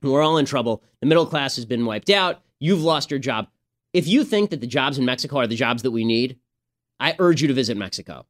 We're 0.03 0.23
all 0.23 0.37
in 0.37 0.47
trouble. 0.47 0.83
The 1.01 1.07
middle 1.07 1.27
class 1.27 1.57
has 1.57 1.65
been 1.65 1.87
wiped 1.87 2.11
out. 2.11 2.43
You've 2.59 2.83
lost 2.83 3.11
your 3.11 3.21
job. 3.21 3.49
If 3.93 4.07
you 4.07 4.25
think 4.25 4.51
that 4.51 4.61
the 4.61 4.67
jobs 4.67 4.99
in 4.99 5.05
Mexico 5.05 5.39
are 5.39 5.47
the 5.47 5.55
jobs 5.55 5.83
that 5.83 5.91
we 5.91 6.05
need, 6.05 6.39
I 6.99 7.15
urge 7.19 7.43
you 7.43 7.49
to 7.49 7.55
visit 7.55 7.77
Mexico. 7.77 8.27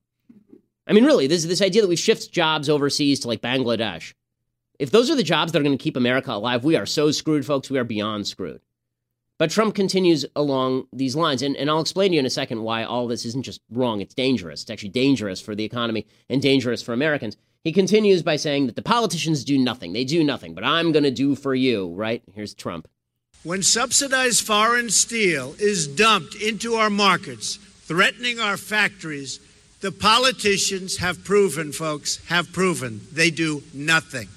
I 0.87 0.93
mean, 0.93 1.05
really, 1.05 1.27
this 1.27 1.45
this 1.45 1.63
idea 1.63 1.83
that 1.83 1.89
we 1.89 1.97
shift 1.97 2.33
jobs 2.33 2.69
overseas 2.69 3.21
to 3.21 3.29
like 3.29 3.41
Bangladesh. 3.41 4.15
If 4.79 4.91
those 4.91 5.11
are 5.11 5.15
the 5.15 5.23
jobs 5.23 5.53
that 5.53 5.61
are 5.61 5.63
going 5.63 5.77
to 5.77 5.83
keep 5.83 5.97
America 5.97 6.33
alive, 6.33 6.65
we 6.65 6.77
are 6.77 6.87
so 6.87 7.11
screwed, 7.13 7.47
folks. 7.47 7.71
We 7.71 7.79
are 7.79 7.85
beyond 7.85 8.27
screwed. 8.27 8.61
But 9.39 9.51
Trump 9.51 9.75
continues 9.75 10.25
along 10.37 10.87
these 10.93 11.17
lines. 11.17 11.43
And, 11.43 11.57
and 11.57 11.69
I'll 11.69 11.81
explain 11.81 12.11
to 12.11 12.15
you 12.15 12.21
in 12.21 12.27
a 12.27 12.31
second 12.31 12.63
why 12.63 12.85
all 12.85 13.09
this 13.09 13.25
isn't 13.25 13.43
just 13.43 13.61
wrong, 13.71 14.01
it's 14.01 14.15
dangerous. 14.15 14.63
It's 14.63 14.71
actually 14.71 14.91
dangerous 14.91 15.41
for 15.41 15.55
the 15.55 15.65
economy 15.65 16.07
and 16.29 16.41
dangerous 16.41 16.83
for 16.83 16.93
Americans. 16.93 17.37
He 17.65 17.73
continues 17.73 18.23
by 18.23 18.37
saying 18.37 18.67
that 18.67 18.77
the 18.77 18.83
politicians 18.83 19.45
do 19.45 19.57
nothing. 19.57 19.93
They 19.93 20.05
do 20.05 20.25
nothing, 20.25 20.55
but 20.55 20.65
I'm 20.65 20.93
going 20.93 21.05
to 21.05 21.11
do 21.11 21.35
for 21.35 21.55
you, 21.55 21.93
right? 21.95 22.23
Here's 22.35 22.55
Trump. 22.55 22.89
When 23.45 23.63
subsidized 23.63 24.47
foreign 24.47 24.91
steel 24.91 25.55
is 25.59 25.89
dumped 25.89 26.35
into 26.37 26.75
our 26.75 26.91
markets, 26.91 27.57
threatening 27.57 28.39
our 28.39 28.57
factories, 28.57 29.41
the 29.81 29.91
politicians 29.91 30.99
have 30.99 31.25
proven, 31.25 31.73
folks, 31.73 32.25
have 32.29 32.53
proven 32.53 33.01
they 33.13 33.31
do 33.31 33.65
nothing. 33.75 34.29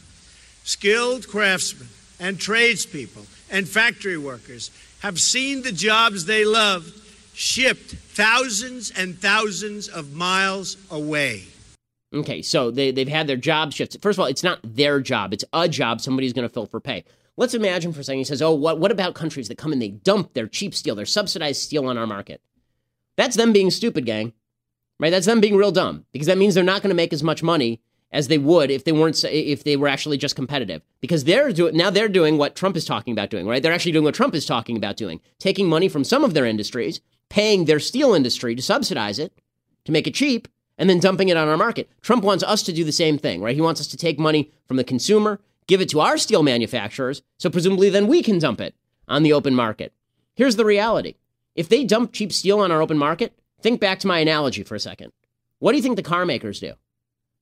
Skilled 0.63 1.27
craftsmen 1.27 1.88
and 2.19 2.39
tradespeople 2.39 3.27
and 3.51 3.67
factory 3.67 4.17
workers 4.17 4.71
have 5.06 5.22
seen 5.22 5.62
the 5.62 5.72
jobs 5.72 6.26
they 6.26 6.44
loved 6.44 6.91
shipped 7.36 7.91
thousands 7.91 8.89
and 8.89 9.15
thousands 9.15 9.88
of 9.88 10.15
miles 10.15 10.78
away. 10.89 11.44
Okay, 12.12 12.41
so 12.41 12.72
they, 12.72 12.89
they've 12.89 13.08
had 13.08 13.28
their 13.28 13.38
job 13.38 13.72
shifts. 13.72 13.96
First 14.02 14.18
of 14.18 14.22
all, 14.22 14.26
it's 14.26 14.44
not 14.44 14.58
their 14.63 15.00
job, 15.00 15.32
it's 15.32 15.46
a 15.54 15.70
job 15.70 16.02
somebody's 16.02 16.34
going 16.34 16.48
to 16.48 16.52
fill 16.52 16.65
for 16.65 16.80
pay. 16.80 17.04
Let's 17.38 17.54
imagine 17.54 17.94
for 17.94 18.00
a 18.00 18.04
second 18.04 18.18
he 18.18 18.24
says, 18.24 18.41
Oh, 18.41 18.56
what, 18.56 18.80
what 18.80 18.91
about 18.91 19.13
countries 19.13 19.48
that 19.50 19.60
come 19.60 19.72
and 19.72 19.80
they 19.80 19.89
dump 19.89 20.34
their 20.34 20.48
cheap 20.48 20.74
steel, 20.74 20.96
their 20.96 21.06
subsidized 21.06 21.62
steel 21.62 21.86
on 21.86 22.00
our 22.00 22.08
market? 22.08 22.41
That's 23.15 23.36
them 23.36 23.54
being 23.54 23.70
stupid, 23.70 24.08
gang. 24.08 24.34
Right? 25.00 25.12
That's 25.12 25.28
them 25.28 25.39
being 25.39 25.56
real 25.56 25.72
dumb 25.72 26.06
because 26.13 26.26
that 26.26 26.39
means 26.39 26.56
they're 26.56 26.63
not 26.63 26.82
going 26.82 26.89
to 26.89 26.96
make 26.96 27.13
as 27.13 27.22
much 27.22 27.44
money 27.44 27.80
as 28.12 28.28
they 28.28 28.38
would 28.38 28.72
if 28.72 28.84
they 28.84 28.91
weren't 28.91 29.24
if 29.26 29.63
they 29.63 29.76
were 29.76 29.88
actually 29.88 30.18
just 30.18 30.36
competitive. 30.36 30.82
Because 31.02 31.24
they're 31.24 31.52
doing 31.52 31.76
now 31.76 31.89
they're 31.89 32.10
doing 32.10 32.38
what 32.38 32.56
Trump 32.56 32.76
is 32.76 32.86
talking 32.86 33.12
about 33.12 33.30
doing 33.30 33.46
right? 33.46 33.62
They're 33.62 33.74
actually 33.74 33.91
doing 33.91 34.06
what 34.06 34.15
Trump 34.15 34.34
is 34.36 34.46
talking 34.46 34.78
about 34.78 34.98
doing 34.98 35.20
taking 35.39 35.68
money 35.68 35.89
from 35.89 36.04
some 36.04 36.24
of 36.24 36.34
their 36.34 36.46
industries 36.46 37.02
paying 37.30 37.65
their 37.65 37.80
steel 37.80 38.13
industry 38.13 38.56
to 38.56 38.62
subsidize 38.62 39.20
it 39.20 39.34
to 39.86 39.91
make 39.91 40.08
it 40.08 40.13
cheap 40.13 40.48
and 40.78 40.89
then 40.89 41.00
dumping 41.00 41.30
it 41.30 41.38
on 41.38 41.48
our 41.48 41.58
market. 41.58 41.89
Trump 42.02 42.24
wants 42.24 42.44
us 42.44 42.62
to 42.63 42.74
do 42.74 42.84
the 42.84 42.91
same 42.91 43.18
thing 43.18 43.41
right? 43.41 43.56
He 43.56 43.62
wants 43.62 43.82
us 43.82 43.88
to 43.88 43.98
take 43.98 44.20
money 44.20 44.52
from 44.68 44.78
the 44.78 44.84
consumer 44.84 45.39
give 45.68 45.82
it 45.82 45.89
to 45.89 46.00
our 46.00 46.18
steel 46.18 46.44
manufacturers 46.44 47.22
so 47.38 47.50
presumably 47.50 47.89
then 47.89 48.08
we 48.08 48.22
can 48.22 48.39
dump 48.39 48.62
it 48.62 48.76
on 49.08 49.24
the 49.24 49.34
open 49.34 49.56
market. 49.56 49.94
Here's 50.36 50.56
the 50.56 50.65
reality. 50.65 51.15
If 51.56 51.70
they 51.70 51.86
dump 51.86 52.12
cheap 52.12 52.32
steel 52.34 52.60
on 52.60 52.72
our 52.72 52.82
open 52.82 52.98
market 52.98 53.34
think 53.62 53.82
back 53.82 54.00
to 54.00 54.08
my 54.08 54.20
analogy 54.20 54.62
for 54.63 54.76
a 54.76 54.80
second. 54.80 55.12
What 55.58 55.72
do 55.72 55.78
you 55.78 55.84
think 55.84 55.96
the 55.96 56.04
car 56.04 56.26
makers 56.26 56.60
do? 56.60 56.74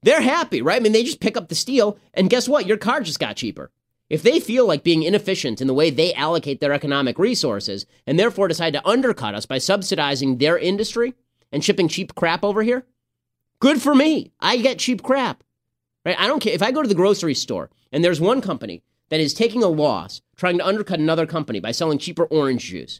They're 0.03 0.21
happy, 0.21 0.61
right? 0.61 0.77
I 0.77 0.79
mean, 0.79 0.91
they 0.91 1.03
just 1.03 1.19
pick 1.19 1.37
up 1.37 1.49
the 1.49 1.55
steel, 1.55 1.97
and 2.13 2.29
guess 2.29 2.47
what? 2.47 2.67
Your 2.67 2.77
car 2.77 3.01
just 3.01 3.19
got 3.19 3.37
cheaper. 3.37 3.71
If 4.09 4.21
they 4.21 4.39
feel 4.39 4.67
like 4.67 4.83
being 4.83 5.03
inefficient 5.03 5.61
in 5.61 5.67
the 5.67 5.73
way 5.73 5.89
they 5.89 6.13
allocate 6.13 6.59
their 6.59 6.73
economic 6.73 7.17
resources 7.17 7.85
and 8.05 8.19
therefore 8.19 8.47
decide 8.47 8.73
to 8.73 8.87
undercut 8.87 9.33
us 9.33 9.45
by 9.45 9.57
subsidizing 9.57 10.37
their 10.37 10.57
industry 10.57 11.15
and 11.51 11.63
shipping 11.63 11.87
cheap 11.87 12.13
crap 12.13 12.43
over 12.43 12.61
here, 12.61 12.85
good 13.59 13.81
for 13.81 13.95
me. 13.95 14.31
I 14.39 14.57
get 14.57 14.77
cheap 14.77 15.01
crap. 15.01 15.43
Right? 16.05 16.19
I 16.19 16.27
don't 16.27 16.41
care 16.41 16.53
if 16.53 16.61
I 16.61 16.71
go 16.71 16.81
to 16.81 16.87
the 16.87 16.93
grocery 16.93 17.33
store 17.33 17.71
and 17.91 18.03
there's 18.03 18.19
one 18.19 18.41
company 18.41 18.83
that 19.09 19.21
is 19.21 19.33
taking 19.33 19.63
a 19.63 19.67
loss 19.67 20.21
trying 20.35 20.57
to 20.57 20.67
undercut 20.67 20.99
another 20.99 21.25
company 21.25 21.59
by 21.59 21.71
selling 21.71 21.97
cheaper 21.97 22.25
orange 22.25 22.65
juice. 22.65 22.99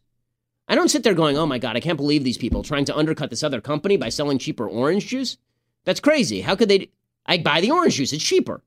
I 0.68 0.76
don't 0.76 0.90
sit 0.90 1.04
there 1.04 1.14
going, 1.14 1.38
"Oh 1.38 1.46
my 1.46 1.60
god, 1.60 1.76
I 1.76 1.82
can't 1.82 1.98
believe 1.98 2.24
these 2.24 2.38
people 2.38 2.64
trying 2.64 2.86
to 2.86 2.98
undercut 2.98 3.30
this 3.30 3.44
other 3.44 3.60
company 3.60 3.98
by 3.98 4.10
selling 4.10 4.38
cheaper 4.38 4.68
orange 4.68 5.08
juice." 5.08 5.38
That's 5.86 6.00
crazy. 6.00 6.42
How 6.42 6.56
could 6.56 6.70
they 6.70 6.90
I 7.26 7.38
buy 7.38 7.62
the 7.62 7.72
orange 7.72 7.96
juice, 7.96 8.14
it's 8.14 8.24
cheaper. 8.24 8.64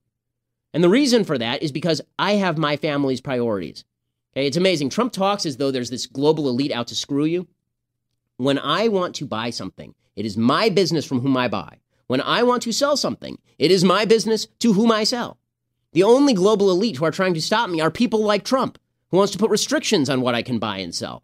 And 0.72 0.83
the 0.83 0.88
reason 0.88 1.24
for 1.24 1.38
that 1.38 1.62
is 1.62 1.72
because 1.72 2.00
I 2.18 2.33
have 2.33 2.59
my 2.59 2.76
family's 2.76 3.20
priorities. 3.20 3.85
Okay, 4.35 4.46
it's 4.46 4.57
amazing. 4.57 4.90
Trump 4.90 5.12
talks 5.12 5.46
as 5.46 5.57
though 5.57 5.70
there's 5.70 5.90
this 5.90 6.07
global 6.07 6.48
elite 6.48 6.72
out 6.72 6.88
to 6.88 6.94
screw 6.94 7.24
you. 7.24 7.48
When 8.37 8.59
I 8.59 8.88
want 8.88 9.14
to 9.16 9.26
buy 9.26 9.50
something, 9.50 9.94
it 10.14 10.26
is 10.26 10.37
my 10.37 10.68
business 10.68 11.07
from 11.07 11.20
whom 11.20 11.37
I 11.37 11.48
buy. 11.48 11.79
When 12.07 12.20
I 12.20 12.42
want 12.42 12.62
to 12.64 12.72
sell 12.72 12.96
something, 12.96 13.38
it 13.59 13.70
is 13.70 13.83
my 13.83 14.05
business 14.05 14.46
to 14.61 14.74
whom 14.74 14.92
I 14.92 15.05
sell. 15.05 15.38
The 15.92 16.02
only 16.02 16.35
global 16.35 16.70
elite 16.70 16.96
who 16.96 17.05
are 17.07 17.11
trying 17.11 17.35
to 17.35 17.42
stop 17.42 17.70
me 17.70 17.81
are 17.81 17.90
people 17.90 18.22
like 18.22 18.44
Trump, 18.44 18.79
who 19.11 19.16
wants 19.16 19.33
to 19.33 19.38
put 19.38 19.50
restrictions 19.50 20.11
on 20.11 20.20
what 20.20 20.35
I 20.35 20.42
can 20.42 20.59
buy 20.59 20.79
and 20.79 20.94
sell. 20.94 21.22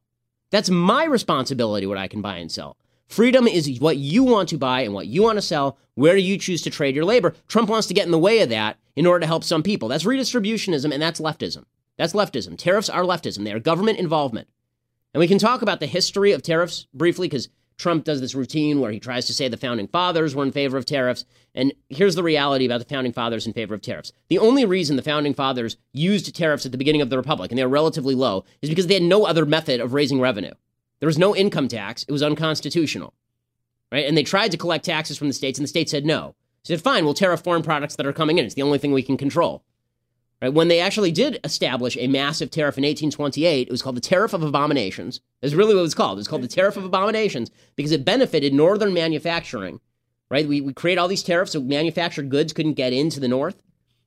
That's 0.50 0.70
my 0.70 1.04
responsibility, 1.04 1.86
what 1.86 1.98
I 1.98 2.08
can 2.08 2.22
buy 2.22 2.38
and 2.38 2.50
sell. 2.50 2.76
Freedom 3.08 3.46
is 3.46 3.78
what 3.80 3.98
you 3.98 4.24
want 4.24 4.48
to 4.48 4.58
buy 4.58 4.80
and 4.80 4.94
what 4.94 5.06
you 5.06 5.22
want 5.22 5.36
to 5.36 5.42
sell, 5.42 5.78
where 5.94 6.16
you 6.16 6.38
choose 6.38 6.62
to 6.62 6.70
trade 6.70 6.94
your 6.94 7.04
labor. 7.04 7.34
Trump 7.48 7.68
wants 7.68 7.86
to 7.88 7.94
get 7.94 8.06
in 8.06 8.10
the 8.10 8.18
way 8.18 8.40
of 8.40 8.48
that 8.48 8.78
in 8.96 9.06
order 9.06 9.20
to 9.20 9.26
help 9.26 9.44
some 9.44 9.62
people. 9.62 9.88
That's 9.88 10.04
redistributionism 10.04 10.92
and 10.92 11.02
that's 11.02 11.20
leftism. 11.20 11.64
That's 11.98 12.14
leftism. 12.14 12.56
Tariffs 12.56 12.88
are 12.88 13.02
leftism. 13.02 13.44
They 13.44 13.52
are 13.52 13.60
government 13.60 13.98
involvement. 13.98 14.48
And 15.12 15.20
we 15.20 15.28
can 15.28 15.38
talk 15.38 15.62
about 15.62 15.80
the 15.80 15.86
history 15.86 16.32
of 16.32 16.42
tariffs 16.42 16.86
briefly 16.94 17.28
because 17.28 17.48
Trump 17.76 18.04
does 18.04 18.20
this 18.20 18.34
routine 18.34 18.80
where 18.80 18.92
he 18.92 19.00
tries 19.00 19.26
to 19.26 19.34
say 19.34 19.48
the 19.48 19.56
founding 19.56 19.88
fathers 19.88 20.34
were 20.34 20.44
in 20.44 20.52
favor 20.52 20.76
of 20.76 20.84
tariffs. 20.84 21.24
And 21.54 21.72
here's 21.88 22.14
the 22.14 22.22
reality 22.22 22.64
about 22.64 22.78
the 22.78 22.86
founding 22.86 23.12
fathers 23.12 23.46
in 23.46 23.52
favor 23.52 23.74
of 23.74 23.82
tariffs. 23.82 24.12
The 24.28 24.38
only 24.38 24.64
reason 24.64 24.96
the 24.96 25.02
founding 25.02 25.34
fathers 25.34 25.76
used 25.92 26.34
tariffs 26.34 26.64
at 26.64 26.72
the 26.72 26.78
beginning 26.78 27.02
of 27.02 27.10
the 27.10 27.16
republic, 27.16 27.50
and 27.50 27.58
they 27.58 27.64
were 27.64 27.70
relatively 27.70 28.14
low, 28.14 28.44
is 28.62 28.70
because 28.70 28.86
they 28.86 28.94
had 28.94 29.02
no 29.02 29.24
other 29.26 29.44
method 29.44 29.80
of 29.80 29.92
raising 29.92 30.20
revenue. 30.20 30.52
There 31.02 31.08
was 31.08 31.18
no 31.18 31.34
income 31.34 31.66
tax. 31.66 32.04
It 32.04 32.12
was 32.12 32.22
unconstitutional. 32.22 33.12
Right? 33.90 34.06
And 34.06 34.16
they 34.16 34.22
tried 34.22 34.52
to 34.52 34.56
collect 34.56 34.84
taxes 34.84 35.18
from 35.18 35.26
the 35.26 35.34
states, 35.34 35.58
and 35.58 35.64
the 35.64 35.68
states 35.68 35.90
said 35.90 36.06
no. 36.06 36.36
They 36.62 36.76
said, 36.76 36.80
fine, 36.80 37.04
we'll 37.04 37.12
tariff 37.12 37.40
foreign 37.40 37.64
products 37.64 37.96
that 37.96 38.06
are 38.06 38.12
coming 38.12 38.38
in. 38.38 38.44
It's 38.44 38.54
the 38.54 38.62
only 38.62 38.78
thing 38.78 38.92
we 38.92 39.02
can 39.02 39.16
control. 39.16 39.64
Right? 40.40 40.54
When 40.54 40.68
they 40.68 40.78
actually 40.78 41.10
did 41.10 41.40
establish 41.42 41.96
a 41.96 42.06
massive 42.06 42.52
tariff 42.52 42.78
in 42.78 42.84
1828, 42.84 43.66
it 43.66 43.70
was 43.72 43.82
called 43.82 43.96
the 43.96 44.00
Tariff 44.00 44.32
of 44.32 44.44
Abominations. 44.44 45.20
That's 45.40 45.54
really 45.54 45.74
what 45.74 45.80
it 45.80 45.82
was 45.82 45.94
called. 45.96 46.18
It 46.18 46.20
was 46.20 46.28
called 46.28 46.42
the 46.42 46.46
Tariff 46.46 46.76
of 46.76 46.84
Abominations 46.84 47.50
because 47.74 47.90
it 47.90 48.04
benefited 48.04 48.54
northern 48.54 48.94
manufacturing. 48.94 49.80
Right? 50.30 50.46
We, 50.46 50.60
we 50.60 50.72
create 50.72 50.98
all 50.98 51.08
these 51.08 51.24
tariffs 51.24 51.50
so 51.50 51.60
manufactured 51.60 52.28
goods 52.28 52.52
couldn't 52.52 52.74
get 52.74 52.92
into 52.92 53.18
the 53.18 53.26
north. 53.26 53.60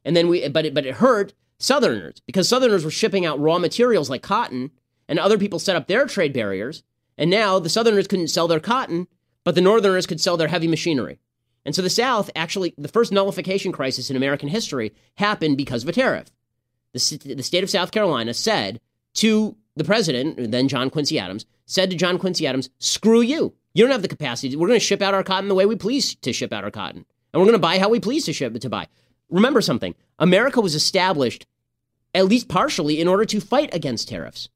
And 0.05 0.15
then 0.15 0.29
we, 0.29 0.47
but 0.47 0.65
it, 0.65 0.73
but 0.73 0.85
it 0.85 0.95
hurt 0.95 1.33
Southerners 1.59 2.21
because 2.25 2.47
Southerners 2.47 2.85
were 2.85 2.91
shipping 2.91 3.25
out 3.25 3.37
raw 3.37 3.59
materials 3.59 4.09
like 4.09 4.23
cotton 4.23 4.71
and 5.07 5.19
other 5.19 5.37
people 5.37 5.59
set 5.59 5.75
up 5.75 5.87
their 5.87 6.05
trade 6.05 6.33
barriers. 6.33 6.83
And 7.17 7.29
now 7.29 7.59
the 7.59 7.69
Southerners 7.69 8.07
couldn't 8.07 8.27
sell 8.27 8.47
their 8.47 8.59
cotton, 8.59 9.07
but 9.43 9.55
the 9.55 9.61
Northerners 9.61 10.05
could 10.05 10.19
sell 10.19 10.37
their 10.37 10.49
heavy 10.49 10.67
machinery. 10.67 11.19
And 11.65 11.75
so 11.75 11.81
the 11.81 11.89
South 11.89 12.29
actually, 12.35 12.73
the 12.77 12.87
first 12.87 13.11
nullification 13.11 13.71
crisis 13.71 14.09
in 14.09 14.15
American 14.15 14.49
history 14.49 14.93
happened 15.15 15.57
because 15.57 15.83
of 15.83 15.89
a 15.89 15.93
tariff. 15.93 16.29
The, 16.93 17.33
the 17.35 17.43
state 17.43 17.63
of 17.63 17.69
South 17.69 17.91
Carolina 17.91 18.33
said 18.33 18.79
to 19.15 19.55
the 19.75 19.83
president, 19.83 20.51
then 20.51 20.67
John 20.67 20.89
Quincy 20.89 21.19
Adams, 21.19 21.45
said 21.65 21.89
to 21.89 21.97
John 21.97 22.19
Quincy 22.19 22.47
Adams, 22.47 22.69
screw 22.79 23.21
you. 23.21 23.53
You 23.73 23.83
don't 23.83 23.91
have 23.91 24.03
the 24.03 24.07
capacity. 24.07 24.55
We're 24.55 24.67
going 24.67 24.79
to 24.79 24.85
ship 24.85 25.01
out 25.01 25.13
our 25.13 25.23
cotton 25.23 25.49
the 25.49 25.55
way 25.55 25.65
we 25.65 25.75
please 25.75 26.15
to 26.15 26.31
ship 26.31 26.53
out 26.53 26.63
our 26.63 26.71
cotton. 26.71 27.05
And 27.33 27.41
we're 27.41 27.47
going 27.47 27.53
to 27.53 27.59
buy 27.59 27.79
how 27.79 27.89
we 27.89 27.99
please 27.99 28.23
to 28.25 28.33
ship 28.33 28.57
to 28.57 28.69
buy. 28.69 28.87
Remember 29.29 29.59
something 29.59 29.95
America 30.19 30.61
was 30.61 30.75
established, 30.75 31.45
at 32.13 32.25
least 32.25 32.47
partially, 32.47 33.01
in 33.01 33.07
order 33.07 33.25
to 33.25 33.41
fight 33.41 33.73
against 33.73 34.07
tariffs. 34.07 34.47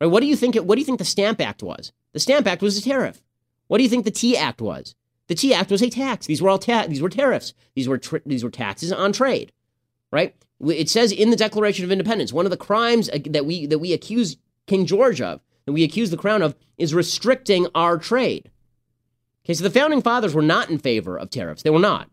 Right? 0.00 0.06
What 0.06 0.20
do 0.20 0.26
you 0.26 0.36
think? 0.36 0.56
It, 0.56 0.64
what 0.64 0.76
do 0.76 0.80
you 0.80 0.84
think 0.84 0.98
the 0.98 1.04
Stamp 1.04 1.40
Act 1.40 1.62
was? 1.62 1.92
The 2.12 2.20
Stamp 2.20 2.46
Act 2.46 2.62
was 2.62 2.76
a 2.76 2.82
tariff. 2.82 3.22
What 3.68 3.78
do 3.78 3.84
you 3.84 3.90
think 3.90 4.04
the 4.04 4.10
Tea 4.10 4.36
Act 4.36 4.60
was? 4.60 4.94
The 5.28 5.34
Tea 5.34 5.54
Act 5.54 5.70
was 5.70 5.82
a 5.82 5.90
tax. 5.90 6.26
These 6.26 6.40
were 6.40 6.48
all 6.48 6.58
ta- 6.58 6.86
these 6.86 7.02
were 7.02 7.08
tariffs. 7.08 7.52
These 7.74 7.88
were 7.88 8.00
these 8.24 8.44
were 8.44 8.50
taxes 8.50 8.92
on 8.92 9.12
trade. 9.12 9.52
Right? 10.12 10.34
It 10.60 10.88
says 10.88 11.12
in 11.12 11.30
the 11.30 11.36
Declaration 11.36 11.84
of 11.84 11.92
Independence, 11.92 12.32
one 12.32 12.46
of 12.46 12.50
the 12.50 12.56
crimes 12.56 13.10
that 13.26 13.44
we 13.44 13.66
that 13.66 13.78
we 13.78 13.92
accuse 13.92 14.36
King 14.66 14.86
George 14.86 15.20
of, 15.20 15.40
that 15.64 15.72
we 15.72 15.84
accuse 15.84 16.10
the 16.10 16.16
crown 16.16 16.42
of, 16.42 16.54
is 16.78 16.94
restricting 16.94 17.66
our 17.74 17.98
trade. 17.98 18.50
Okay, 19.44 19.54
so 19.54 19.64
the 19.64 19.70
founding 19.70 20.02
fathers 20.02 20.34
were 20.34 20.42
not 20.42 20.70
in 20.70 20.78
favor 20.78 21.18
of 21.18 21.30
tariffs. 21.30 21.62
They 21.62 21.70
were 21.70 21.78
not. 21.78 22.08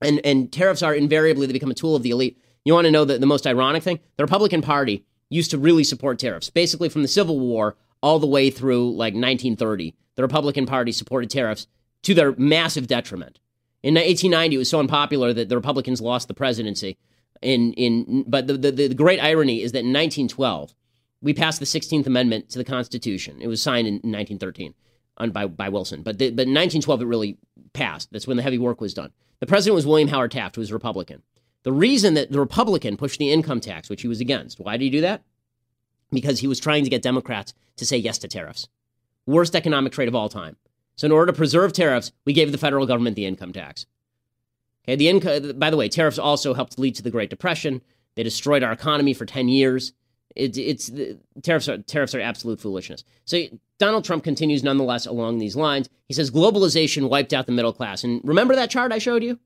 And 0.00 0.20
and 0.24 0.52
tariffs 0.52 0.82
are 0.82 0.94
invariably 0.94 1.46
they 1.46 1.52
become 1.52 1.70
a 1.70 1.74
tool 1.74 1.96
of 1.96 2.02
the 2.02 2.10
elite. 2.10 2.38
You 2.64 2.74
want 2.74 2.84
to 2.84 2.90
know 2.90 3.04
the, 3.04 3.18
the 3.18 3.26
most 3.26 3.46
ironic 3.46 3.82
thing? 3.82 3.98
The 4.16 4.24
Republican 4.24 4.62
Party 4.62 5.04
used 5.30 5.50
to 5.50 5.58
really 5.58 5.84
support 5.84 6.18
tariffs. 6.18 6.50
Basically, 6.50 6.88
from 6.88 7.02
the 7.02 7.08
Civil 7.08 7.38
War 7.38 7.76
all 8.02 8.18
the 8.18 8.26
way 8.26 8.50
through 8.50 8.90
like 8.90 9.14
1930, 9.14 9.94
the 10.14 10.22
Republican 10.22 10.66
Party 10.66 10.92
supported 10.92 11.30
tariffs 11.30 11.66
to 12.02 12.14
their 12.14 12.32
massive 12.32 12.86
detriment. 12.86 13.38
In 13.82 13.94
1890, 13.94 14.56
it 14.56 14.58
was 14.58 14.70
so 14.70 14.80
unpopular 14.80 15.32
that 15.32 15.48
the 15.48 15.56
Republicans 15.56 16.00
lost 16.00 16.28
the 16.28 16.34
presidency. 16.34 16.98
In 17.40 17.72
in 17.74 18.24
but 18.26 18.48
the, 18.48 18.54
the, 18.54 18.70
the 18.70 18.94
great 18.94 19.22
irony 19.22 19.62
is 19.62 19.72
that 19.72 19.80
in 19.80 19.92
1912, 19.92 20.74
we 21.20 21.32
passed 21.32 21.60
the 21.60 21.66
16th 21.66 22.06
Amendment 22.06 22.48
to 22.50 22.58
the 22.58 22.64
Constitution. 22.64 23.38
It 23.40 23.46
was 23.46 23.62
signed 23.62 23.86
in 23.86 23.94
1913 23.94 24.74
on, 25.18 25.30
by 25.30 25.46
by 25.46 25.68
Wilson, 25.68 26.02
but 26.02 26.18
the, 26.18 26.30
but 26.30 26.48
in 26.48 26.54
1912 26.54 27.02
it 27.02 27.06
really 27.06 27.38
passed. 27.72 28.10
That's 28.10 28.26
when 28.26 28.36
the 28.36 28.42
heavy 28.42 28.58
work 28.58 28.80
was 28.80 28.94
done. 28.94 29.12
The 29.38 29.46
president 29.46 29.76
was 29.76 29.86
William 29.86 30.08
Howard 30.08 30.32
Taft, 30.32 30.56
who 30.56 30.60
was 30.60 30.72
Republican. 30.72 31.22
The 31.68 31.72
reason 31.74 32.14
that 32.14 32.32
the 32.32 32.40
Republican 32.40 32.96
pushed 32.96 33.18
the 33.18 33.30
income 33.30 33.60
tax, 33.60 33.90
which 33.90 34.00
he 34.00 34.08
was 34.08 34.22
against, 34.22 34.58
why 34.58 34.78
did 34.78 34.84
he 34.84 34.88
do 34.88 35.02
that? 35.02 35.22
Because 36.10 36.40
he 36.40 36.46
was 36.46 36.58
trying 36.58 36.82
to 36.84 36.88
get 36.88 37.02
Democrats 37.02 37.52
to 37.76 37.84
say 37.84 37.98
yes 37.98 38.16
to 38.20 38.26
tariffs. 38.26 38.68
Worst 39.26 39.54
economic 39.54 39.92
trade 39.92 40.08
of 40.08 40.14
all 40.14 40.30
time. 40.30 40.56
So 40.96 41.04
in 41.04 41.12
order 41.12 41.30
to 41.30 41.36
preserve 41.36 41.74
tariffs, 41.74 42.10
we 42.24 42.32
gave 42.32 42.52
the 42.52 42.56
federal 42.56 42.86
government 42.86 43.16
the 43.16 43.26
income 43.26 43.52
tax. 43.52 43.84
Okay, 44.84 44.96
the 44.96 45.10
income. 45.10 45.58
By 45.58 45.68
the 45.68 45.76
way, 45.76 45.90
tariffs 45.90 46.18
also 46.18 46.54
helped 46.54 46.78
lead 46.78 46.94
to 46.94 47.02
the 47.02 47.10
Great 47.10 47.28
Depression. 47.28 47.82
They 48.14 48.22
destroyed 48.22 48.62
our 48.62 48.72
economy 48.72 49.12
for 49.12 49.26
ten 49.26 49.50
years. 49.50 49.92
It, 50.34 50.56
it's 50.56 50.86
the, 50.86 51.18
tariffs 51.42 51.68
are 51.68 51.76
tariffs 51.76 52.14
are 52.14 52.20
absolute 52.22 52.62
foolishness. 52.62 53.04
So 53.26 53.42
Donald 53.76 54.06
Trump 54.06 54.24
continues 54.24 54.64
nonetheless 54.64 55.04
along 55.04 55.36
these 55.36 55.54
lines. 55.54 55.90
He 56.06 56.14
says 56.14 56.30
globalization 56.30 57.10
wiped 57.10 57.34
out 57.34 57.44
the 57.44 57.52
middle 57.52 57.74
class. 57.74 58.04
And 58.04 58.22
remember 58.24 58.54
that 58.56 58.70
chart 58.70 58.90
I 58.90 58.98
showed 58.98 59.22
you? 59.22 59.38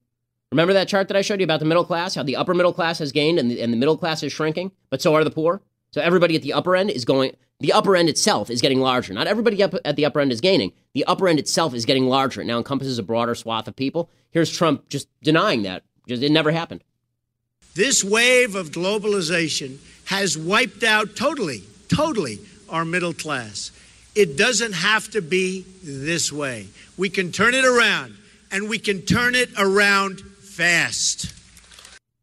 Remember 0.53 0.75
that 0.75 0.87
chart 0.87 1.09
that 1.09 1.17
I 1.17 1.23
showed 1.23 1.41
you 1.41 1.45
about 1.45 1.61
the 1.61 1.67
middle 1.67 1.85
class, 1.85 2.15
how 2.15 2.23
the 2.23 2.37
upper 2.37 2.53
middle 2.53 2.75
class 2.75 2.99
has 2.99 3.11
gained 3.11 3.39
and 3.39 3.51
the, 3.51 3.63
and 3.63 3.73
the 3.73 3.77
middle 3.79 3.97
class 3.97 4.23
is 4.23 4.35
shrinking, 4.35 4.71
but 4.91 5.01
so 5.01 5.15
are 5.15 5.25
the 5.25 5.31
poor? 5.31 5.63
So 5.93 6.03
everybody 6.03 6.37
at 6.37 6.43
the 6.43 6.53
upper 6.53 6.77
end 6.77 6.91
is 6.91 7.07
going, 7.07 7.35
the 7.61 7.73
upper 7.73 7.97
end 7.97 8.11
itself 8.11 8.51
is 8.51 8.61
getting 8.61 8.79
larger. 8.79 9.15
Not 9.15 9.27
everybody 9.27 9.63
up 9.63 9.75
at 9.83 9.97
the 9.97 10.05
upper 10.05 10.21
end 10.21 10.31
is 10.31 10.43
gaining. 10.43 10.73
The 10.93 11.07
upper 11.07 11.27
end 11.27 11.39
itself 11.39 11.73
is 11.73 11.87
getting 11.87 12.07
larger. 12.07 12.43
It 12.43 12.45
now 12.45 12.59
encompasses 12.59 12.99
a 12.99 13.03
broader 13.03 13.35
swath 13.35 13.67
of 13.67 13.77
people. 13.77 14.11
Here's 14.31 14.55
Trump 14.55 14.91
just 14.91 15.09
denying 15.23 15.63
that. 15.63 15.85
Just, 16.07 16.23
it 16.23 16.31
never 16.31 16.51
happened. 16.51 16.85
This 17.75 18.05
wave 18.05 18.55
of 18.55 18.73
globalization 18.73 19.79
has 20.05 20.37
wiped 20.37 20.83
out 20.83 21.17
totally, 21.17 21.63
totally 21.89 22.41
our 22.69 22.85
middle 22.85 23.15
class. 23.15 23.71
It 24.15 24.37
doesn't 24.37 24.73
have 24.73 25.11
to 25.13 25.23
be 25.23 25.65
this 25.83 26.31
way. 26.31 26.67
We 26.99 27.09
can 27.09 27.33
turn 27.33 27.55
it 27.55 27.65
around, 27.65 28.19
and 28.51 28.69
we 28.69 28.79
can 28.79 29.01
turn 29.01 29.35
it 29.35 29.49
around 29.57 30.23
fast. 30.63 31.35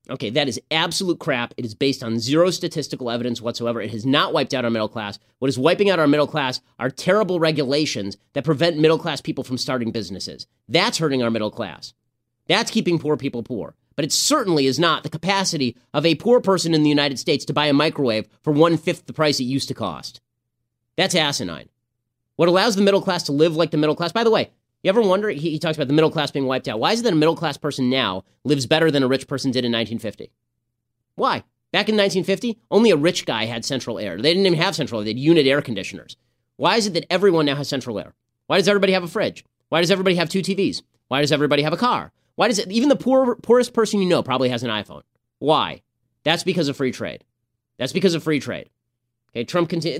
Okay, 0.09 0.29
that 0.29 0.47
is 0.47 0.61
absolute 0.71 1.19
crap. 1.19 1.53
It 1.57 1.65
is 1.65 1.75
based 1.75 2.01
on 2.01 2.19
zero 2.19 2.49
statistical 2.51 3.11
evidence 3.11 3.41
whatsoever. 3.41 3.81
It 3.81 3.91
has 3.91 4.05
not 4.05 4.33
wiped 4.33 4.53
out 4.53 4.63
our 4.63 4.71
middle 4.71 4.87
class. 4.87 5.19
What 5.39 5.49
is 5.49 5.59
wiping 5.59 5.89
out 5.89 5.99
our 5.99 6.07
middle 6.07 6.25
class 6.25 6.61
are 6.79 6.89
terrible 6.89 7.39
regulations 7.39 8.15
that 8.33 8.45
prevent 8.45 8.79
middle 8.79 8.97
class 8.97 9.19
people 9.19 9.43
from 9.43 9.57
starting 9.57 9.91
businesses. 9.91 10.47
That's 10.69 10.97
hurting 10.97 11.21
our 11.21 11.29
middle 11.29 11.51
class. 11.51 11.93
That's 12.47 12.71
keeping 12.71 12.97
poor 12.97 13.17
people 13.17 13.43
poor. 13.43 13.75
But 13.97 14.05
it 14.05 14.13
certainly 14.13 14.65
is 14.65 14.79
not 14.79 15.03
the 15.03 15.09
capacity 15.09 15.75
of 15.93 16.05
a 16.05 16.15
poor 16.15 16.39
person 16.39 16.73
in 16.73 16.83
the 16.83 16.89
United 16.89 17.19
States 17.19 17.43
to 17.45 17.53
buy 17.53 17.67
a 17.67 17.73
microwave 17.73 18.27
for 18.41 18.53
one 18.53 18.77
fifth 18.77 19.05
the 19.05 19.13
price 19.13 19.41
it 19.41 19.43
used 19.43 19.67
to 19.67 19.73
cost. 19.73 20.21
That's 20.95 21.13
asinine. 21.13 21.67
What 22.37 22.47
allows 22.47 22.77
the 22.77 22.83
middle 22.83 23.01
class 23.01 23.23
to 23.23 23.33
live 23.33 23.57
like 23.57 23.71
the 23.71 23.77
middle 23.77 23.97
class, 23.97 24.13
by 24.13 24.23
the 24.23 24.31
way, 24.31 24.51
you 24.83 24.89
ever 24.89 25.01
wonder? 25.01 25.29
He, 25.29 25.51
he 25.51 25.59
talks 25.59 25.77
about 25.77 25.87
the 25.87 25.93
middle 25.93 26.11
class 26.11 26.31
being 26.31 26.45
wiped 26.45 26.67
out. 26.67 26.79
Why 26.79 26.93
is 26.93 27.01
it 27.01 27.03
that 27.03 27.13
a 27.13 27.15
middle 27.17 27.35
class 27.35 27.57
person 27.57 27.89
now 27.89 28.23
lives 28.43 28.65
better 28.65 28.89
than 28.89 29.03
a 29.03 29.07
rich 29.07 29.27
person 29.27 29.51
did 29.51 29.65
in 29.65 29.71
1950? 29.71 30.31
Why? 31.15 31.43
Back 31.71 31.89
in 31.89 31.95
1950, 31.95 32.59
only 32.71 32.89
a 32.89 32.95
rich 32.95 33.25
guy 33.25 33.45
had 33.45 33.65
central 33.65 33.99
air. 33.99 34.17
They 34.17 34.33
didn't 34.33 34.45
even 34.45 34.57
have 34.57 34.75
central 34.75 35.01
air, 35.01 35.05
they 35.05 35.11
had 35.11 35.19
unit 35.19 35.45
air 35.45 35.61
conditioners. 35.61 36.17
Why 36.55 36.77
is 36.77 36.87
it 36.87 36.93
that 36.93 37.11
everyone 37.11 37.45
now 37.45 37.55
has 37.55 37.67
central 37.67 37.99
air? 37.99 38.15
Why 38.47 38.57
does 38.57 38.67
everybody 38.67 38.93
have 38.93 39.03
a 39.03 39.07
fridge? 39.07 39.45
Why 39.69 39.81
does 39.81 39.91
everybody 39.91 40.15
have 40.15 40.29
two 40.29 40.41
TVs? 40.41 40.81
Why 41.09 41.21
does 41.21 41.31
everybody 41.31 41.61
have 41.63 41.73
a 41.73 41.77
car? 41.77 42.11
Why 42.35 42.47
does 42.47 42.57
it, 42.57 42.71
even 42.71 42.89
the 42.89 42.95
poor, 42.95 43.35
poorest 43.35 43.73
person 43.73 44.01
you 44.01 44.07
know 44.07 44.23
probably 44.23 44.49
has 44.49 44.63
an 44.63 44.69
iPhone? 44.69 45.03
Why? 45.39 45.81
That's 46.23 46.43
because 46.43 46.69
of 46.69 46.77
free 46.77 46.91
trade. 46.91 47.23
That's 47.77 47.93
because 47.93 48.13
of 48.13 48.23
free 48.23 48.39
trade. 48.39 48.69
Okay, 49.31 49.43
Trump 49.43 49.69
continue. 49.69 49.99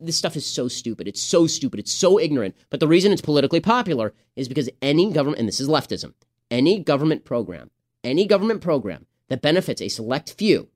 This 0.00 0.16
stuff 0.16 0.36
is 0.36 0.46
so 0.46 0.68
stupid. 0.68 1.08
It's 1.08 1.22
so 1.22 1.46
stupid. 1.46 1.80
It's 1.80 1.92
so 1.92 2.18
ignorant. 2.18 2.54
But 2.70 2.80
the 2.80 2.88
reason 2.88 3.12
it's 3.12 3.22
politically 3.22 3.60
popular 3.60 4.12
is 4.36 4.48
because 4.48 4.68
any 4.82 5.10
government, 5.12 5.38
and 5.38 5.48
this 5.48 5.60
is 5.60 5.68
leftism, 5.68 6.12
any 6.50 6.78
government 6.78 7.24
program, 7.24 7.70
any 8.04 8.26
government 8.26 8.60
program 8.60 9.06
that 9.28 9.42
benefits 9.42 9.80
a 9.80 9.88
select 9.88 10.32
few 10.32 10.68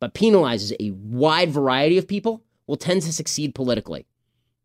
but 0.00 0.14
penalizes 0.14 0.72
a 0.78 0.90
wide 0.90 1.50
variety 1.50 1.98
of 1.98 2.06
people 2.06 2.44
will 2.66 2.76
tend 2.76 3.02
to 3.02 3.12
succeed 3.12 3.54
politically. 3.54 4.06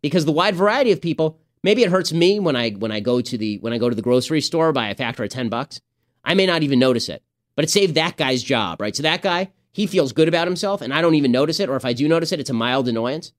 Because 0.01 0.25
the 0.25 0.31
wide 0.31 0.55
variety 0.55 0.91
of 0.91 1.01
people, 1.01 1.39
maybe 1.63 1.83
it 1.83 1.89
hurts 1.89 2.11
me 2.11 2.39
when 2.39 2.55
I 2.55 2.71
when 2.71 2.91
I 2.91 2.99
go 2.99 3.21
to 3.21 3.37
the 3.37 3.57
when 3.59 3.73
I 3.73 3.77
go 3.77 3.89
to 3.89 3.95
the 3.95 4.01
grocery 4.01 4.41
store 4.41 4.71
by 4.73 4.89
a 4.89 4.95
factor 4.95 5.23
of 5.23 5.29
10 5.29 5.49
bucks. 5.49 5.81
I 6.23 6.33
may 6.33 6.45
not 6.45 6.63
even 6.63 6.79
notice 6.79 7.09
it. 7.09 7.23
But 7.55 7.65
it 7.65 7.69
saved 7.69 7.95
that 7.95 8.17
guy's 8.17 8.41
job, 8.41 8.81
right? 8.81 8.95
So 8.95 9.03
that 9.03 9.21
guy, 9.21 9.51
he 9.73 9.85
feels 9.87 10.13
good 10.13 10.27
about 10.27 10.47
himself 10.47 10.81
and 10.81 10.93
I 10.93 11.01
don't 11.01 11.15
even 11.15 11.31
notice 11.31 11.59
it 11.59 11.69
or 11.69 11.75
if 11.75 11.85
I 11.85 11.93
do 11.93 12.07
notice 12.07 12.31
it, 12.31 12.39
it's 12.39 12.49
a 12.49 12.53
mild 12.53 12.87
annoyance. 12.87 13.33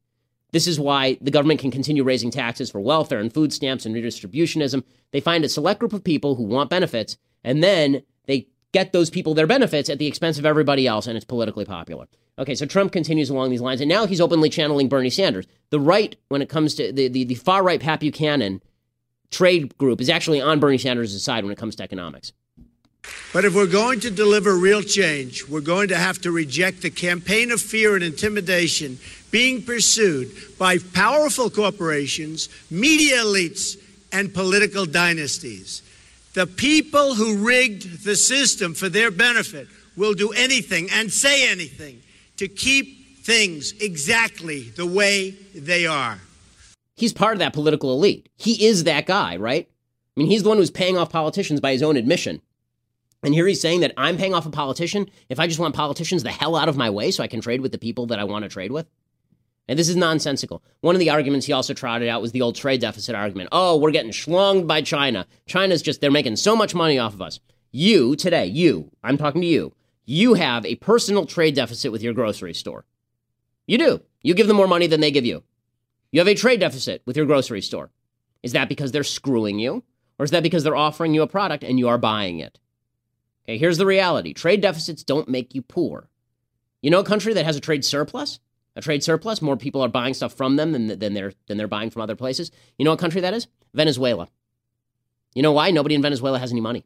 This 0.53 0.67
is 0.67 0.79
why 0.79 1.19
the 1.21 1.31
government 1.31 1.61
can 1.61 1.71
continue 1.71 2.05
raising 2.05 2.31
taxes 2.31 2.71
for 2.71 2.81
welfare 2.81 3.19
and 3.19 3.33
food 3.33 3.53
stamps 3.53 3.87
and 3.87 3.95
redistributionism. 3.95 4.85
They 5.11 5.21
find 5.21 5.45
a 5.45 5.49
select 5.49 5.81
group 5.81 5.93
of 5.93 6.05
people 6.05 6.35
who 6.35 6.45
want 6.45 6.71
benefits 6.71 7.17
and 7.43 7.63
then 7.63 8.03
they 8.27 8.49
get 8.75 8.93
those 8.93 9.09
people 9.09 9.35
their 9.35 9.47
benefits 9.47 9.89
at 9.89 9.99
the 9.99 10.07
expense 10.07 10.37
of 10.37 10.45
everybody 10.45 10.87
else, 10.87 11.07
and 11.07 11.17
it's 11.17 11.25
politically 11.25 11.65
popular. 11.65 12.07
Okay, 12.39 12.57
so 12.57 12.67
Trump 12.67 12.91
continues 12.91 13.31
along 13.31 13.51
these 13.51 13.61
lines, 13.61 13.81
and 13.81 13.89
now 13.89 14.05
he's 14.05 14.21
openly 14.21 14.51
channeling 14.51 14.89
Bernie 14.89 15.11
Sanders. 15.11 15.47
The 15.71 15.79
right, 15.79 16.17
when 16.29 16.43
it 16.43 16.49
comes 16.49 16.75
to 16.75 16.93
the, 16.93 17.07
the, 17.07 17.23
the 17.23 17.37
far 17.37 17.63
right 17.63 17.81
Pat 17.81 18.01
Buchanan 18.01 18.61
trade 19.31 19.79
group, 19.79 20.01
is 20.01 20.11
actually 20.11 20.41
on 20.41 20.59
Bernie 20.59 20.77
Sanders' 20.77 21.23
side 21.23 21.45
when 21.45 21.53
it 21.53 21.59
comes 21.59 21.77
to 21.77 21.85
economics. 21.85 22.33
But 23.33 23.45
if 23.45 23.55
we're 23.55 23.67
going 23.67 24.01
to 24.01 24.11
deliver 24.11 24.57
real 24.57 24.83
change, 24.83 25.49
we're 25.49 25.61
going 25.61 25.89
to 25.89 25.97
have 25.97 26.21
to 26.21 26.31
reject 26.31 26.83
the 26.83 26.91
campaign 26.91 27.51
of 27.51 27.61
fear 27.61 27.95
and 27.95 28.05
intimidation 28.05 28.99
being 29.31 29.63
pursued 29.63 30.31
by 30.59 30.79
powerful 30.79 31.51
corporations, 31.51 32.49
media 32.71 33.19
elites, 33.19 33.77
and 34.13 34.33
political 34.33 34.87
dynasties. 34.87 35.83
The 36.35 36.47
people 36.47 37.15
who 37.15 37.45
rigged 37.45 38.05
the 38.05 38.15
system 38.15 38.75
for 38.75 38.89
their 38.89 39.11
benefit 39.11 39.67
will 39.97 40.15
do 40.15 40.31
anything 40.31 40.89
and 40.93 41.13
say 41.13 41.51
anything 41.51 42.01
to 42.37 42.49
keep 42.49 43.25
things 43.25 43.73
exactly 43.81 44.63
the 44.71 44.87
way 44.87 45.31
they 45.55 45.87
are. 45.87 46.19
He's 46.97 47.13
part 47.13 47.33
of 47.33 47.39
that 47.41 47.53
political 47.53 47.93
elite. 47.93 48.29
He 48.37 48.67
is 48.67 48.85
that 48.85 49.07
guy, 49.07 49.37
right? 49.37 49.69
I 50.17 50.21
mean, 50.21 50.29
he's 50.29 50.45
the 50.45 50.49
one 50.49 50.59
who's 50.59 50.71
paying 50.71 50.97
off 50.97 51.11
politicians 51.11 51.61
by 51.61 51.73
his 51.73 51.83
own 51.83 51.97
admission. 51.97 52.41
And 53.25 53.35
here 53.35 53.47
he's 53.47 53.61
saying 53.61 53.81
that 53.81 53.95
I'm 53.97 54.17
paying 54.17 54.35
off 54.35 54.47
a 54.47 54.51
politician 54.51 55.09
if 55.29 55.41
I 55.41 55.47
just 55.47 55.59
want 55.59 55.75
politicians 55.75 56.23
the 56.23 56.31
hell 56.31 56.57
out 56.57 56.69
of 56.69 56.77
my 56.77 56.91
way 56.91 57.11
so 57.11 57.23
I 57.23 57.27
can 57.29 57.41
trade 57.41 57.61
with 57.61 57.73
the 57.73 57.79
people 57.79 58.07
that 58.07 58.19
I 58.19 58.25
want 58.25 58.45
to 58.45 58.49
trade 58.49 58.73
with. 58.73 58.87
And 59.67 59.79
this 59.79 59.89
is 59.89 59.97
nonsensical. 59.97 60.63
One 60.83 60.95
of 60.95 60.99
the 60.99 61.11
arguments 61.11 61.47
he 61.47 61.53
also 61.53 61.73
trotted 61.73 62.09
out 62.09 62.21
was 62.21 62.33
the 62.33 62.43
old 62.43 62.55
trade 62.55 62.83
deficit 62.83 63.15
argument. 63.15 63.49
Oh, 63.51 63.79
we're 63.79 63.93
getting 63.93 64.11
schlonged 64.11 64.67
by 64.67 64.83
China. 64.83 65.27
China's 65.47 65.81
just, 65.81 66.01
they're 66.01 66.11
making 66.11 66.37
so 66.37 66.55
much 66.55 66.75
money 66.75 66.99
off 66.99 67.15
of 67.15 67.23
us. 67.23 67.41
You, 67.73 68.15
today, 68.15 68.47
you, 68.47 68.91
I'm 69.03 69.17
talking 69.17 69.41
to 69.41 69.47
you, 69.47 69.75
you 70.05 70.35
have 70.35 70.67
a 70.67 70.77
personal 70.77 71.25
trade 71.25 71.55
deficit 71.55 71.91
with 71.91 72.03
your 72.03 72.13
grocery 72.13 72.53
store. 72.53 72.85
You 73.67 73.79
do. 73.79 74.03
You 74.23 74.35
give 74.35 74.49
them 74.49 74.57
more 74.57 74.69
money 74.69 74.87
than 74.87 75.01
they 75.01 75.11
give 75.11 75.25
you. 75.25 75.43
You 76.13 76.21
have 76.21 76.29
a 76.29 76.35
trade 76.35 76.61
deficit 76.61 77.03
with 77.07 77.17
your 77.17 77.27
grocery 77.27 77.63
store. 77.63 77.91
Is 78.43 78.53
that 78.53 78.69
because 78.69 78.93
they're 78.93 79.03
screwing 79.03 79.59
you? 79.59 79.83
Or 80.19 80.25
is 80.25 80.31
that 80.31 80.43
because 80.43 80.63
they're 80.63 80.77
offering 80.77 81.15
you 81.15 81.23
a 81.23 81.27
product 81.27 81.65
and 81.65 81.79
you 81.79 81.89
are 81.89 81.99
buying 81.99 82.39
it? 82.39 82.59
Okay, 83.47 83.59
here's 83.59 83.79
the 83.79 83.87
reality 83.87 84.33
trade 84.33 84.61
deficits 84.61 85.03
don't 85.03 85.29
make 85.29 85.55
you 85.55 85.63
poor. 85.63 86.09
You 86.83 86.91
know 86.91 87.01
a 87.01 87.05
country 87.05 87.33
that 87.35 87.45
has 87.45 87.57
a 87.57 87.61
trade 87.61 87.85
surplus? 87.85 88.41
a 88.77 88.81
trade 88.81 89.05
surplus. 89.05 89.41
More 89.41 89.57
people 89.57 89.83
are 89.83 89.89
buying 89.89 90.15
stuff 90.15 90.35
from 90.35 90.57
them 90.57 90.73
than, 90.73 90.99
than 90.99 91.15
they're 91.15 91.33
than 91.47 91.57
they're 91.57 91.69
buying 91.69 91.91
from 91.91 92.03
other 92.03 92.17
places. 92.17 92.51
You 92.79 92.85
know 92.85 92.91
what 92.93 93.01
country 93.01 93.21
that 93.21 93.35
is? 93.35 93.47
Venezuela. 93.73 94.29
You 95.35 95.43
know 95.43 95.53
why? 95.53 95.71
Nobody 95.71 95.95
in 95.95 96.03
Venezuela 96.03 96.39
has 96.39 96.53
any 96.53 96.61
money. 96.61 96.85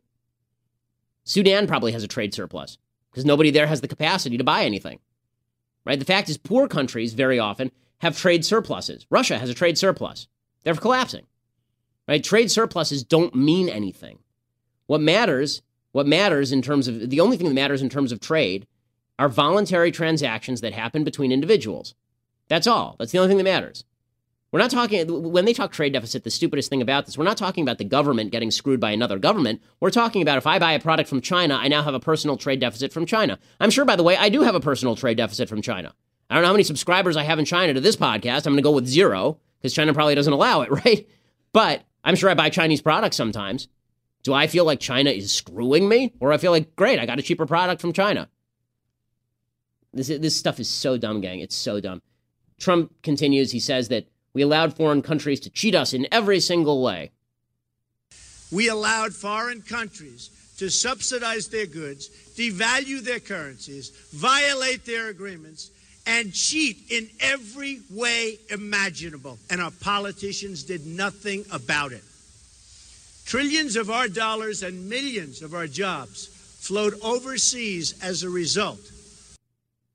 Sudan 1.25 1.67
probably 1.67 1.93
has 1.93 2.03
a 2.03 2.09
trade 2.09 2.33
surplus 2.33 2.79
because 3.11 3.25
nobody 3.25 3.51
there 3.51 3.67
has 3.67 3.81
the 3.81 3.89
capacity 3.89 4.39
to 4.39 4.45
buy 4.45 4.65
anything. 4.65 5.01
Right? 5.85 5.99
The 5.99 6.05
fact 6.05 6.29
is, 6.29 6.39
poor 6.39 6.69
countries 6.69 7.15
very 7.15 7.39
often 7.39 7.71
have 7.99 8.17
trade 8.17 8.45
surpluses. 8.45 9.07
Russia 9.11 9.39
has 9.39 9.51
a 9.51 9.55
trade 9.55 9.79
surplus. 9.79 10.29
They're 10.65 10.75
collapsing. 10.75 11.27
Right? 12.07 12.25
Trade 12.25 12.51
surpluses 12.51 13.05
don't 13.05 13.35
mean 13.35 13.69
anything. 13.69 14.19
What 14.87 15.01
matters, 15.03 15.63
what 15.99 16.07
matters 16.07 16.53
in 16.53 16.63
terms 16.63 16.87
of 16.87 17.11
the 17.11 17.19
only 17.19 17.37
thing 17.37 17.49
that 17.49 17.55
matters 17.55 17.83
in 17.83 17.89
terms 17.89 18.13
of 18.13 18.21
trade 18.21 18.69
are 19.19 19.29
voluntary 19.29 19.91
transactions 19.91 20.61
that 20.61 20.73
happen 20.73 21.03
between 21.03 21.33
individuals. 21.33 21.97
That's 22.47 22.69
all. 22.69 22.95
That's 23.01 23.11
the 23.11 23.19
only 23.19 23.31
thing 23.31 23.39
that 23.39 23.43
matters. 23.43 23.83
We're 24.53 24.61
not 24.61 24.71
talking, 24.71 25.33
when 25.33 25.45
they 25.45 25.53
talk 25.53 25.73
trade 25.73 25.95
deficit, 25.95 26.23
the 26.23 26.31
stupidest 26.31 26.71
thing 26.71 26.81
about 26.81 27.07
this, 27.07 27.19
we're 27.19 27.25
not 27.25 27.37
talking 27.37 27.65
about 27.65 27.79
the 27.79 27.85
government 27.85 28.31
getting 28.31 28.53
screwed 28.53 28.79
by 28.79 28.93
another 28.93 29.19
government. 29.19 29.61
We're 29.81 29.91
talking 29.91 30.23
about 30.23 30.39
if 30.39 30.47
I 30.47 30.61
buy 30.61 30.71
a 30.71 30.79
product 30.79 31.09
from 31.09 31.21
China, 31.21 31.57
I 31.57 31.67
now 31.67 31.83
have 31.83 31.95
a 31.95 32.01
personal 32.01 32.37
trade 32.37 32.61
deficit 32.61 32.93
from 32.93 33.05
China. 33.05 33.41
I'm 33.59 33.71
sure, 33.71 33.85
by 33.85 33.97
the 33.97 34.05
way, 34.05 34.17
I 34.17 34.29
do 34.29 34.43
have 34.43 34.55
a 34.55 34.61
personal 34.61 34.95
trade 34.95 35.17
deficit 35.17 35.49
from 35.49 35.63
China. 35.63 35.97
I 36.31 36.35
don't 36.35 36.43
know 36.43 36.49
how 36.49 36.55
many 36.55 36.63
subscribers 36.63 37.17
I 37.17 37.25
have 37.25 37.41
in 37.41 37.45
China 37.45 37.75
to 37.75 37.81
this 37.81 37.97
podcast. 37.97 38.47
I'm 38.47 38.53
going 38.53 38.59
to 38.59 38.63
go 38.63 38.71
with 38.71 38.87
zero 38.87 39.41
because 39.59 39.75
China 39.75 39.93
probably 39.93 40.15
doesn't 40.15 40.33
allow 40.33 40.61
it, 40.61 40.71
right? 40.85 41.09
But 41.53 41.83
I'm 42.05 42.15
sure 42.15 42.31
I 42.31 42.35
buy 42.35 42.51
Chinese 42.51 42.83
products 42.83 43.17
sometimes. 43.17 43.67
Do 44.23 44.35
I 44.35 44.47
feel 44.47 44.65
like 44.65 44.81
China 44.81 45.11
is 45.11 45.33
screwing 45.33 45.89
me? 45.89 46.15
Or 46.21 46.33
I 46.33 46.39
feel 46.39 46.51
like, 46.51 46.77
great, 46.77 46.99
I 46.99 47.07
got 47.07 47.19
a 47.19 47.23
cheaper 47.23 47.47
product 47.47 47.81
from 47.81 47.93
China? 47.93 48.29
This 49.93 50.09
this 50.09 50.37
stuff 50.37 50.61
is 50.61 50.69
so 50.69 50.99
dumb, 50.99 51.21
gang. 51.21 51.41
It's 51.41 51.57
so 51.57 51.81
dumb. 51.81 52.03
Trump 52.59 52.93
continues. 53.03 53.53
He 53.53 53.61
says 53.61 53.89
that 53.89 54.07
we 54.35 54.43
allowed 54.43 54.77
foreign 54.77 55.03
countries 55.03 55.41
to 55.41 55.51
cheat 55.51 55.75
us 55.75 55.93
in 55.93 56.07
every 56.13 56.41
single 56.41 56.83
way. 56.83 57.13
We 58.53 58.69
allowed 58.69 59.15
foreign 59.15 59.63
countries 59.63 60.31
to 60.59 60.71
subsidize 60.71 61.49
their 61.49 61.67
goods, 61.67 62.09
devalue 62.37 63.01
their 63.01 63.21
currencies, 63.21 63.91
violate 64.13 64.85
their 64.85 65.09
agreements, 65.09 65.71
and 66.07 66.33
cheat 66.33 66.91
in 66.91 67.09
every 67.21 67.81
way 67.91 68.39
imaginable. 68.51 69.39
And 69.51 69.61
our 69.61 69.71
politicians 69.71 70.65
did 70.65 70.87
nothing 70.87 71.45
about 71.53 71.93
it. 71.93 72.03
Trillions 73.29 73.77
of 73.77 73.91
our 73.91 74.09
dollars 74.09 74.63
and 74.63 74.89
millions 74.89 75.43
of 75.43 75.53
our 75.53 75.67
jobs 75.67 76.29
flowed 76.61 76.95
overseas 77.03 78.03
as 78.03 78.23
a 78.23 78.31
result. 78.31 78.81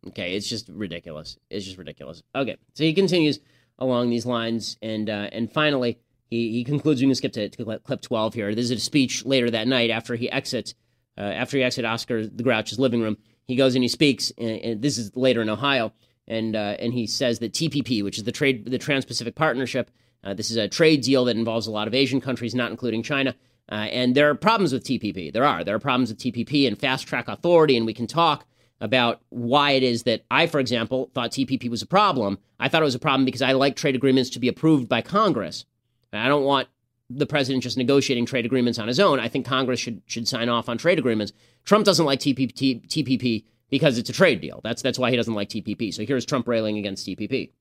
Okay, 0.09 0.35
it's 0.35 0.47
just 0.47 0.69
ridiculous. 0.69 1.37
It's 1.49 1.65
just 1.65 1.79
ridiculous. 1.79 2.21
Okay, 2.35 2.57
so 2.75 2.83
he 2.83 2.93
continues 2.93 3.39
along 3.79 4.11
these 4.11 4.27
lines, 4.27 4.77
and 4.83 5.09
uh, 5.09 5.29
and 5.31 5.51
finally 5.51 5.97
he, 6.29 6.51
he 6.51 6.63
concludes. 6.63 7.01
We 7.01 7.07
can 7.07 7.15
skip 7.15 7.33
to, 7.33 7.49
to, 7.49 7.79
clip 7.79 8.01
twelve 8.01 8.35
here. 8.35 8.53
This 8.53 8.65
is 8.65 8.71
a 8.73 8.79
speech 8.79 9.25
later 9.25 9.49
that 9.49 9.67
night 9.67 9.89
after 9.89 10.13
he 10.13 10.29
exits 10.29 10.75
uh, 11.17 11.21
after 11.21 11.57
he 11.57 11.63
exits 11.63 11.87
Oscar 11.87 12.27
the 12.27 12.43
Grouch's 12.43 12.77
living 12.77 13.01
room. 13.01 13.17
He 13.47 13.55
goes 13.55 13.73
and 13.73 13.83
he 13.83 13.87
speaks, 13.87 14.31
and, 14.37 14.59
and 14.59 14.81
this 14.83 14.99
is 14.99 15.15
later 15.15 15.41
in 15.41 15.49
Ohio, 15.49 15.91
and 16.27 16.55
uh, 16.55 16.75
and 16.77 16.93
he 16.93 17.07
says 17.07 17.39
that 17.39 17.53
TPP, 17.53 18.03
which 18.03 18.19
is 18.19 18.25
the 18.25 18.31
trade 18.31 18.69
the 18.69 18.77
Trans-Pacific 18.77 19.33
Partnership, 19.33 19.89
uh, 19.89 20.02
this 20.33 20.51
is 20.51 20.57
a 20.57 20.67
trade 20.67 21.01
deal 21.01 21.25
that 21.25 21.35
involves 21.35 21.67
a 21.67 21.71
lot 21.71 21.87
of 21.87 21.93
Asian 21.93 22.21
countries, 22.21 22.55
not 22.55 22.71
including 22.71 23.03
China. 23.03 23.35
Uh, 23.71 23.75
and 23.75 24.15
there 24.15 24.29
are 24.29 24.35
problems 24.35 24.73
with 24.73 24.83
TPP. 24.83 25.31
There 25.33 25.45
are. 25.45 25.63
There 25.63 25.75
are 25.75 25.79
problems 25.79 26.09
with 26.09 26.19
TPP 26.19 26.67
and 26.67 26.77
fast 26.77 27.07
track 27.07 27.27
authority, 27.27 27.75
and 27.75 27.85
we 27.85 27.93
can 27.93 28.07
talk 28.07 28.45
about 28.79 29.21
why 29.29 29.71
it 29.71 29.83
is 29.83 30.03
that 30.03 30.25
I, 30.29 30.47
for 30.47 30.59
example, 30.59 31.09
thought 31.13 31.31
TPP 31.31 31.69
was 31.69 31.81
a 31.81 31.87
problem. 31.87 32.37
I 32.59 32.67
thought 32.67 32.81
it 32.81 32.85
was 32.85 32.95
a 32.95 32.99
problem 32.99 33.25
because 33.25 33.41
I 33.41 33.53
like 33.53 33.75
trade 33.75 33.95
agreements 33.95 34.29
to 34.31 34.39
be 34.39 34.49
approved 34.49 34.89
by 34.89 35.01
Congress. 35.01 35.65
I 36.11 36.27
don't 36.27 36.43
want 36.43 36.67
the 37.09 37.25
president 37.25 37.63
just 37.63 37.77
negotiating 37.77 38.25
trade 38.25 38.45
agreements 38.45 38.79
on 38.79 38.87
his 38.87 38.99
own. 38.99 39.19
I 39.19 39.27
think 39.27 39.45
Congress 39.45 39.79
should 39.79 40.01
should 40.05 40.27
sign 40.27 40.49
off 40.49 40.69
on 40.69 40.77
trade 40.77 40.99
agreements. 40.99 41.33
Trump 41.63 41.85
doesn't 41.85 42.05
like 42.05 42.19
TPP, 42.19 42.87
TPP 42.87 43.45
because 43.69 43.97
it's 43.97 44.09
a 44.09 44.13
trade 44.13 44.41
deal. 44.41 44.61
That's 44.63 44.81
that's 44.81 44.99
why 44.99 45.09
he 45.09 45.17
doesn't 45.17 45.33
like 45.33 45.49
TPP. 45.49 45.93
So 45.93 46.05
here's 46.05 46.25
Trump 46.25 46.47
railing 46.47 46.77
against 46.77 47.07
TPP. 47.07 47.51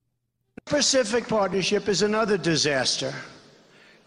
Pacific 0.64 1.28
Partnership 1.28 1.88
is 1.88 2.02
another 2.02 2.38
disaster, 2.38 3.12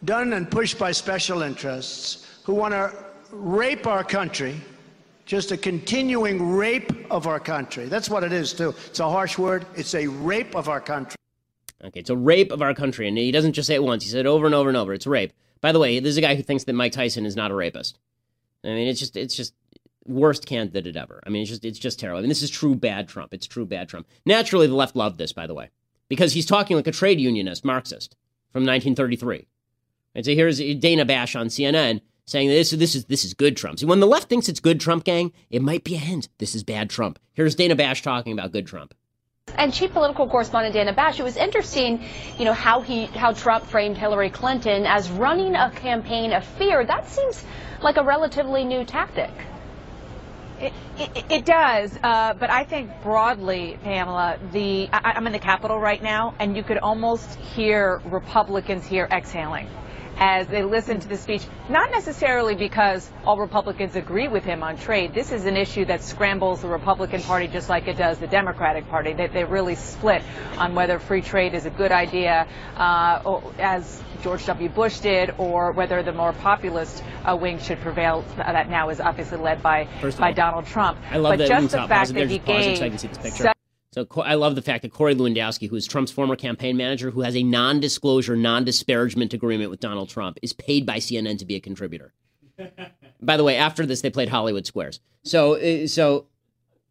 done 0.04 0.34
and 0.34 0.50
pushed 0.50 0.80
by 0.80 0.92
special 0.92 1.42
interests 1.42 2.42
who 2.44 2.54
want 2.54 2.74
to 2.74 2.92
rape 3.32 3.88
our 3.88 4.04
country 4.04 4.60
just 5.26 5.52
a 5.52 5.58
continuing 5.58 6.56
rape 6.56 6.92
of 7.12 7.28
our 7.28 7.40
country. 7.40 7.86
That's 7.86 8.10
what 8.10 8.24
it 8.24 8.32
is, 8.32 8.54
too. 8.54 8.76
It's 8.88 9.00
a 9.00 9.10
harsh 9.10 9.38
word. 9.38 9.66
It's 9.76 9.96
a 9.96 10.08
rape 10.08 10.56
of 10.56 10.70
our 10.70 10.80
country. 10.80 11.18
Okay, 11.84 12.00
it's 12.00 12.12
a 12.12 12.16
rape 12.16 12.52
of 12.52 12.62
our 12.62 12.74
country. 12.74 13.08
And 13.08 13.18
he 13.18 13.32
doesn't 13.32 13.54
just 13.54 13.68
say 13.68 13.76
it 13.76 13.84
once, 13.84 14.04
he 14.04 14.10
said 14.10 14.22
it 14.22 14.26
over 14.28 14.46
and 14.46 14.56
over 14.56 14.70
and 14.70 14.78
over. 14.78 14.94
It's 14.94 15.08
rape. 15.08 15.34
By 15.62 15.72
the 15.72 15.80
way, 15.80 16.00
this 16.00 16.12
is 16.12 16.18
a 16.18 16.22
guy 16.22 16.36
who 16.36 16.44
thinks 16.44 16.66
that 16.66 16.74
Mike 16.74 16.92
Tyson 16.92 17.26
is 17.26 17.36
not 17.36 17.52
a 17.52 17.56
rapist. 17.56 17.98
I 18.64 18.70
mean, 18.70 18.88
it's 18.88 19.00
just, 19.00 19.18
it's 19.18 19.36
just 19.36 19.54
worst 20.06 20.46
candidate 20.46 20.96
ever. 20.96 21.22
I 21.26 21.30
mean, 21.30 21.42
it's 21.42 21.50
just, 21.50 21.66
it's 21.66 21.80
just 21.80 22.00
terrible. 22.00 22.20
I 22.20 22.22
mean, 22.22 22.30
this 22.30 22.44
is 22.44 22.52
true 22.52 22.76
bad 22.76 23.08
Trump. 23.08 23.34
It's 23.34 23.48
true 23.48 23.66
bad 23.66 23.90
Trump. 23.90 24.08
Naturally, 24.26 24.68
the 24.68 24.76
left 24.76 24.96
loved 24.96 25.18
this, 25.18 25.34
by 25.34 25.48
the 25.48 25.56
way, 25.56 25.70
because 26.08 26.34
he's 26.34 26.46
talking 26.46 26.76
like 26.76 26.88
a 26.88 26.92
trade 26.92 27.20
unionist, 27.20 27.66
Marxist 27.66 28.16
from 28.52 28.62
1933. 28.62 29.48
And 30.14 30.26
so 30.26 30.34
here's 30.34 30.60
Dana 30.60 31.06
Bash 31.06 31.36
on 31.36 31.48
CNN 31.48 32.02
saying 32.26 32.50
this, 32.50 32.72
this 32.72 32.96
is 32.96 33.06
this 33.06 33.24
is 33.26 33.34
good 33.34 33.58
Trump. 33.58 33.80
See, 33.80 33.86
when 33.86 34.00
the 34.00 34.08
left 34.08 34.30
thinks 34.30 34.50
it's 34.50 34.60
good 34.60 34.80
Trump, 34.80 35.04
gang, 35.04 35.32
it 35.50 35.62
might 35.62 35.84
be 35.84 35.96
a 35.96 36.00
hint. 36.00 36.30
This 36.38 36.56
is 36.56 36.64
bad 36.64 36.90
Trump. 36.90 37.20
Here's 37.34 37.56
Dana 37.56 37.76
Bash 37.76 38.02
talking 38.02 38.34
about 38.34 38.52
good 38.52 38.66
Trump. 38.66 38.94
And 39.58 39.74
chief 39.74 39.94
political 39.94 40.28
correspondent 40.28 40.74
Dana 40.74 40.94
Bash, 40.94 41.20
it 41.20 41.24
was 41.24 41.38
interesting, 41.38 42.04
you 42.38 42.46
know, 42.46 42.54
how 42.54 42.82
he 42.82 43.06
how 43.06 43.34
Trump 43.34 43.66
framed 43.66 43.98
Hillary 43.98 44.30
Clinton 44.30 44.86
as 44.86 45.10
running 45.12 45.56
a 45.56 45.72
campaign 45.72 46.34
of 46.34 46.44
fear. 46.44 46.86
That 46.86 47.08
seems 47.08 47.44
like 47.82 47.98
a 47.98 48.04
relatively 48.04 48.64
new 48.64 48.84
tactic. 48.84 49.32
It, 50.60 50.74
it, 50.98 51.26
it 51.30 51.46
does, 51.46 51.98
uh, 52.02 52.34
but 52.34 52.50
I 52.50 52.64
think 52.64 52.90
broadly, 53.04 53.78
Pamela, 53.84 54.38
the 54.54 54.90
I, 54.94 55.14
I'm 55.16 55.28
in 55.28 55.34
the 55.34 55.40
Capitol 55.40 55.80
right 55.80 56.02
now, 56.02 56.34
and 56.40 56.56
you 56.56 56.64
could 56.64 56.78
almost 56.78 57.36
hear 57.36 58.02
Republicans 58.06 58.86
here 58.86 59.08
exhaling 59.12 59.68
as 60.18 60.48
they 60.48 60.64
listen 60.64 61.00
to 61.00 61.08
the 61.08 61.18
speech, 61.18 61.44
not 61.70 61.92
necessarily 61.92 62.56
because 62.56 63.10
all 63.26 63.38
Republicans 63.38 63.96
agree 63.96 64.28
with 64.28 64.44
him 64.44 64.64
on 64.64 64.78
trade. 64.78 65.14
This 65.14 65.32
is 65.32 65.46
an 65.46 65.58
issue 65.58 65.86
that 65.86 66.04
scrambles 66.04 66.62
the 66.62 66.68
Republican 66.68 67.22
Party 67.22 67.48
just 67.48 67.70
like 67.70 67.88
it 67.88 67.98
does 67.98 68.20
the 68.20 68.28
Democratic 68.28 68.88
Party. 68.90 69.14
They, 69.14 69.28
they 69.28 69.44
really 69.44 69.76
split 69.76 70.22
on 70.58 70.76
whether 70.76 71.00
free 71.00 71.22
trade 71.22 71.54
is 71.54 71.66
a 71.66 71.70
good 71.70 71.92
idea, 71.92 72.48
uh, 72.78 73.42
as 73.60 74.02
George 74.24 74.46
W. 74.46 74.70
Bush 74.70 75.00
did, 75.00 75.34
or 75.38 75.72
whether 75.72 76.02
the 76.04 76.14
more 76.14 76.34
populist 76.34 77.04
uh, 77.24 77.36
wing 77.36 77.60
should 77.60 77.80
prevail. 77.82 78.24
That 78.38 78.70
now 78.70 78.90
is 78.90 79.00
obviously 79.00 79.38
led 79.38 79.62
by 79.62 79.88
by 80.18 80.32
Donald 80.32 80.66
Trump. 80.66 81.00
I 81.12 81.18
love 81.18 81.34
but 81.34 81.40
that. 81.40 81.48
just 81.48 81.72
the 81.72 81.88
fact 81.88 82.14
that 82.14 82.30
he 82.30 82.40
gave. 82.40 83.00
So 83.00 83.55
I 83.96 84.04
can 84.04 84.14
see 84.14 84.16
this 84.16 84.16
picture. 84.16 84.16
So 84.16 84.22
I 84.22 84.36
love 84.36 84.56
the 84.56 84.62
fact 84.62 84.82
that 84.82 84.92
Corey 84.92 85.16
Lewandowski, 85.16 85.70
who 85.70 85.76
is 85.76 85.88
Trump's 85.88 86.12
former 86.12 86.36
campaign 86.36 86.78
manager, 86.78 87.12
who 87.12 87.22
has 87.22 87.36
a 87.36 87.44
non-disclosure, 87.44 88.36
non-disparagement 88.36 89.34
agreement 89.34 89.70
with 89.70 89.80
Donald 89.80 90.10
Trump, 90.10 90.38
is 90.42 90.54
paid 90.54 90.86
by 90.86 90.98
CNN 90.98 91.38
to 91.40 91.46
be 91.46 91.56
a 91.56 91.60
contributor. 91.60 92.14
by 93.22 93.38
the 93.38 93.44
way, 93.44 93.58
after 93.58 93.86
this, 93.86 94.02
they 94.02 94.10
played 94.10 94.30
Hollywood 94.30 94.66
Squares. 94.66 95.00
So, 95.24 95.56
uh, 95.56 95.88
so, 95.88 96.28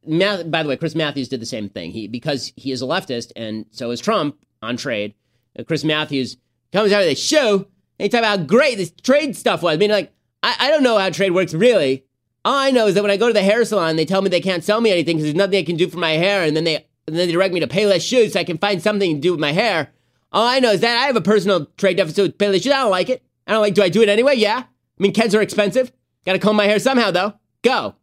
by 0.07 0.63
the 0.63 0.69
way, 0.69 0.77
Chris 0.77 0.95
Matthews 0.95 1.29
did 1.29 1.41
the 1.41 1.47
same 1.47 1.69
thing. 1.69 1.93
He 1.93 2.09
because 2.09 2.53
he 2.57 2.73
is 2.73 2.83
a 2.83 2.87
leftist, 2.87 3.33
and 3.37 3.67
so 3.71 3.91
is 3.91 4.01
Trump 4.01 4.37
on 4.63 4.77
trade. 4.77 5.15
Uh, 5.59 5.63
Chris 5.65 5.85
Matthews 5.85 6.37
comes 6.73 6.93
out 6.93 7.03
of 7.03 7.09
the 7.09 7.15
show 7.15 7.69
and 7.99 8.05
he 8.05 8.09
talks 8.09 8.21
about 8.21 8.39
how 8.39 8.45
great 8.45 8.77
this 8.77 8.91
trade 8.91 9.37
stuff 9.37 9.63
was. 9.63 9.75
I 9.75 9.77
mean, 9.77 9.91
like, 9.91 10.13
I, 10.43 10.57
I 10.59 10.71
don't 10.71 10.83
know 10.83 10.99
how 10.99 11.11
trade 11.11 11.31
works 11.31 11.55
really. 11.55 12.05
All 12.45 12.57
I 12.57 12.71
know 12.71 12.87
is 12.87 12.95
that 12.95 13.03
when 13.03 13.11
I 13.11 13.17
go 13.17 13.29
to 13.29 13.33
the 13.33 13.43
hair 13.43 13.65
salon, 13.65 13.97
they 13.97 14.05
tell 14.05 14.21
me 14.21 14.29
they 14.29 14.41
can't 14.41 14.65
sell 14.65 14.81
me 14.81 14.91
anything 14.91 15.17
because 15.17 15.25
there's 15.25 15.35
nothing 15.35 15.53
they 15.53 15.63
can 15.63 15.77
do 15.77 15.89
for 15.89 15.99
my 15.99 16.13
hair, 16.13 16.43
and 16.43 16.55
then 16.55 16.65
they 16.65 16.87
and 17.07 17.17
then 17.17 17.27
they 17.27 17.33
direct 17.33 17.55
me 17.55 17.61
to 17.61 17.67
Payless 17.67 18.07
Shoes 18.07 18.33
so 18.33 18.41
I 18.41 18.45
can 18.45 18.59
find 18.59 18.83
something 18.83 19.15
to 19.15 19.21
do 19.21 19.33
with 19.33 19.41
my 19.41 19.53
hair. 19.53 19.91
All 20.33 20.47
I 20.47 20.59
know 20.59 20.73
is 20.73 20.81
that 20.81 20.97
I 20.97 21.07
have 21.07 21.17
a 21.17 21.21
personal 21.21 21.67
trade 21.77 21.97
deficit 21.97 22.23
with 22.23 22.39
Payless 22.39 22.63
Shoes. 22.63 22.73
I 22.73 22.81
don't 22.81 22.91
like 22.91 23.09
it. 23.09 23.23
I 23.47 23.53
don't 23.53 23.61
like. 23.61 23.75
Do 23.75 23.83
I 23.83 23.89
do 23.89 24.03
it 24.03 24.09
anyway? 24.09 24.35
Yeah. 24.37 24.65
I 24.65 25.03
mean, 25.03 25.13
Keds 25.13 25.37
are 25.37 25.43
expensive. 25.43 25.93
Got 26.25 26.33
to 26.33 26.39
comb 26.39 26.57
my 26.57 26.67
hair 26.67 26.79
somehow, 26.79 27.11
though. 27.11 27.35
Go. 27.63 27.95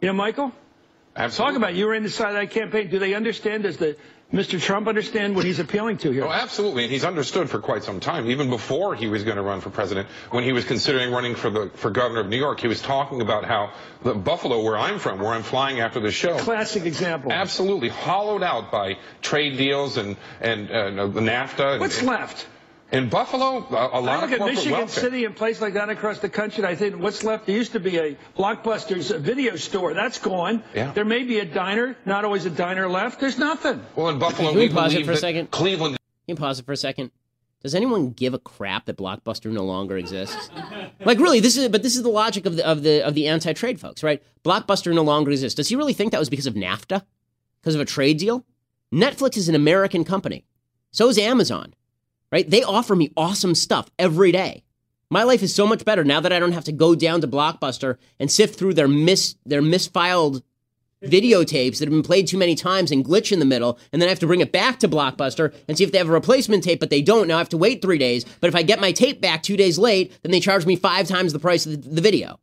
You 0.00 0.08
know, 0.08 0.12
Michael. 0.12 0.52
Absolutely. 1.16 1.52
Talk 1.52 1.56
about 1.56 1.74
you 1.74 1.86
were 1.86 1.94
inside 1.94 2.32
that 2.32 2.50
campaign. 2.50 2.90
Do 2.90 2.98
they 2.98 3.14
understand? 3.14 3.64
Does 3.64 3.76
the 3.76 3.96
Mr. 4.32 4.60
Trump 4.60 4.86
understand 4.86 5.34
what 5.34 5.44
he's 5.44 5.58
appealing 5.58 5.96
to 5.98 6.12
here? 6.12 6.24
Oh, 6.24 6.30
absolutely. 6.30 6.84
And 6.84 6.92
he's 6.92 7.04
understood 7.04 7.50
for 7.50 7.58
quite 7.58 7.82
some 7.82 7.98
time, 7.98 8.30
even 8.30 8.48
before 8.48 8.94
he 8.94 9.08
was 9.08 9.24
going 9.24 9.36
to 9.36 9.42
run 9.42 9.60
for 9.60 9.70
president. 9.70 10.08
When 10.30 10.44
he 10.44 10.52
was 10.52 10.64
considering 10.64 11.12
running 11.12 11.34
for 11.34 11.50
the 11.50 11.70
for 11.74 11.90
governor 11.90 12.20
of 12.20 12.28
New 12.28 12.36
York, 12.38 12.60
he 12.60 12.68
was 12.68 12.80
talking 12.80 13.22
about 13.22 13.44
how 13.44 13.72
the 14.04 14.14
Buffalo, 14.14 14.62
where 14.62 14.78
I'm 14.78 15.00
from, 15.00 15.18
where 15.18 15.32
I'm 15.32 15.42
flying 15.42 15.80
after 15.80 15.98
the 15.98 16.12
show, 16.12 16.38
classic 16.38 16.84
example, 16.84 17.32
absolutely 17.32 17.88
hollowed 17.88 18.44
out 18.44 18.70
by 18.70 18.98
trade 19.20 19.56
deals 19.56 19.96
and 19.96 20.16
and 20.40 20.70
uh, 20.70 21.08
NAFTA. 21.08 21.80
What's 21.80 21.98
and, 21.98 22.08
left? 22.08 22.46
In 22.92 23.08
Buffalo, 23.08 23.58
a, 23.70 23.98
a 23.98 24.00
lot 24.00 24.08
I 24.08 24.20
look 24.22 24.32
of 24.32 24.40
at 24.40 24.46
Michigan 24.46 24.72
welfare. 24.78 25.02
City 25.04 25.24
and 25.24 25.36
places 25.36 25.62
like 25.62 25.74
that 25.74 25.88
across 25.90 26.18
the 26.18 26.28
country. 26.28 26.64
I 26.64 26.74
think 26.74 26.96
what's 27.00 27.22
left. 27.22 27.46
There 27.46 27.54
used 27.54 27.72
to 27.72 27.80
be 27.80 27.98
a 27.98 28.16
Blockbuster's 28.36 29.10
video 29.10 29.54
store. 29.56 29.94
That's 29.94 30.18
gone. 30.18 30.64
Yeah. 30.74 30.90
There 30.92 31.04
may 31.04 31.22
be 31.22 31.38
a 31.38 31.44
diner. 31.44 31.96
Not 32.04 32.24
always 32.24 32.46
a 32.46 32.50
diner 32.50 32.88
left. 32.88 33.20
There's 33.20 33.38
nothing. 33.38 33.80
Well, 33.94 34.08
in 34.08 34.18
Buffalo, 34.18 34.48
Can 34.50 34.58
we 34.58 34.68
we 34.68 34.74
pause 34.74 34.94
it 34.94 35.06
for 35.06 35.12
a 35.12 35.16
second? 35.16 35.52
Cleveland. 35.52 35.96
Can 36.26 36.34
you 36.34 36.36
pause 36.36 36.58
it 36.58 36.66
for 36.66 36.72
a 36.72 36.76
second? 36.76 37.12
Does 37.62 37.74
anyone 37.74 38.10
give 38.10 38.32
a 38.34 38.38
crap 38.38 38.86
that 38.86 38.96
Blockbuster 38.96 39.52
no 39.52 39.64
longer 39.64 39.96
exists? 39.96 40.50
like 41.04 41.18
really, 41.20 41.40
this 41.40 41.56
is 41.56 41.68
but 41.68 41.82
this 41.84 41.94
is 41.94 42.02
the 42.02 42.08
logic 42.08 42.44
of 42.46 42.56
the 42.56 42.66
of 42.66 42.82
the 42.82 43.02
of 43.06 43.14
the 43.14 43.28
anti-trade 43.28 43.78
folks, 43.78 44.02
right? 44.02 44.20
Blockbuster 44.44 44.92
no 44.94 45.02
longer 45.02 45.30
exists. 45.30 45.56
Does 45.56 45.68
he 45.68 45.76
really 45.76 45.92
think 45.92 46.10
that 46.12 46.18
was 46.18 46.30
because 46.30 46.46
of 46.46 46.54
NAFTA? 46.54 47.02
Because 47.60 47.74
of 47.76 47.80
a 47.82 47.84
trade 47.84 48.18
deal? 48.18 48.44
Netflix 48.92 49.36
is 49.36 49.48
an 49.48 49.54
American 49.54 50.02
company. 50.04 50.44
So 50.90 51.08
is 51.08 51.18
Amazon. 51.18 51.74
Right? 52.32 52.48
They 52.48 52.62
offer 52.62 52.94
me 52.94 53.12
awesome 53.16 53.54
stuff 53.54 53.90
every 53.98 54.32
day. 54.32 54.64
My 55.10 55.24
life 55.24 55.42
is 55.42 55.54
so 55.54 55.66
much 55.66 55.84
better 55.84 56.04
now 56.04 56.20
that 56.20 56.32
I 56.32 56.38
don't 56.38 56.52
have 56.52 56.64
to 56.64 56.72
go 56.72 56.94
down 56.94 57.20
to 57.22 57.28
Blockbuster 57.28 57.98
and 58.20 58.30
sift 58.30 58.56
through 58.56 58.74
their 58.74 58.86
mis 58.86 59.34
their 59.44 59.62
misfiled 59.62 60.42
videotapes 61.02 61.78
that 61.78 61.86
have 61.86 61.90
been 61.90 62.02
played 62.02 62.28
too 62.28 62.38
many 62.38 62.54
times 62.54 62.92
and 62.92 63.04
glitch 63.04 63.32
in 63.32 63.38
the 63.38 63.44
middle, 63.44 63.78
and 63.92 64.00
then 64.00 64.08
I 64.08 64.10
have 64.10 64.20
to 64.20 64.26
bring 64.26 64.40
it 64.40 64.52
back 64.52 64.78
to 64.80 64.88
Blockbuster 64.88 65.54
and 65.66 65.76
see 65.76 65.84
if 65.84 65.92
they 65.92 65.98
have 65.98 66.08
a 66.08 66.12
replacement 66.12 66.62
tape, 66.62 66.78
but 66.78 66.90
they 66.90 67.02
don't. 67.02 67.26
Now 67.26 67.36
I 67.36 67.38
have 67.38 67.48
to 67.50 67.56
wait 67.56 67.82
three 67.82 67.98
days. 67.98 68.24
But 68.40 68.48
if 68.48 68.54
I 68.54 68.62
get 68.62 68.80
my 68.80 68.92
tape 68.92 69.20
back 69.20 69.42
two 69.42 69.56
days 69.56 69.78
late, 69.78 70.12
then 70.22 70.30
they 70.30 70.40
charge 70.40 70.66
me 70.66 70.76
five 70.76 71.08
times 71.08 71.32
the 71.32 71.38
price 71.38 71.66
of 71.66 71.82
the, 71.82 71.88
the 71.88 72.00
video. 72.00 72.38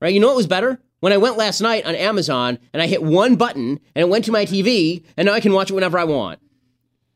Right? 0.00 0.14
You 0.14 0.20
know 0.20 0.28
what 0.28 0.36
was 0.36 0.46
better? 0.46 0.80
When 1.00 1.12
I 1.12 1.18
went 1.18 1.36
last 1.36 1.60
night 1.60 1.84
on 1.84 1.94
Amazon 1.94 2.58
and 2.72 2.82
I 2.82 2.86
hit 2.86 3.02
one 3.02 3.36
button 3.36 3.80
and 3.94 4.02
it 4.02 4.08
went 4.08 4.24
to 4.26 4.32
my 4.32 4.46
TV, 4.46 5.04
and 5.16 5.26
now 5.26 5.32
I 5.32 5.40
can 5.40 5.52
watch 5.52 5.70
it 5.70 5.74
whenever 5.74 5.98
I 5.98 6.04
want. 6.04 6.38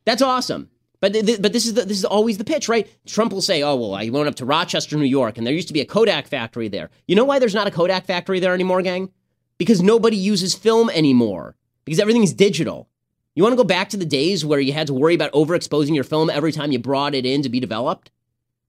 That's 0.05 0.22
awesome. 0.22 0.70
But 1.05 1.12
th- 1.12 1.42
but 1.42 1.52
this 1.52 1.66
is 1.66 1.74
the, 1.74 1.84
this 1.84 1.98
is 1.98 2.07
always 2.07 2.38
the 2.38 2.44
pitch, 2.44 2.66
right? 2.66 2.88
Trump 3.05 3.30
will 3.30 3.42
say, 3.42 3.62
"Oh 3.62 3.76
well, 3.76 3.92
I 3.92 4.09
went 4.09 4.26
up 4.26 4.36
to 4.36 4.46
Rochester, 4.46 4.96
New 4.96 5.05
York, 5.05 5.36
and 5.36 5.46
there 5.46 5.52
used 5.52 5.68
to 5.68 5.74
be 5.74 5.82
a 5.82 5.84
Kodak 5.84 6.26
factory 6.26 6.66
there." 6.68 6.88
You 7.07 7.14
know 7.14 7.26
why 7.26 7.38
there's 7.38 7.52
not 7.55 7.66
a 7.66 7.70
Kodak 7.70 8.07
factory 8.07 8.40
there 8.40 8.55
anymore, 8.55 8.80
gang? 8.80 9.11
Because 9.59 9.82
nobody 9.82 10.16
uses 10.16 10.55
film 10.55 10.88
anymore. 10.88 11.57
Because 11.84 12.00
everything's 12.00 12.32
digital. 12.32 12.88
You 13.34 13.42
want 13.42 13.52
to 13.52 13.59
go 13.59 13.64
back 13.64 13.90
to 13.90 13.98
the 13.98 14.07
days 14.07 14.46
where 14.46 14.61
you 14.61 14.72
had 14.72 14.86
to 14.86 14.94
worry 14.94 15.14
about 15.14 15.32
overexposing 15.32 15.94
your 15.94 16.05
film 16.05 16.30
every 16.30 16.52
time 16.52 16.72
you 16.72 16.78
brought 16.78 17.14
it 17.14 17.26
in 17.26 17.42
to 17.42 17.50
be 17.50 17.61
developed? 17.61 18.11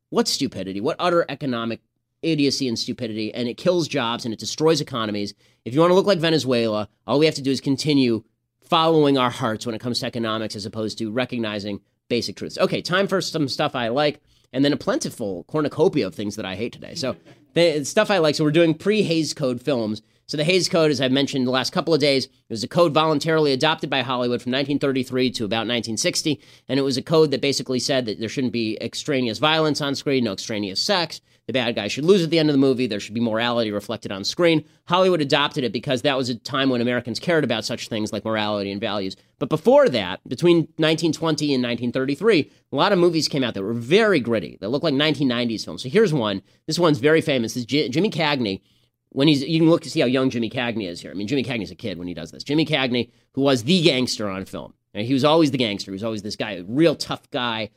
What 0.10 0.28
stupidity! 0.28 0.82
What 0.82 0.98
utter 1.00 1.26
economic 1.30 1.80
idiocy 2.22 2.68
and 2.68 2.78
stupidity! 2.78 3.34
And 3.34 3.48
it 3.48 3.56
kills 3.56 3.88
jobs 3.88 4.26
and 4.26 4.34
it 4.34 4.42
destroys 4.42 4.82
economies. 4.82 5.34
If 5.64 5.74
you 5.74 5.80
want 5.80 5.92
to 5.92 5.96
look 5.96 6.06
like 6.06 6.20
Venezuela, 6.20 6.90
all 7.08 7.18
we 7.18 7.28
have 7.28 7.36
to 7.36 7.42
do 7.42 7.52
is 7.52 7.62
continue 7.62 8.26
following 8.62 9.18
our 9.18 9.30
hearts 9.30 9.66
when 9.66 9.74
it 9.74 9.80
comes 9.80 10.02
to 10.02 10.06
economics 10.06 10.58
as 10.58 10.66
opposed 10.66 10.98
to 10.98 11.14
recognizing 11.14 11.80
basic 12.08 12.36
truths. 12.36 12.58
Okay, 12.58 12.82
time 12.82 13.08
for 13.08 13.22
some 13.22 13.48
stuff 13.48 13.76
I 13.76 13.90
like, 13.90 14.22
and 14.54 14.64
then 14.64 14.74
a 14.74 14.78
plentiful 14.78 15.44
cornucopia 15.46 16.08
of 16.08 16.16
things 16.16 16.36
that 16.36 16.46
I 16.46 16.56
hate 16.56 16.74
today. 16.74 16.96
So, 16.96 17.16
the 17.54 17.84
stuff 17.84 18.12
I 18.12 18.20
like. 18.20 18.36
So, 18.36 18.44
we're 18.44 18.52
doing 18.52 18.74
pre 18.74 19.04
Hays 19.04 19.34
Code 19.34 19.62
films. 19.62 20.02
So, 20.28 20.38
the 20.38 20.44
Hays 20.44 20.70
Code, 20.70 20.92
as 20.92 21.02
I've 21.02 21.12
mentioned 21.12 21.46
the 21.46 21.52
last 21.52 21.72
couple 21.72 21.94
of 21.94 22.00
days, 22.00 22.26
it 22.26 22.32
was 22.50 22.64
a 22.64 22.68
code 22.68 22.94
voluntarily 22.94 23.54
adopted 23.54 23.90
by 23.90 24.02
Hollywood 24.02 24.42
from 24.42 24.52
1933 24.52 25.32
to 25.32 25.46
about 25.46 25.68
1960. 25.68 26.40
And 26.68 26.80
it 26.80 26.84
was 26.84 26.98
a 26.98 27.02
code 27.02 27.32
that 27.32 27.42
basically 27.42 27.80
said 27.80 28.06
that 28.06 28.20
there 28.20 28.30
shouldn't 28.30 28.54
be 28.54 28.78
extraneous 28.82 29.38
violence 29.38 29.82
on 29.82 29.96
screen, 29.96 30.24
no 30.24 30.34
extraneous 30.34 30.80
sex. 30.80 31.22
The 31.48 31.54
bad 31.54 31.76
guy 31.76 31.88
should 31.88 32.06
lose 32.06 32.24
at 32.24 32.32
the 32.32 32.40
end 32.40 32.50
of 32.50 32.54
the 32.54 32.60
movie. 32.60 32.88
There 32.88 33.00
should 33.00 33.14
be 33.14 33.22
morality 33.22 33.72
reflected 33.72 34.12
on 34.12 34.24
screen. 34.24 34.66
Hollywood 34.86 35.22
adopted 35.22 35.64
it 35.64 35.72
because 35.72 36.02
that 36.02 36.18
was 36.18 36.30
a 36.30 36.36
time 36.36 36.70
when 36.70 36.82
Americans 36.82 37.20
cared 37.20 37.44
about 37.44 37.66
such 37.66 37.88
things 37.88 38.12
like 38.12 38.26
morality 38.26 38.72
and 38.72 38.82
values. 38.82 39.16
But 39.38 39.50
before 39.50 39.88
that, 39.90 40.28
between 40.28 40.58
1920 40.78 41.54
and 41.54 41.64
1933, 41.64 42.52
a 42.72 42.76
lot 42.76 42.92
of 42.92 42.98
movies 42.98 43.28
came 43.28 43.44
out 43.44 43.54
that 43.54 43.62
were 43.62 43.74
very 43.74 44.20
gritty, 44.20 44.58
that 44.60 44.70
looked 44.70 44.84
like 44.84 44.96
1990s 44.96 45.64
films. 45.64 45.84
So 45.84 45.90
here's 45.90 46.14
one. 46.14 46.42
This 46.66 46.80
one's 46.80 46.98
very 46.98 47.22
famous. 47.22 47.54
This 47.54 47.62
is 47.62 47.66
J- 47.66 47.90
Jimmy 47.90 48.10
Cagney. 48.10 48.62
When 49.10 49.28
he's, 49.28 49.44
you 49.44 49.60
can 49.60 49.70
look 49.70 49.84
to 49.84 49.90
see 49.90 50.00
how 50.02 50.08
young 50.08 50.30
Jimmy 50.30 50.50
Cagney 50.50 50.90
is 50.90 51.00
here. 51.00 51.12
I 51.12 51.14
mean, 51.14 51.28
Jimmy 51.28 51.44
Cagney's 51.44 51.72
a 51.72 51.76
kid 51.76 51.98
when 51.98 52.08
he 52.08 52.14
does 52.14 52.32
this. 52.32 52.44
Jimmy 52.44 52.66
Cagney, 52.66 53.12
who 53.34 53.42
was 53.42 53.64
the 53.64 53.82
gangster 53.82 54.30
on 54.30 54.46
film. 54.46 54.74
And 54.94 55.06
he 55.06 55.14
was 55.14 55.24
always 55.24 55.52
the 55.52 55.58
gangster. 55.58 55.92
He 55.92 55.94
was 55.94 56.04
always 56.04 56.22
this 56.22 56.36
guy, 56.36 56.54
a 56.54 56.64
real 56.64 56.96
tough 56.96 57.30
guy, 57.30 57.70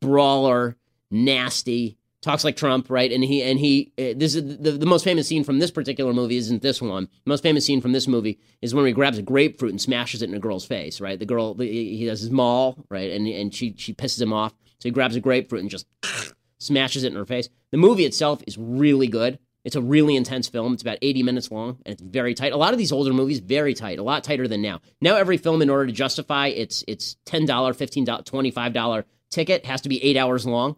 brawler, 0.00 0.76
nasty, 1.10 1.96
talks 2.26 2.44
like 2.44 2.56
Trump, 2.56 2.90
right? 2.90 3.10
And 3.10 3.24
he 3.24 3.42
and 3.42 3.58
he 3.58 3.92
uh, 3.96 4.12
this 4.16 4.34
is 4.34 4.58
the, 4.58 4.72
the 4.72 4.84
most 4.84 5.04
famous 5.04 5.28
scene 5.28 5.44
from 5.44 5.60
this 5.60 5.70
particular 5.70 6.12
movie 6.12 6.36
isn't 6.36 6.60
this 6.60 6.82
one. 6.82 7.04
The 7.04 7.28
most 7.30 7.42
famous 7.42 7.64
scene 7.64 7.80
from 7.80 7.92
this 7.92 8.08
movie 8.08 8.40
is 8.60 8.74
when 8.74 8.84
he 8.84 8.92
grabs 8.92 9.16
a 9.16 9.22
grapefruit 9.22 9.70
and 9.70 9.80
smashes 9.80 10.22
it 10.22 10.28
in 10.28 10.34
a 10.34 10.40
girl's 10.40 10.66
face, 10.66 11.00
right? 11.00 11.18
The 11.18 11.24
girl 11.24 11.54
he 11.54 12.04
does 12.04 12.20
his 12.20 12.30
maul, 12.30 12.84
right? 12.90 13.12
And 13.12 13.26
and 13.28 13.54
she 13.54 13.74
she 13.78 13.94
pisses 13.94 14.20
him 14.20 14.32
off. 14.32 14.52
So 14.80 14.88
he 14.88 14.90
grabs 14.90 15.16
a 15.16 15.20
grapefruit 15.20 15.62
and 15.62 15.70
just 15.70 15.86
smashes 16.58 17.04
it 17.04 17.12
in 17.12 17.16
her 17.16 17.24
face. 17.24 17.48
The 17.70 17.78
movie 17.78 18.04
itself 18.04 18.42
is 18.46 18.58
really 18.58 19.06
good. 19.06 19.38
It's 19.64 19.76
a 19.76 19.80
really 19.80 20.14
intense 20.16 20.48
film. 20.48 20.74
It's 20.74 20.82
about 20.82 20.98
80 21.02 21.22
minutes 21.22 21.50
long 21.50 21.78
and 21.86 21.92
it's 21.92 22.02
very 22.02 22.34
tight. 22.34 22.52
A 22.52 22.56
lot 22.56 22.72
of 22.72 22.78
these 22.78 22.92
older 22.92 23.12
movies 23.12 23.38
very 23.38 23.74
tight, 23.74 23.98
a 23.98 24.02
lot 24.02 24.24
tighter 24.24 24.46
than 24.46 24.62
now. 24.62 24.80
Now 25.00 25.16
every 25.16 25.38
film 25.38 25.62
in 25.62 25.70
order 25.70 25.86
to 25.86 25.92
justify 25.92 26.48
its 26.48 26.84
its 26.88 27.16
$10, 27.26 27.46
$15, 27.46 28.24
$25 28.24 29.04
ticket 29.30 29.66
has 29.66 29.80
to 29.82 29.88
be 29.88 30.02
8 30.02 30.16
hours 30.16 30.46
long. 30.46 30.76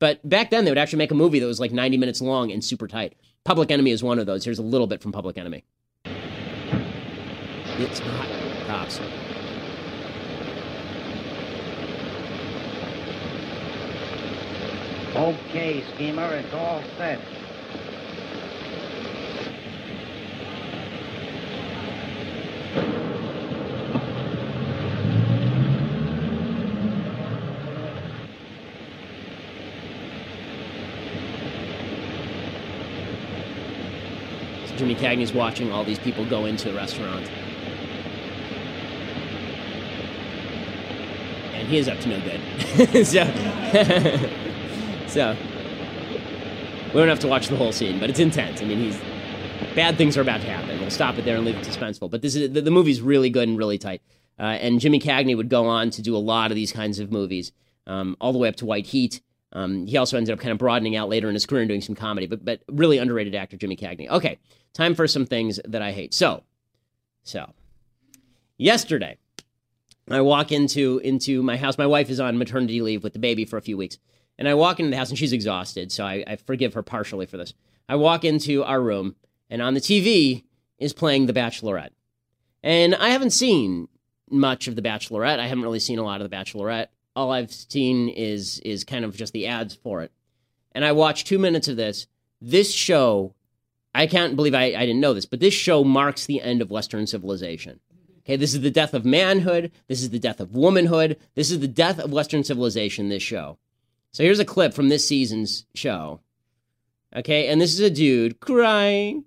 But 0.00 0.26
back 0.26 0.50
then, 0.50 0.64
they 0.64 0.70
would 0.70 0.78
actually 0.78 0.98
make 0.98 1.12
a 1.12 1.14
movie 1.14 1.38
that 1.38 1.46
was 1.46 1.60
like 1.60 1.72
90 1.72 1.98
minutes 1.98 2.20
long 2.20 2.50
and 2.50 2.64
super 2.64 2.88
tight. 2.88 3.14
Public 3.44 3.70
Enemy 3.70 3.90
is 3.90 4.02
one 4.02 4.18
of 4.18 4.26
those. 4.26 4.44
Here's 4.44 4.58
a 4.58 4.62
little 4.62 4.86
bit 4.86 5.02
from 5.02 5.12
Public 5.12 5.38
Enemy. 5.38 5.62
It's 7.78 8.00
not 8.00 8.26
Cops. 8.66 9.00
Okay, 15.14 15.84
schemer, 15.94 16.34
it's 16.34 16.54
all 16.54 16.82
set. 16.96 17.20
Jimmy 34.80 34.94
Cagney's 34.94 35.34
watching 35.34 35.70
all 35.70 35.84
these 35.84 35.98
people 35.98 36.24
go 36.24 36.46
into 36.46 36.70
the 36.70 36.74
restaurant. 36.74 37.30
And 41.52 41.68
he 41.68 41.76
is 41.76 41.86
up 41.86 42.00
to 42.00 42.08
no 42.08 42.18
good. 42.22 43.06
so, 43.06 43.24
so, 45.06 45.36
we 46.86 46.92
don't 46.94 47.08
have 47.08 47.20
to 47.20 47.28
watch 47.28 47.48
the 47.48 47.56
whole 47.56 47.72
scene, 47.72 48.00
but 48.00 48.08
it's 48.08 48.20
intense. 48.20 48.62
I 48.62 48.64
mean, 48.64 48.78
he's 48.78 48.98
bad 49.74 49.98
things 49.98 50.16
are 50.16 50.22
about 50.22 50.40
to 50.40 50.46
happen. 50.46 50.80
We'll 50.80 50.88
stop 50.88 51.18
it 51.18 51.26
there 51.26 51.36
and 51.36 51.44
leave 51.44 51.56
it 51.56 51.64
suspenseful. 51.66 52.10
But 52.10 52.22
this 52.22 52.34
is 52.34 52.50
the, 52.50 52.62
the 52.62 52.70
movie's 52.70 53.02
really 53.02 53.28
good 53.28 53.50
and 53.50 53.58
really 53.58 53.76
tight. 53.76 54.00
Uh, 54.38 54.44
and 54.44 54.80
Jimmy 54.80 54.98
Cagney 54.98 55.36
would 55.36 55.50
go 55.50 55.66
on 55.66 55.90
to 55.90 56.00
do 56.00 56.16
a 56.16 56.18
lot 56.18 56.50
of 56.50 56.54
these 56.54 56.72
kinds 56.72 57.00
of 57.00 57.12
movies, 57.12 57.52
um, 57.86 58.16
all 58.18 58.32
the 58.32 58.38
way 58.38 58.48
up 58.48 58.56
to 58.56 58.64
White 58.64 58.86
Heat. 58.86 59.20
Um, 59.52 59.86
he 59.86 59.96
also 59.96 60.16
ended 60.16 60.32
up 60.32 60.38
kind 60.38 60.52
of 60.52 60.58
broadening 60.58 60.96
out 60.96 61.08
later 61.08 61.28
in 61.28 61.34
his 61.34 61.46
career 61.46 61.62
and 61.62 61.68
doing 61.68 61.80
some 61.80 61.94
comedy, 61.94 62.26
but 62.26 62.44
but 62.44 62.60
really 62.68 62.98
underrated 62.98 63.34
actor 63.34 63.56
Jimmy 63.56 63.76
Cagney. 63.76 64.08
Okay, 64.08 64.38
time 64.72 64.94
for 64.94 65.08
some 65.08 65.26
things 65.26 65.58
that 65.64 65.82
I 65.82 65.92
hate. 65.92 66.14
So, 66.14 66.44
so 67.24 67.52
yesterday, 68.56 69.18
I 70.08 70.20
walk 70.20 70.52
into 70.52 70.98
into 70.98 71.42
my 71.42 71.56
house. 71.56 71.78
My 71.78 71.86
wife 71.86 72.10
is 72.10 72.20
on 72.20 72.38
maternity 72.38 72.80
leave 72.80 73.02
with 73.02 73.12
the 73.12 73.18
baby 73.18 73.44
for 73.44 73.56
a 73.56 73.62
few 73.62 73.76
weeks, 73.76 73.98
and 74.38 74.48
I 74.48 74.54
walk 74.54 74.78
into 74.78 74.90
the 74.90 74.96
house 74.96 75.10
and 75.10 75.18
she's 75.18 75.32
exhausted, 75.32 75.90
so 75.90 76.04
I, 76.04 76.24
I 76.26 76.36
forgive 76.36 76.74
her 76.74 76.82
partially 76.82 77.26
for 77.26 77.36
this. 77.36 77.52
I 77.88 77.96
walk 77.96 78.24
into 78.24 78.62
our 78.62 78.80
room, 78.80 79.16
and 79.48 79.60
on 79.60 79.74
the 79.74 79.80
TV 79.80 80.44
is 80.78 80.92
playing 80.92 81.26
The 81.26 81.32
Bachelorette, 81.32 81.90
and 82.62 82.94
I 82.94 83.08
haven't 83.10 83.30
seen 83.30 83.88
much 84.30 84.68
of 84.68 84.76
The 84.76 84.82
Bachelorette. 84.82 85.40
I 85.40 85.48
haven't 85.48 85.64
really 85.64 85.80
seen 85.80 85.98
a 85.98 86.04
lot 86.04 86.20
of 86.20 86.30
The 86.30 86.36
Bachelorette 86.36 86.86
all 87.16 87.32
I've 87.32 87.52
seen 87.52 88.08
is 88.08 88.60
is 88.60 88.84
kind 88.84 89.04
of 89.04 89.16
just 89.16 89.32
the 89.32 89.46
ads 89.46 89.74
for 89.74 90.02
it. 90.02 90.12
And 90.72 90.84
I 90.84 90.92
watched 90.92 91.26
two 91.26 91.38
minutes 91.38 91.68
of 91.68 91.76
this. 91.76 92.06
This 92.40 92.72
show, 92.72 93.34
I 93.94 94.06
can't 94.06 94.36
believe 94.36 94.54
I, 94.54 94.66
I 94.66 94.86
didn't 94.86 95.00
know 95.00 95.14
this, 95.14 95.26
but 95.26 95.40
this 95.40 95.54
show 95.54 95.84
marks 95.84 96.26
the 96.26 96.40
end 96.40 96.62
of 96.62 96.70
Western 96.70 97.06
civilization. 97.06 97.80
Okay, 98.20 98.36
this 98.36 98.54
is 98.54 98.60
the 98.60 98.70
death 98.70 98.94
of 98.94 99.04
manhood. 99.04 99.72
This 99.88 100.02
is 100.02 100.10
the 100.10 100.18
death 100.18 100.40
of 100.40 100.54
womanhood. 100.54 101.18
This 101.34 101.50
is 101.50 101.60
the 101.60 101.68
death 101.68 101.98
of 101.98 102.12
Western 102.12 102.44
civilization, 102.44 103.08
this 103.08 103.22
show. 103.22 103.58
So 104.12 104.22
here's 104.22 104.38
a 104.38 104.44
clip 104.44 104.74
from 104.74 104.88
this 104.88 105.06
season's 105.06 105.66
show. 105.74 106.20
Okay, 107.14 107.48
and 107.48 107.60
this 107.60 107.72
is 107.72 107.80
a 107.80 107.90
dude 107.90 108.38
crying 108.38 109.24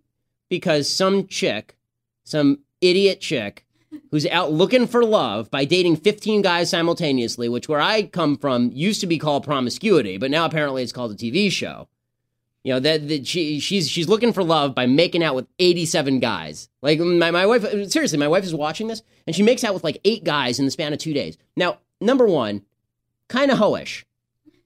because 0.47 0.89
some 0.89 1.27
chick, 1.27 1.75
some 2.23 2.59
idiot 2.79 3.19
chick, 3.19 3.65
who's 4.11 4.25
out 4.27 4.51
looking 4.51 4.87
for 4.87 5.03
love 5.03 5.49
by 5.49 5.65
dating 5.65 5.97
15 5.97 6.41
guys 6.41 6.69
simultaneously, 6.69 7.49
which 7.49 7.67
where 7.67 7.81
I 7.81 8.03
come 8.03 8.37
from 8.37 8.71
used 8.73 9.01
to 9.01 9.07
be 9.07 9.17
called 9.17 9.43
promiscuity, 9.43 10.17
but 10.17 10.31
now 10.31 10.45
apparently 10.45 10.83
it's 10.83 10.91
called 10.91 11.11
a 11.11 11.15
TV 11.15 11.51
show. 11.51 11.87
You 12.63 12.73
know 12.73 12.79
that, 12.79 13.09
that 13.09 13.27
she 13.27 13.59
she's 13.59 13.89
she's 13.89 14.07
looking 14.07 14.31
for 14.31 14.41
love 14.41 14.73
by 14.73 14.85
making 14.85 15.21
out 15.21 15.35
with 15.35 15.47
87 15.59 16.19
guys. 16.19 16.69
Like 16.81 16.99
my, 16.99 17.29
my 17.29 17.45
wife 17.45 17.63
seriously, 17.91 18.17
my 18.17 18.27
wife 18.29 18.45
is 18.45 18.55
watching 18.55 18.87
this 18.87 19.01
and 19.27 19.35
she 19.35 19.43
makes 19.43 19.65
out 19.65 19.73
with 19.73 19.83
like 19.83 19.99
eight 20.05 20.23
guys 20.23 20.59
in 20.59 20.65
the 20.65 20.71
span 20.71 20.93
of 20.93 20.99
2 20.99 21.13
days. 21.13 21.37
Now, 21.57 21.79
number 21.99 22.25
1, 22.25 22.61
kind 23.27 23.51
of 23.51 23.57
hoish. 23.57 24.05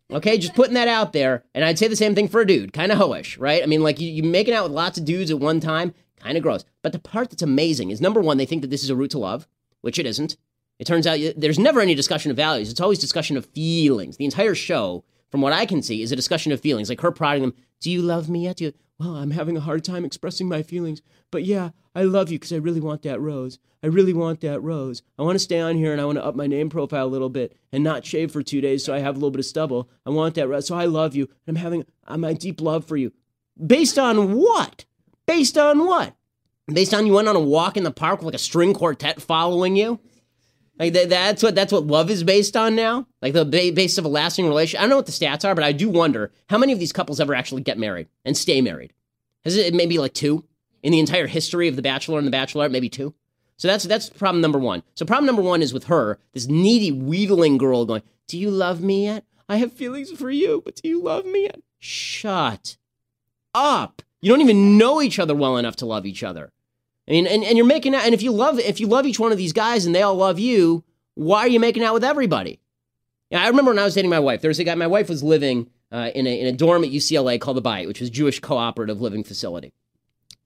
Okay, 0.09 0.37
just 0.37 0.55
putting 0.55 0.75
that 0.75 0.87
out 0.87 1.11
there, 1.11 1.43
and 1.53 1.65
I'd 1.65 1.77
say 1.77 1.89
the 1.89 1.95
same 1.95 2.15
thing 2.15 2.29
for 2.29 2.39
a 2.39 2.47
dude, 2.47 2.71
kind 2.71 2.93
of 2.93 2.97
hoish, 2.97 3.37
right? 3.39 3.61
I 3.61 3.65
mean, 3.65 3.83
like 3.83 3.99
you, 3.99 4.09
you 4.09 4.23
making 4.23 4.53
out 4.53 4.63
with 4.63 4.71
lots 4.71 4.97
of 4.97 5.03
dudes 5.03 5.31
at 5.31 5.39
one 5.39 5.59
time, 5.59 5.93
kind 6.27 6.37
of 6.37 6.43
gross. 6.43 6.65
But 6.83 6.91
the 6.91 6.99
part 6.99 7.29
that's 7.29 7.41
amazing 7.41 7.89
is 7.89 8.01
number 8.01 8.21
one, 8.21 8.37
they 8.37 8.45
think 8.45 8.61
that 8.61 8.69
this 8.69 8.83
is 8.83 8.89
a 8.89 8.95
route 8.95 9.11
to 9.11 9.19
love, 9.19 9.47
which 9.81 9.97
it 9.97 10.05
isn't. 10.05 10.37
It 10.79 10.85
turns 10.85 11.07
out 11.07 11.19
there's 11.35 11.57
never 11.57 11.81
any 11.81 11.95
discussion 11.95 12.29
of 12.29 12.37
values. 12.37 12.69
It's 12.69 12.81
always 12.81 12.99
discussion 12.99 13.37
of 13.37 13.45
feelings. 13.47 14.17
The 14.17 14.25
entire 14.25 14.53
show, 14.53 15.03
from 15.31 15.41
what 15.41 15.53
I 15.53 15.65
can 15.65 15.81
see, 15.81 16.01
is 16.01 16.11
a 16.11 16.15
discussion 16.15 16.51
of 16.51 16.61
feelings. 16.61 16.89
Like 16.89 17.01
her 17.01 17.11
prodding 17.11 17.41
them, 17.41 17.55
"Do 17.79 17.89
you 17.89 18.01
love 18.01 18.29
me 18.29 18.43
yet?" 18.43 18.57
Do 18.57 18.65
you? 18.65 18.73
Well, 18.99 19.15
I'm 19.15 19.31
having 19.31 19.57
a 19.57 19.61
hard 19.61 19.83
time 19.83 20.05
expressing 20.05 20.47
my 20.47 20.63
feelings, 20.63 21.01
but 21.31 21.45
yeah, 21.45 21.69
I 21.95 22.03
love 22.03 22.31
you 22.31 22.37
because 22.37 22.53
I 22.53 22.57
really 22.57 22.79
want 22.79 23.03
that 23.03 23.19
rose. 23.19 23.59
I 23.83 23.87
really 23.87 24.13
want 24.13 24.41
that 24.41 24.59
rose. 24.59 25.03
I 25.19 25.21
want 25.21 25.35
to 25.35 25.39
stay 25.39 25.59
on 25.59 25.77
here 25.77 25.91
and 25.91 26.01
I 26.01 26.05
want 26.05 26.17
to 26.17 26.25
up 26.25 26.35
my 26.35 26.47
name 26.47 26.69
profile 26.69 27.05
a 27.05 27.07
little 27.07 27.29
bit 27.29 27.55
and 27.71 27.83
not 27.83 28.05
shave 28.05 28.31
for 28.31 28.41
two 28.41 28.59
days 28.59 28.83
so 28.83 28.93
I 28.93 28.99
have 28.99 29.15
a 29.15 29.19
little 29.19 29.31
bit 29.31 29.39
of 29.39 29.45
stubble. 29.45 29.89
I 30.05 30.09
want 30.09 30.35
that 30.35 30.47
rose. 30.47 30.67
So 30.67 30.75
I 30.75 30.85
love 30.85 31.15
you. 31.15 31.29
I'm 31.47 31.55
having 31.55 31.85
uh, 32.07 32.17
my 32.17 32.33
deep 32.33 32.59
love 32.59 32.85
for 32.85 32.97
you. 32.97 33.13
Based 33.65 33.99
on 33.99 34.33
what? 34.33 34.85
Based 35.27 35.57
on 35.57 35.85
what? 35.85 36.15
Based 36.67 36.93
on 36.93 37.05
you 37.05 37.13
went 37.13 37.27
on 37.27 37.35
a 37.35 37.39
walk 37.41 37.77
in 37.77 37.83
the 37.83 37.91
park 37.91 38.19
with 38.19 38.25
like 38.25 38.35
a 38.35 38.39
string 38.39 38.73
quartet 38.73 39.21
following 39.21 39.75
you. 39.75 39.99
Like 40.79 40.93
that, 40.93 41.09
that's 41.09 41.41
what 41.41 41.55
that's 41.55 41.73
what 41.73 41.87
love 41.87 42.09
is 42.09 42.23
based 42.23 42.55
on 42.55 42.75
now. 42.75 43.07
Like 43.21 43.33
the 43.33 43.45
ba- 43.45 43.71
base 43.73 43.97
of 43.97 44.05
a 44.05 44.09
lasting 44.09 44.47
relationship. 44.47 44.79
I 44.79 44.83
don't 44.83 44.91
know 44.91 44.97
what 44.97 45.07
the 45.07 45.11
stats 45.11 45.43
are, 45.43 45.55
but 45.55 45.63
I 45.63 45.71
do 45.71 45.89
wonder 45.89 46.31
how 46.49 46.57
many 46.57 46.73
of 46.73 46.79
these 46.79 46.93
couples 46.93 47.19
ever 47.19 47.33
actually 47.33 47.63
get 47.63 47.79
married 47.79 48.07
and 48.25 48.37
stay 48.37 48.61
married. 48.61 48.93
Is 49.43 49.57
it 49.57 49.73
maybe 49.73 49.97
like 49.97 50.13
two 50.13 50.45
in 50.83 50.91
the 50.91 50.99
entire 50.99 51.27
history 51.27 51.67
of 51.67 51.75
the 51.75 51.81
Bachelor 51.81 52.19
and 52.19 52.27
the 52.27 52.31
Bachelorette? 52.35 52.71
Maybe 52.71 52.89
two. 52.89 53.15
So 53.57 53.67
that's 53.67 53.85
that's 53.85 54.09
problem 54.09 54.41
number 54.41 54.59
one. 54.59 54.83
So 54.93 55.05
problem 55.05 55.25
number 55.25 55.41
one 55.41 55.63
is 55.63 55.73
with 55.73 55.85
her, 55.85 56.19
this 56.33 56.47
needy, 56.47 56.91
wheedling 56.91 57.57
girl 57.57 57.85
going, 57.85 58.03
"Do 58.27 58.37
you 58.37 58.51
love 58.51 58.81
me 58.81 59.05
yet? 59.05 59.25
I 59.49 59.57
have 59.57 59.73
feelings 59.73 60.11
for 60.11 60.29
you, 60.29 60.61
but 60.63 60.75
do 60.75 60.87
you 60.87 61.01
love 61.01 61.25
me 61.25 61.43
yet?" 61.43 61.61
Shut 61.79 62.77
up. 63.55 64.03
You 64.21 64.31
don't 64.31 64.41
even 64.41 64.77
know 64.77 65.01
each 65.01 65.17
other 65.17 65.33
well 65.33 65.57
enough 65.57 65.75
to 65.77 65.85
love 65.87 66.05
each 66.05 66.23
other. 66.23 66.51
I 67.07 67.11
mean, 67.11 67.27
and, 67.27 67.43
and 67.43 67.57
you're 67.57 67.65
making 67.65 67.95
out, 67.95 68.03
and 68.03 68.13
if 68.13 68.21
you 68.21 68.31
love 68.31 68.59
if 68.59 68.79
you 68.79 68.87
love 68.87 69.05
each 69.05 69.19
one 69.19 69.31
of 69.31 69.37
these 69.37 69.53
guys 69.53 69.85
and 69.85 69.95
they 69.95 70.01
all 70.01 70.15
love 70.15 70.39
you, 70.39 70.83
why 71.15 71.39
are 71.39 71.47
you 71.47 71.59
making 71.59 71.83
out 71.83 71.93
with 71.93 72.03
everybody? 72.03 72.59
Yeah, 73.29 73.43
I 73.43 73.47
remember 73.47 73.71
when 73.71 73.79
I 73.79 73.85
was 73.85 73.95
dating 73.95 74.09
my 74.09 74.19
wife. 74.19 74.41
There 74.41 74.49
was 74.49 74.59
a 74.59 74.63
guy. 74.63 74.75
My 74.75 74.87
wife 74.87 75.09
was 75.09 75.23
living 75.23 75.69
uh, 75.91 76.11
in 76.13 76.27
a 76.27 76.39
in 76.39 76.47
a 76.47 76.51
dorm 76.51 76.83
at 76.83 76.91
UCLA 76.91 77.39
called 77.39 77.57
the 77.57 77.61
Bayit, 77.61 77.87
which 77.87 78.01
was 78.01 78.09
Jewish 78.09 78.39
Cooperative 78.39 79.01
Living 79.01 79.23
Facility, 79.23 79.73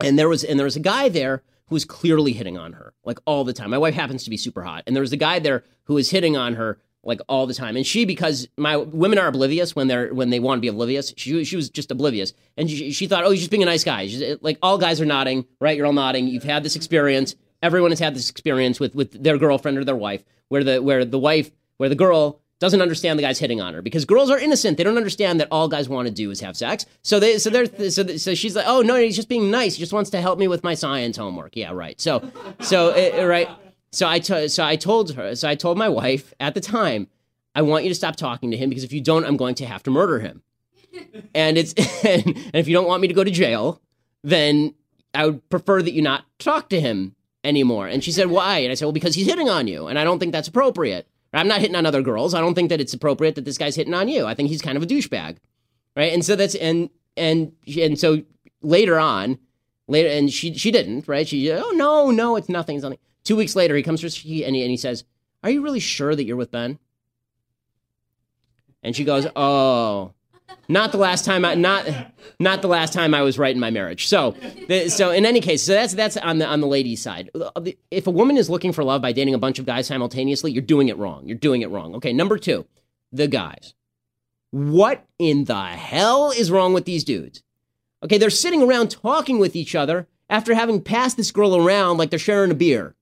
and 0.03 0.19
there 0.19 0.29
was 0.29 0.43
and 0.43 0.59
there 0.59 0.65
was 0.65 0.75
a 0.75 0.81
guy 0.81 1.09
there 1.09 1.43
who 1.67 1.75
was 1.75 1.85
clearly 1.85 2.33
hitting 2.33 2.57
on 2.57 2.73
her 2.73 2.93
like 3.03 3.19
all 3.25 3.43
the 3.43 3.53
time. 3.53 3.71
My 3.71 3.77
wife 3.77 3.95
happens 3.95 4.23
to 4.23 4.29
be 4.29 4.37
super 4.37 4.61
hot, 4.63 4.83
and 4.85 4.95
there 4.95 5.01
was 5.01 5.13
a 5.13 5.17
guy 5.17 5.39
there 5.39 5.63
who 5.85 5.95
was 5.95 6.11
hitting 6.11 6.37
on 6.37 6.55
her 6.55 6.79
like 7.03 7.19
all 7.27 7.47
the 7.47 7.53
time. 7.53 7.75
And 7.75 7.85
she, 7.85 8.05
because 8.05 8.47
my 8.57 8.77
women 8.77 9.17
are 9.17 9.27
oblivious 9.27 9.75
when 9.75 9.87
they're 9.87 10.13
when 10.13 10.29
they 10.29 10.39
want 10.39 10.59
to 10.59 10.61
be 10.61 10.67
oblivious, 10.67 11.13
she 11.17 11.43
she 11.43 11.55
was 11.55 11.69
just 11.69 11.91
oblivious, 11.91 12.33
and 12.57 12.69
she, 12.69 12.91
she 12.91 13.07
thought, 13.07 13.23
oh, 13.23 13.31
he's 13.31 13.39
just 13.39 13.51
being 13.51 13.63
a 13.63 13.65
nice 13.65 13.83
guy. 13.83 14.07
She's, 14.07 14.37
like 14.41 14.57
all 14.61 14.77
guys 14.77 15.01
are 15.01 15.05
nodding, 15.05 15.45
right? 15.59 15.75
You're 15.75 15.87
all 15.87 15.93
nodding. 15.93 16.27
You've 16.27 16.43
had 16.43 16.63
this 16.63 16.75
experience. 16.75 17.35
Everyone 17.61 17.91
has 17.91 17.99
had 17.99 18.15
this 18.15 18.29
experience 18.29 18.79
with 18.79 18.95
with 18.95 19.23
their 19.23 19.37
girlfriend 19.37 19.77
or 19.77 19.83
their 19.83 19.95
wife, 19.95 20.23
where 20.49 20.63
the 20.63 20.81
where 20.81 21.05
the 21.05 21.19
wife 21.19 21.51
where 21.77 21.89
the 21.89 21.95
girl 21.95 22.39
doesn't 22.59 22.81
understand 22.81 23.17
the 23.17 23.23
guy's 23.23 23.39
hitting 23.39 23.59
on 23.59 23.73
her 23.73 23.81
because 23.81 24.05
girls 24.05 24.29
are 24.29 24.37
innocent. 24.37 24.77
They 24.77 24.83
don't 24.83 24.97
understand 24.97 25.39
that 25.39 25.47
all 25.49 25.67
guys 25.67 25.89
want 25.89 26.07
to 26.07 26.13
do 26.13 26.29
is 26.29 26.41
have 26.41 26.55
sex. 26.55 26.85
So 27.01 27.19
they 27.19 27.39
so 27.39 27.49
they're 27.49 27.89
so, 27.89 28.05
so 28.17 28.35
she's 28.35 28.55
like, 28.55 28.65
oh 28.67 28.81
no, 28.83 28.95
he's 28.95 29.15
just 29.15 29.29
being 29.29 29.49
nice. 29.49 29.75
He 29.75 29.79
just 29.79 29.93
wants 29.93 30.11
to 30.11 30.21
help 30.21 30.37
me 30.37 30.47
with 30.47 30.63
my 30.63 30.75
science 30.75 31.17
homework. 31.17 31.55
Yeah, 31.55 31.71
right. 31.71 31.99
So 31.99 32.31
so 32.59 32.91
uh, 32.91 33.25
right. 33.25 33.49
So 33.91 34.07
I 34.07 34.19
t- 34.19 34.47
so 34.47 34.63
I 34.63 34.75
told 34.75 35.13
her. 35.15 35.35
So 35.35 35.47
I 35.47 35.55
told 35.55 35.77
my 35.77 35.89
wife 35.89 36.33
at 36.39 36.53
the 36.53 36.61
time 36.61 37.07
I 37.53 37.61
want 37.61 37.83
you 37.83 37.89
to 37.89 37.95
stop 37.95 38.15
talking 38.15 38.51
to 38.51 38.57
him 38.57 38.69
because 38.69 38.83
if 38.83 38.93
you 38.93 39.01
don't, 39.01 39.25
I'm 39.25 39.37
going 39.37 39.55
to 39.55 39.65
have 39.65 39.83
to 39.83 39.91
murder 39.91 40.19
him. 40.19 40.43
and 41.35 41.57
it's 41.57 41.73
and, 42.05 42.25
and 42.25 42.55
if 42.55 42.67
you 42.67 42.73
don't 42.73 42.87
want 42.87 43.01
me 43.01 43.07
to 43.07 43.13
go 43.13 43.23
to 43.23 43.31
jail, 43.31 43.81
then 44.23 44.73
I 45.13 45.25
would 45.25 45.49
prefer 45.49 45.81
that 45.81 45.91
you 45.91 46.01
not 46.01 46.25
talk 46.39 46.69
to 46.69 46.79
him 46.79 47.15
anymore. 47.43 47.87
And 47.87 48.03
she 48.03 48.11
said, 48.11 48.27
Why? 48.29 48.59
And 48.59 48.71
I 48.71 48.75
said, 48.75 48.85
Well, 48.85 48.93
because 48.93 49.15
he's 49.15 49.27
hitting 49.27 49.49
on 49.49 49.67
you, 49.67 49.87
and 49.87 49.99
I 49.99 50.03
don't 50.03 50.19
think 50.19 50.31
that's 50.31 50.47
appropriate. 50.47 51.07
I'm 51.33 51.47
not 51.47 51.61
hitting 51.61 51.77
on 51.77 51.85
other 51.85 52.01
girls. 52.01 52.33
I 52.33 52.41
don't 52.41 52.55
think 52.55 52.69
that 52.69 52.81
it's 52.81 52.93
appropriate 52.93 53.35
that 53.35 53.45
this 53.45 53.57
guy's 53.57 53.77
hitting 53.77 53.93
on 53.93 54.09
you. 54.09 54.25
I 54.25 54.33
think 54.33 54.49
he's 54.49 54.61
kind 54.61 54.75
of 54.75 54.83
a 54.83 54.85
douchebag. 54.85 55.37
Right. 55.95 56.11
And 56.11 56.25
so 56.25 56.35
that's 56.35 56.55
and 56.55 56.89
and 57.15 57.53
and 57.77 57.99
so 57.99 58.23
later 58.61 58.99
on, 58.99 59.39
later 59.87 60.09
and 60.09 60.31
she 60.31 60.53
she 60.53 60.71
didn't, 60.71 61.07
right? 61.07 61.27
She 61.27 61.51
oh 61.51 61.71
no, 61.71 62.11
no, 62.11 62.35
it's 62.35 62.49
nothing, 62.49 62.77
it's 62.77 62.83
nothing. 62.83 62.99
Two 63.23 63.35
weeks 63.35 63.55
later 63.55 63.75
he 63.75 63.83
comes 63.83 64.01
to 64.01 64.07
her 64.07 64.45
and 64.45 64.55
he, 64.55 64.63
and 64.63 64.71
he 64.71 64.77
says, 64.77 65.03
Are 65.43 65.49
you 65.49 65.61
really 65.61 65.79
sure 65.79 66.15
that 66.15 66.23
you're 66.23 66.37
with 66.37 66.51
Ben? 66.51 66.79
And 68.83 68.95
she 68.95 69.03
goes, 69.03 69.27
"Oh, 69.35 70.13
not 70.67 70.91
the 70.91 70.97
last 70.97 71.23
time 71.23 71.45
I 71.45 71.55
not 71.55 71.87
not 72.39 72.61
the 72.61 72.67
last 72.67 72.93
time 72.93 73.13
I 73.13 73.21
was 73.21 73.37
right 73.37 73.53
in 73.53 73.59
my 73.59 73.69
marriage." 73.69 74.07
So, 74.07 74.35
so 74.87 75.11
in 75.11 75.25
any 75.25 75.39
case, 75.39 75.63
so 75.63 75.73
that's 75.73 75.93
that's 75.93 76.17
on 76.17 76.39
the 76.39 76.47
on 76.47 76.61
the 76.61 76.67
ladies' 76.67 77.01
side. 77.01 77.29
If 77.91 78.07
a 78.07 78.11
woman 78.11 78.37
is 78.37 78.49
looking 78.49 78.73
for 78.73 78.83
love 78.83 79.01
by 79.01 79.11
dating 79.11 79.33
a 79.33 79.39
bunch 79.39 79.59
of 79.59 79.65
guys 79.65 79.87
simultaneously, 79.87 80.51
you're 80.51 80.63
doing 80.63 80.89
it 80.89 80.97
wrong. 80.97 81.27
You're 81.27 81.37
doing 81.37 81.61
it 81.61 81.69
wrong. 81.69 81.95
Okay, 81.95 82.13
number 82.13 82.37
two, 82.37 82.65
the 83.11 83.27
guys. 83.27 83.73
What 84.49 85.05
in 85.17 85.45
the 85.45 85.63
hell 85.63 86.31
is 86.31 86.51
wrong 86.51 86.73
with 86.73 86.85
these 86.85 87.03
dudes? 87.03 87.43
Okay, 88.03 88.17
they're 88.17 88.29
sitting 88.29 88.63
around 88.63 88.89
talking 88.89 89.39
with 89.39 89.55
each 89.55 89.75
other 89.75 90.07
after 90.29 90.55
having 90.55 90.81
passed 90.81 91.17
this 91.17 91.31
girl 91.31 91.55
around 91.55 91.97
like 91.97 92.09
they're 92.09 92.19
sharing 92.19 92.51
a 92.51 92.55
beer. 92.55 92.95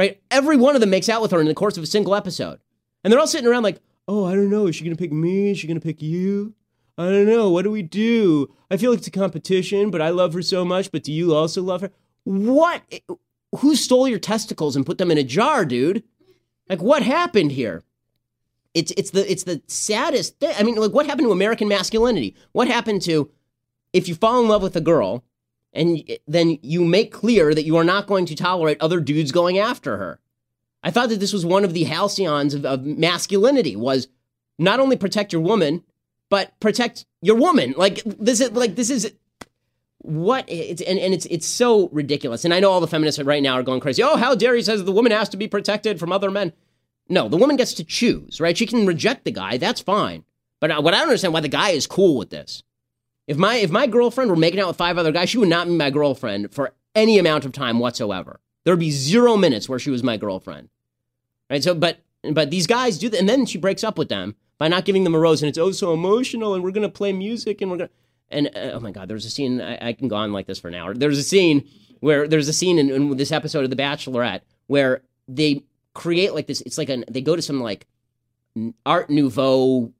Right? 0.00 0.18
Every 0.30 0.56
one 0.56 0.74
of 0.74 0.80
them 0.80 0.88
makes 0.88 1.10
out 1.10 1.20
with 1.20 1.30
her 1.30 1.42
in 1.42 1.46
the 1.46 1.52
course 1.52 1.76
of 1.76 1.82
a 1.82 1.86
single 1.86 2.14
episode. 2.14 2.58
And 3.04 3.12
they're 3.12 3.20
all 3.20 3.26
sitting 3.26 3.46
around 3.46 3.64
like, 3.64 3.82
oh, 4.08 4.24
I 4.24 4.34
don't 4.34 4.48
know. 4.48 4.66
Is 4.66 4.74
she 4.74 4.82
going 4.82 4.96
to 4.96 4.98
pick 4.98 5.12
me? 5.12 5.50
Is 5.50 5.58
she 5.58 5.66
going 5.66 5.78
to 5.78 5.86
pick 5.86 6.00
you? 6.00 6.54
I 6.96 7.10
don't 7.10 7.26
know. 7.26 7.50
What 7.50 7.64
do 7.64 7.70
we 7.70 7.82
do? 7.82 8.50
I 8.70 8.78
feel 8.78 8.92
like 8.92 9.00
it's 9.00 9.08
a 9.08 9.10
competition, 9.10 9.90
but 9.90 10.00
I 10.00 10.08
love 10.08 10.32
her 10.32 10.40
so 10.40 10.64
much. 10.64 10.90
But 10.90 11.02
do 11.02 11.12
you 11.12 11.34
also 11.34 11.60
love 11.62 11.82
her? 11.82 11.90
What? 12.24 12.82
Who 13.56 13.76
stole 13.76 14.08
your 14.08 14.18
testicles 14.18 14.74
and 14.74 14.86
put 14.86 14.96
them 14.96 15.10
in 15.10 15.18
a 15.18 15.22
jar, 15.22 15.66
dude? 15.66 16.02
Like, 16.66 16.80
what 16.80 17.02
happened 17.02 17.52
here? 17.52 17.82
It's 18.72 18.92
it's 18.96 19.10
the 19.10 19.30
it's 19.30 19.44
the 19.44 19.60
saddest 19.66 20.40
thing. 20.40 20.54
I 20.58 20.62
mean, 20.62 20.76
like, 20.76 20.92
what 20.92 21.04
happened 21.04 21.26
to 21.26 21.32
American 21.32 21.68
masculinity? 21.68 22.36
What 22.52 22.68
happened 22.68 23.02
to 23.02 23.30
if 23.92 24.08
you 24.08 24.14
fall 24.14 24.40
in 24.40 24.48
love 24.48 24.62
with 24.62 24.76
a 24.76 24.80
girl 24.80 25.24
and 25.72 26.02
then 26.26 26.58
you 26.62 26.84
make 26.84 27.12
clear 27.12 27.54
that 27.54 27.64
you 27.64 27.76
are 27.76 27.84
not 27.84 28.06
going 28.06 28.26
to 28.26 28.34
tolerate 28.34 28.80
other 28.80 29.00
dudes 29.00 29.32
going 29.32 29.58
after 29.58 29.96
her? 29.96 30.20
I 30.82 30.90
thought 30.90 31.10
that 31.10 31.20
this 31.20 31.32
was 31.32 31.44
one 31.44 31.64
of 31.64 31.74
the 31.74 31.84
halcyons 31.84 32.54
of, 32.54 32.64
of 32.64 32.84
masculinity 32.84 33.76
was 33.76 34.08
not 34.58 34.80
only 34.80 34.96
protect 34.96 35.32
your 35.32 35.42
woman, 35.42 35.84
but 36.28 36.58
protect 36.60 37.06
your 37.20 37.36
woman. 37.36 37.74
Like 37.76 38.02
this 38.04 38.40
is 38.40 38.52
like 38.52 38.76
this 38.76 38.90
is 38.90 39.12
what 39.98 40.44
it's 40.48 40.80
and, 40.80 40.98
and 40.98 41.12
it's 41.12 41.26
it's 41.26 41.46
so 41.46 41.88
ridiculous. 41.90 42.44
And 42.44 42.54
I 42.54 42.60
know 42.60 42.70
all 42.70 42.80
the 42.80 42.86
feminists 42.86 43.22
right 43.22 43.42
now 43.42 43.54
are 43.54 43.62
going 43.62 43.80
crazy. 43.80 44.02
Oh, 44.02 44.16
how 44.16 44.34
dare 44.34 44.54
he 44.54 44.62
says 44.62 44.84
the 44.84 44.92
woman 44.92 45.12
has 45.12 45.28
to 45.30 45.36
be 45.36 45.48
protected 45.48 46.00
from 46.00 46.12
other 46.12 46.30
men. 46.30 46.52
No, 47.08 47.28
the 47.28 47.36
woman 47.36 47.56
gets 47.56 47.74
to 47.74 47.84
choose, 47.84 48.40
right? 48.40 48.56
She 48.56 48.66
can 48.66 48.86
reject 48.86 49.24
the 49.24 49.32
guy, 49.32 49.56
that's 49.56 49.80
fine. 49.80 50.24
But 50.60 50.70
uh, 50.70 50.80
what 50.80 50.94
I 50.94 50.98
don't 50.98 51.08
understand 51.08 51.34
why 51.34 51.40
the 51.40 51.48
guy 51.48 51.70
is 51.70 51.86
cool 51.86 52.16
with 52.16 52.30
this. 52.30 52.62
If 53.30 53.36
my 53.36 53.54
if 53.58 53.70
my 53.70 53.86
girlfriend 53.86 54.28
were 54.28 54.36
making 54.36 54.58
out 54.58 54.66
with 54.66 54.76
five 54.76 54.98
other 54.98 55.12
guys, 55.12 55.30
she 55.30 55.38
would 55.38 55.48
not 55.48 55.68
be 55.68 55.72
my 55.74 55.88
girlfriend 55.88 56.52
for 56.52 56.72
any 56.96 57.16
amount 57.16 57.44
of 57.44 57.52
time 57.52 57.78
whatsoever. 57.78 58.40
There 58.64 58.72
would 58.72 58.80
be 58.80 58.90
zero 58.90 59.36
minutes 59.36 59.68
where 59.68 59.78
she 59.78 59.88
was 59.90 60.02
my 60.02 60.16
girlfriend. 60.16 60.68
Right? 61.48 61.62
So 61.62 61.72
but 61.72 62.00
but 62.32 62.50
these 62.50 62.66
guys 62.66 62.98
do 62.98 63.08
that 63.08 63.20
and 63.20 63.28
then 63.28 63.46
she 63.46 63.56
breaks 63.56 63.84
up 63.84 63.96
with 63.96 64.08
them 64.08 64.34
by 64.58 64.66
not 64.66 64.84
giving 64.84 65.04
them 65.04 65.14
a 65.14 65.18
rose 65.20 65.42
and 65.42 65.48
it's 65.48 65.58
oh 65.58 65.70
so 65.70 65.94
emotional 65.94 66.54
and 66.54 66.64
we're 66.64 66.72
gonna 66.72 66.88
play 66.88 67.12
music 67.12 67.60
and 67.60 67.70
we're 67.70 67.76
gonna 67.76 67.90
and 68.30 68.48
uh, 68.48 68.72
oh 68.72 68.80
my 68.80 68.90
god, 68.90 69.06
there's 69.06 69.24
a 69.24 69.30
scene 69.30 69.60
I, 69.60 69.90
I, 69.90 69.92
can 69.92 70.08
go 70.08 70.16
on 70.16 70.32
like 70.32 70.48
this 70.48 70.58
for 70.58 70.66
an 70.66 70.74
hour. 70.74 70.92
There's 70.92 71.18
a 71.18 71.22
scene 71.22 71.68
where 72.00 72.26
there's 72.26 72.48
a 72.48 72.52
scene 72.52 72.80
in, 72.80 72.90
in 72.90 73.16
this 73.16 73.30
episode 73.30 73.62
of 73.62 73.70
The 73.70 73.76
Bachelorette 73.76 74.40
where 74.66 75.02
they 75.28 75.62
create 75.94 76.34
like 76.34 76.48
this. 76.48 76.62
It's 76.62 76.78
like 76.78 76.88
an 76.88 77.04
they 77.08 77.20
go 77.20 77.36
to 77.36 77.42
some 77.42 77.60
like 77.60 77.86
Art 78.84 79.08
Nouveau 79.08 79.92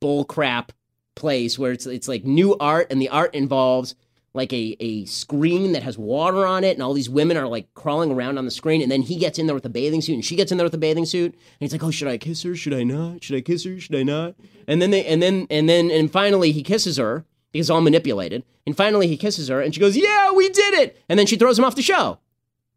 bullcrap 0.00 0.70
place 1.16 1.58
where 1.58 1.72
it's 1.72 1.86
it's 1.86 2.06
like 2.06 2.24
new 2.24 2.56
art 2.58 2.86
and 2.90 3.02
the 3.02 3.08
art 3.08 3.34
involves 3.34 3.96
like 4.32 4.52
a, 4.52 4.76
a 4.80 5.04
screen 5.06 5.72
that 5.72 5.82
has 5.82 5.96
water 5.96 6.46
on 6.46 6.62
it 6.62 6.74
and 6.74 6.82
all 6.82 6.92
these 6.92 7.08
women 7.08 7.36
are 7.36 7.48
like 7.48 7.72
crawling 7.74 8.12
around 8.12 8.36
on 8.38 8.44
the 8.44 8.50
screen 8.50 8.82
and 8.82 8.92
then 8.92 9.02
he 9.02 9.16
gets 9.16 9.38
in 9.38 9.46
there 9.46 9.54
with 9.54 9.64
a 9.64 9.70
bathing 9.70 10.02
suit 10.02 10.12
and 10.12 10.24
she 10.24 10.36
gets 10.36 10.52
in 10.52 10.58
there 10.58 10.66
with 10.66 10.74
a 10.74 10.78
bathing 10.78 11.06
suit 11.06 11.32
and 11.32 11.40
he's 11.58 11.72
like 11.72 11.82
oh 11.82 11.90
should 11.90 12.06
i 12.06 12.18
kiss 12.18 12.42
her 12.42 12.54
should 12.54 12.74
i 12.74 12.84
not 12.84 13.24
should 13.24 13.34
i 13.34 13.40
kiss 13.40 13.64
her 13.64 13.80
should 13.80 13.96
i 13.96 14.02
not 14.02 14.34
and 14.68 14.80
then 14.80 14.90
they 14.90 15.04
and 15.06 15.22
then 15.22 15.46
and 15.48 15.68
then 15.68 15.90
and 15.90 16.12
finally 16.12 16.52
he 16.52 16.62
kisses 16.62 16.98
her 16.98 17.24
because 17.56 17.70
all 17.70 17.80
manipulated. 17.80 18.44
And 18.66 18.76
finally, 18.76 19.06
he 19.06 19.16
kisses 19.16 19.48
her, 19.48 19.60
and 19.60 19.74
she 19.74 19.80
goes, 19.80 19.96
"Yeah, 19.96 20.32
we 20.32 20.48
did 20.48 20.74
it!" 20.74 21.02
And 21.08 21.18
then 21.18 21.26
she 21.26 21.36
throws 21.36 21.58
him 21.58 21.64
off 21.64 21.76
the 21.76 21.82
show. 21.82 22.18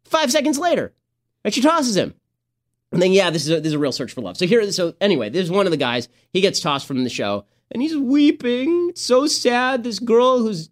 Five 0.04 0.32
seconds 0.32 0.58
later, 0.58 0.92
and 1.44 1.52
she 1.52 1.60
tosses 1.60 1.96
him. 1.96 2.14
And 2.92 3.00
then, 3.00 3.12
yeah, 3.12 3.30
this 3.30 3.44
is 3.44 3.50
a, 3.50 3.60
this 3.60 3.68
is 3.68 3.74
a 3.74 3.78
real 3.78 3.92
search 3.92 4.12
for 4.12 4.20
love. 4.20 4.36
So 4.36 4.46
here, 4.46 4.70
so 4.72 4.94
anyway, 5.00 5.28
there's 5.28 5.50
one 5.50 5.66
of 5.66 5.70
the 5.70 5.76
guys. 5.76 6.08
He 6.32 6.40
gets 6.40 6.58
tossed 6.58 6.86
from 6.86 7.04
the 7.04 7.10
show, 7.10 7.44
and 7.70 7.82
he's 7.82 7.96
weeping. 7.96 8.88
It's 8.90 9.02
so 9.02 9.26
sad. 9.26 9.84
This 9.84 9.98
girl 9.98 10.38
who's 10.38 10.70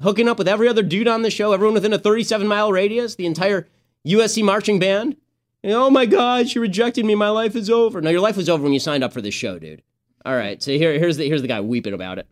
hooking 0.00 0.28
up 0.28 0.38
with 0.38 0.48
every 0.48 0.68
other 0.68 0.82
dude 0.82 1.08
on 1.08 1.22
the 1.22 1.30
show, 1.30 1.52
everyone 1.52 1.74
within 1.74 1.92
a 1.92 1.98
37 1.98 2.46
mile 2.46 2.72
radius, 2.72 3.14
the 3.14 3.26
entire 3.26 3.68
USC 4.06 4.44
marching 4.44 4.78
band. 4.78 5.16
And, 5.62 5.72
oh 5.72 5.90
my 5.90 6.06
God, 6.06 6.48
she 6.48 6.58
rejected 6.58 7.04
me. 7.06 7.14
My 7.14 7.30
life 7.30 7.56
is 7.56 7.70
over. 7.70 8.00
No, 8.00 8.10
your 8.10 8.20
life 8.20 8.36
was 8.36 8.48
over 8.48 8.62
when 8.62 8.72
you 8.72 8.80
signed 8.80 9.02
up 9.02 9.12
for 9.12 9.22
this 9.22 9.34
show, 9.34 9.58
dude. 9.58 9.82
All 10.26 10.36
right, 10.36 10.62
so 10.62 10.72
here, 10.72 10.98
here's 10.98 11.18
the 11.18 11.28
here's 11.28 11.42
the 11.42 11.48
guy 11.48 11.60
weeping 11.60 11.92
about 11.92 12.18
it. 12.18 12.26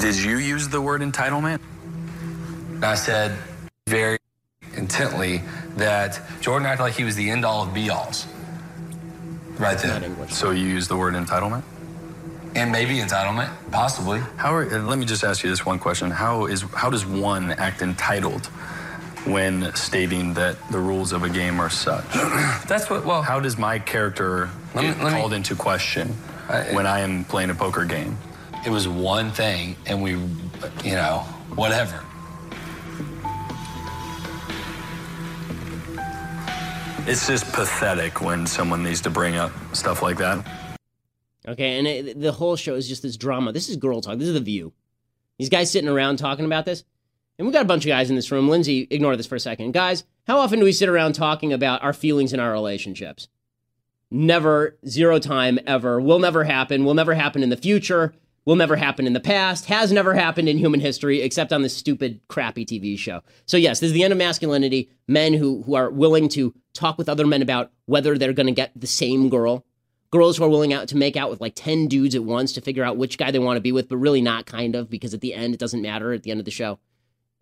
Did 0.00 0.16
you 0.16 0.38
use 0.38 0.68
the 0.68 0.80
word 0.80 1.02
entitlement? 1.02 1.60
I 2.82 2.94
said 2.94 3.36
very 3.86 4.18
intently 4.74 5.42
that 5.76 6.20
Jordan 6.40 6.66
acted 6.66 6.82
like 6.82 6.94
he 6.94 7.04
was 7.04 7.14
the 7.14 7.28
end 7.28 7.44
all 7.44 7.62
of 7.62 7.74
be 7.74 7.90
alls. 7.90 8.26
Right 9.58 9.78
then. 9.78 10.28
So 10.28 10.50
you 10.50 10.66
used 10.66 10.88
the 10.88 10.96
word 10.96 11.14
entitlement? 11.14 11.62
And 12.54 12.70
maybe 12.70 12.98
entitlement, 12.98 13.50
possibly. 13.72 14.20
How 14.36 14.54
are, 14.54 14.64
uh, 14.64 14.82
let 14.82 14.98
me 14.98 15.06
just 15.06 15.24
ask 15.24 15.42
you 15.42 15.50
this 15.50 15.66
one 15.66 15.78
question. 15.80 16.10
How 16.10 16.46
is 16.46 16.62
how 16.62 16.88
does 16.88 17.04
one 17.04 17.50
act 17.52 17.82
entitled 17.82 18.46
when 19.26 19.74
stating 19.74 20.34
that 20.34 20.56
the 20.70 20.78
rules 20.78 21.12
of 21.12 21.24
a 21.24 21.28
game 21.28 21.58
are 21.60 21.70
such? 21.70 22.04
That's 22.68 22.88
what 22.88 23.04
well 23.04 23.22
how 23.22 23.40
does 23.40 23.58
my 23.58 23.80
character 23.80 24.50
get 24.74 24.96
me, 24.98 25.10
called 25.10 25.32
me, 25.32 25.38
into 25.38 25.56
question 25.56 26.14
I, 26.48 26.72
when 26.74 26.86
I 26.86 27.00
am 27.00 27.24
playing 27.24 27.50
a 27.50 27.54
poker 27.54 27.84
game? 27.84 28.16
It 28.64 28.70
was 28.70 28.86
one 28.88 29.30
thing, 29.32 29.76
and 29.86 30.00
we, 30.00 30.12
you 30.12 30.94
know, 30.94 31.26
whatever. 31.54 32.02
It's 37.06 37.26
just 37.26 37.52
pathetic 37.52 38.22
when 38.22 38.46
someone 38.46 38.82
needs 38.82 39.02
to 39.02 39.10
bring 39.10 39.34
up 39.34 39.52
stuff 39.74 40.00
like 40.00 40.16
that. 40.18 40.46
Okay, 41.46 41.78
and 41.78 41.86
it, 41.86 42.20
the 42.20 42.32
whole 42.32 42.56
show 42.56 42.74
is 42.74 42.88
just 42.88 43.02
this 43.02 43.16
drama. 43.16 43.52
This 43.52 43.68
is 43.68 43.76
girl 43.76 44.00
talk. 44.00 44.18
This 44.18 44.28
is 44.28 44.34
the 44.34 44.40
view. 44.40 44.72
These 45.38 45.50
guys 45.50 45.70
sitting 45.70 45.90
around 45.90 46.16
talking 46.16 46.44
about 46.44 46.64
this. 46.64 46.84
And 47.38 47.46
we 47.46 47.52
got 47.52 47.62
a 47.62 47.66
bunch 47.66 47.84
of 47.84 47.88
guys 47.88 48.10
in 48.10 48.16
this 48.16 48.30
room. 48.30 48.48
Lindsay, 48.48 48.86
ignore 48.90 49.16
this 49.16 49.26
for 49.26 49.34
a 49.34 49.40
second. 49.40 49.72
Guys, 49.72 50.04
how 50.26 50.38
often 50.38 50.60
do 50.60 50.64
we 50.64 50.72
sit 50.72 50.88
around 50.88 51.14
talking 51.14 51.52
about 51.52 51.82
our 51.82 51.92
feelings 51.92 52.32
in 52.32 52.40
our 52.40 52.52
relationships? 52.52 53.28
Never, 54.10 54.78
zero 54.86 55.18
time, 55.18 55.58
ever. 55.66 56.00
Will 56.00 56.20
never 56.20 56.44
happen. 56.44 56.84
Will 56.84 56.94
never 56.94 57.14
happen 57.14 57.42
in 57.42 57.50
the 57.50 57.56
future 57.56 58.14
will 58.44 58.56
never 58.56 58.76
happen 58.76 59.06
in 59.06 59.12
the 59.12 59.20
past, 59.20 59.66
has 59.66 59.92
never 59.92 60.14
happened 60.14 60.48
in 60.48 60.58
human 60.58 60.80
history, 60.80 61.22
except 61.22 61.52
on 61.52 61.62
this 61.62 61.76
stupid, 61.76 62.20
crappy 62.28 62.64
TV 62.64 62.98
show. 62.98 63.22
So, 63.46 63.56
yes, 63.56 63.80
this 63.80 63.88
is 63.88 63.92
the 63.92 64.02
end 64.02 64.12
of 64.12 64.18
masculinity. 64.18 64.90
Men 65.08 65.34
who, 65.34 65.62
who 65.62 65.74
are 65.74 65.90
willing 65.90 66.28
to 66.30 66.54
talk 66.72 66.98
with 66.98 67.08
other 67.08 67.26
men 67.26 67.42
about 67.42 67.70
whether 67.86 68.18
they're 68.18 68.32
going 68.32 68.46
to 68.46 68.52
get 68.52 68.72
the 68.76 68.86
same 68.86 69.28
girl. 69.28 69.64
Girls 70.14 70.36
who 70.36 70.44
are 70.44 70.48
willing 70.48 70.72
out 70.72 70.88
to 70.88 70.96
make 70.96 71.16
out 71.16 71.30
with 71.30 71.40
like 71.40 71.54
10 71.54 71.88
dudes 71.88 72.14
at 72.14 72.24
once 72.24 72.52
to 72.52 72.60
figure 72.60 72.84
out 72.84 72.96
which 72.96 73.18
guy 73.18 73.30
they 73.30 73.38
want 73.38 73.56
to 73.56 73.60
be 73.60 73.72
with, 73.72 73.88
but 73.88 73.96
really 73.96 74.22
not 74.22 74.46
kind 74.46 74.74
of, 74.74 74.88
because 74.88 75.12
at 75.12 75.20
the 75.20 75.34
end, 75.34 75.54
it 75.54 75.60
doesn't 75.60 75.82
matter 75.82 76.12
at 76.12 76.22
the 76.22 76.30
end 76.30 76.40
of 76.40 76.44
the 76.44 76.50
show. 76.50 76.78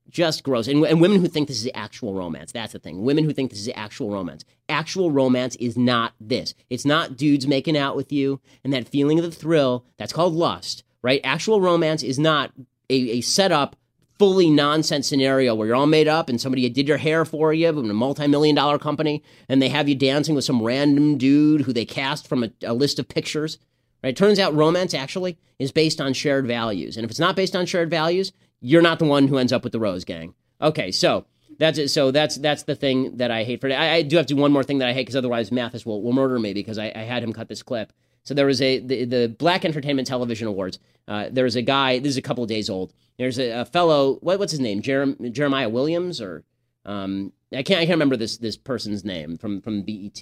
Just 0.09 0.43
gross. 0.43 0.67
And, 0.67 0.85
and 0.85 1.01
women 1.01 1.21
who 1.21 1.29
think 1.29 1.49
this 1.49 1.61
is 1.61 1.71
actual 1.75 2.15
romance. 2.15 2.53
That's 2.53 2.73
the 2.73 2.79
thing. 2.79 3.03
Women 3.03 3.25
who 3.25 3.33
think 3.33 3.51
this 3.51 3.61
is 3.61 3.71
actual 3.75 4.11
romance. 4.11 4.45
Actual 4.69 5.11
romance 5.11 5.55
is 5.57 5.77
not 5.77 6.15
this. 6.21 6.55
It's 6.71 6.85
not 6.85 7.17
dudes 7.17 7.47
making 7.47 7.77
out 7.77 7.95
with 7.95 8.11
you 8.11 8.41
and 8.65 8.73
that 8.73 8.89
feeling 8.89 9.19
of 9.19 9.25
the 9.25 9.31
thrill. 9.31 9.85
That's 9.99 10.13
called 10.13 10.35
lust 10.35 10.83
right? 11.03 11.21
Actual 11.25 11.61
romance 11.61 12.03
is 12.03 12.19
not 12.19 12.53
a, 12.89 12.95
a 12.95 13.21
setup, 13.21 13.77
fully 14.23 14.51
nonsense 14.51 15.09
scenario 15.09 15.53
where 15.53 15.67
you're 15.67 15.75
all 15.75 15.85
made 15.85 16.07
up 16.07 16.29
and 16.29 16.41
somebody 16.41 16.69
did 16.69 16.87
your 16.87 16.97
hair 16.97 17.25
for 17.25 17.53
you 17.53 17.69
in 17.69 17.91
a 17.91 17.93
multi-million 17.93 18.55
dollar 18.55 18.79
company 18.79 19.21
and 19.49 19.61
they 19.61 19.69
have 19.69 19.89
you 19.89 19.97
dancing 19.97 20.37
with 20.37 20.45
some 20.45 20.63
random 20.63 21.19
dude 21.19 21.63
who 21.63 21.73
they 21.73 21.85
cast 21.85 22.29
from 22.29 22.45
a, 22.45 22.51
a 22.63 22.73
list 22.73 23.01
of 23.01 23.09
pictures. 23.09 23.59
Right? 24.01 24.11
It 24.11 24.17
turns 24.17 24.39
out 24.39 24.55
romance 24.55 24.95
actually 24.95 25.39
is 25.59 25.73
based 25.73 26.01
on 26.01 26.13
shared 26.13 26.47
values. 26.47 26.97
And 26.97 27.05
if 27.05 27.11
it's 27.11 27.19
not 27.19 27.35
based 27.35 27.57
on 27.57 27.67
shared 27.67 27.91
values, 27.91 28.31
you're 28.61 28.81
not 28.81 29.01
the 29.01 29.07
one 29.07 29.27
who 29.27 29.39
ends 29.39 29.53
up 29.53 29.65
with 29.65 29.73
the 29.73 29.81
Rose 29.81 30.05
Gang. 30.05 30.35
Okay, 30.61 30.93
so 30.93 31.27
that's 31.59 31.79
it. 31.79 31.89
So 31.89 32.13
that's 32.13 32.37
that's 32.37 32.63
the 32.63 32.77
thing 32.77 33.17
that 33.17 33.33
I 33.33 33.43
hate 33.43 33.61
for. 33.61 33.73
I, 33.73 33.95
I 33.95 34.03
do 34.03 34.19
have 34.19 34.27
to 34.27 34.35
do 34.35 34.41
one 34.41 34.53
more 34.53 34.63
thing 34.63 34.79
that 34.79 34.89
I 34.89 34.93
hate 34.93 35.01
because 35.01 35.17
otherwise 35.17 35.51
Mathis 35.51 35.85
will, 35.85 36.01
will 36.01 36.13
murder 36.13 36.39
me 36.39 36.55
because 36.55 36.79
I, 36.79 36.93
I 36.95 37.01
had 37.01 37.25
him 37.25 37.33
cut 37.33 37.49
this 37.49 37.65
clip. 37.65 37.93
So 38.25 38.35
there 38.35 38.47
was 38.47 38.63
a 38.63 38.79
the, 38.79 39.05
the 39.05 39.29
Black 39.29 39.65
Entertainment 39.65 40.09
Television 40.09 40.47
Awards. 40.49 40.79
Uh, 41.09 41.29
there 41.31 41.45
was 41.45 41.57
a 41.57 41.63
guy. 41.63 41.99
This 41.99 42.11
is 42.11 42.17
a 42.17 42.23
couple 42.23 42.45
of 42.45 42.49
days 42.49 42.71
old. 42.71 42.93
There's 43.19 43.39
a, 43.39 43.51
a 43.51 43.65
fellow. 43.65 44.19
What, 44.21 44.39
what's 44.39 44.53
his 44.53 44.61
name? 44.61 44.83
Jerem, 44.83 45.33
Jeremiah 45.33 45.69
Williams 45.69 46.21
or 46.21 46.45
um, 46.85 47.33
I 47.53 47.63
can't 47.63 47.81
I 47.81 47.87
can't 47.87 47.97
remember 47.97 48.17
this 48.17 48.39
this 48.39 48.57
person's 48.57 49.05
name 49.05 49.37
from 49.37 49.61
from 49.61 49.83
BET 49.83 50.21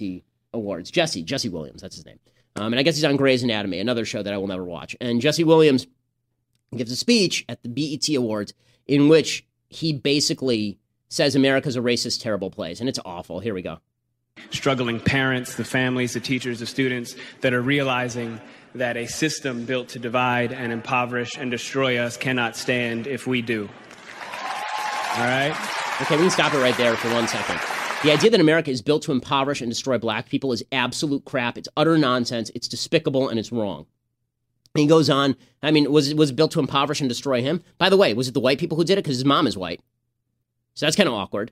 Awards. 0.53 0.91
Jesse 0.91 1.23
Jesse 1.23 1.49
Williams. 1.49 1.81
That's 1.81 1.95
his 1.95 2.05
name. 2.05 2.19
Um, 2.55 2.73
and 2.73 2.79
I 2.79 2.83
guess 2.83 2.95
he's 2.95 3.05
on 3.05 3.15
Grey's 3.15 3.43
Anatomy, 3.43 3.79
another 3.79 4.03
show 4.03 4.21
that 4.21 4.33
I 4.33 4.37
will 4.37 4.47
never 4.47 4.65
watch. 4.65 4.95
And 4.99 5.21
Jesse 5.21 5.45
Williams 5.45 5.87
gives 6.75 6.91
a 6.91 6.97
speech 6.97 7.45
at 7.47 7.63
the 7.63 7.69
BET 7.69 8.13
Awards 8.15 8.53
in 8.87 9.07
which 9.07 9.45
he 9.69 9.93
basically 9.93 10.77
says 11.07 11.33
America's 11.33 11.77
a 11.77 11.81
racist, 11.81 12.21
terrible 12.21 12.51
place, 12.51 12.81
and 12.81 12.89
it's 12.89 12.99
awful. 13.05 13.39
Here 13.39 13.53
we 13.53 13.61
go 13.61 13.79
struggling 14.49 14.99
parents, 14.99 15.55
the 15.55 15.63
families, 15.63 16.13
the 16.13 16.19
teachers, 16.19 16.59
the 16.59 16.65
students 16.65 17.15
that 17.41 17.53
are 17.53 17.61
realizing 17.61 18.41
that 18.75 18.97
a 18.97 19.05
system 19.05 19.65
built 19.65 19.89
to 19.89 19.99
divide 19.99 20.53
and 20.53 20.71
impoverish 20.71 21.35
and 21.37 21.51
destroy 21.51 21.97
us 21.97 22.17
cannot 22.17 22.55
stand 22.55 23.07
if 23.07 23.27
we 23.27 23.41
do. 23.41 23.69
All 25.17 25.25
right? 25.25 25.55
Okay, 26.01 26.15
we 26.15 26.23
can 26.23 26.31
stop 26.31 26.53
it 26.53 26.59
right 26.59 26.75
there 26.77 26.95
for 26.95 27.13
one 27.13 27.27
second. 27.27 27.59
The 28.03 28.11
idea 28.11 28.31
that 28.31 28.39
America 28.39 28.71
is 28.71 28.81
built 28.81 29.03
to 29.03 29.11
impoverish 29.11 29.61
and 29.61 29.69
destroy 29.69 29.99
black 29.99 30.29
people 30.29 30.53
is 30.53 30.63
absolute 30.71 31.25
crap. 31.25 31.57
It's 31.57 31.69
utter 31.77 31.97
nonsense. 31.97 32.49
It's 32.55 32.67
despicable 32.67 33.29
and 33.29 33.37
it's 33.37 33.51
wrong. 33.51 33.85
he 34.73 34.87
goes 34.87 35.09
on. 35.09 35.35
I 35.61 35.69
mean, 35.69 35.91
was 35.91 36.09
it 36.09 36.17
was 36.17 36.31
it 36.31 36.35
built 36.35 36.51
to 36.51 36.59
impoverish 36.59 37.01
and 37.01 37.09
destroy 37.09 37.41
him? 37.41 37.61
By 37.77 37.89
the 37.89 37.97
way, 37.97 38.13
was 38.15 38.27
it 38.27 38.33
the 38.33 38.39
white 38.39 38.57
people 38.57 38.77
who 38.77 38.83
did 38.83 38.97
it? 38.97 39.03
Because 39.03 39.17
his 39.17 39.25
mom 39.25 39.45
is 39.45 39.55
white. 39.55 39.81
So 40.73 40.85
that's 40.85 40.95
kind 40.95 41.09
of 41.09 41.13
awkward. 41.13 41.51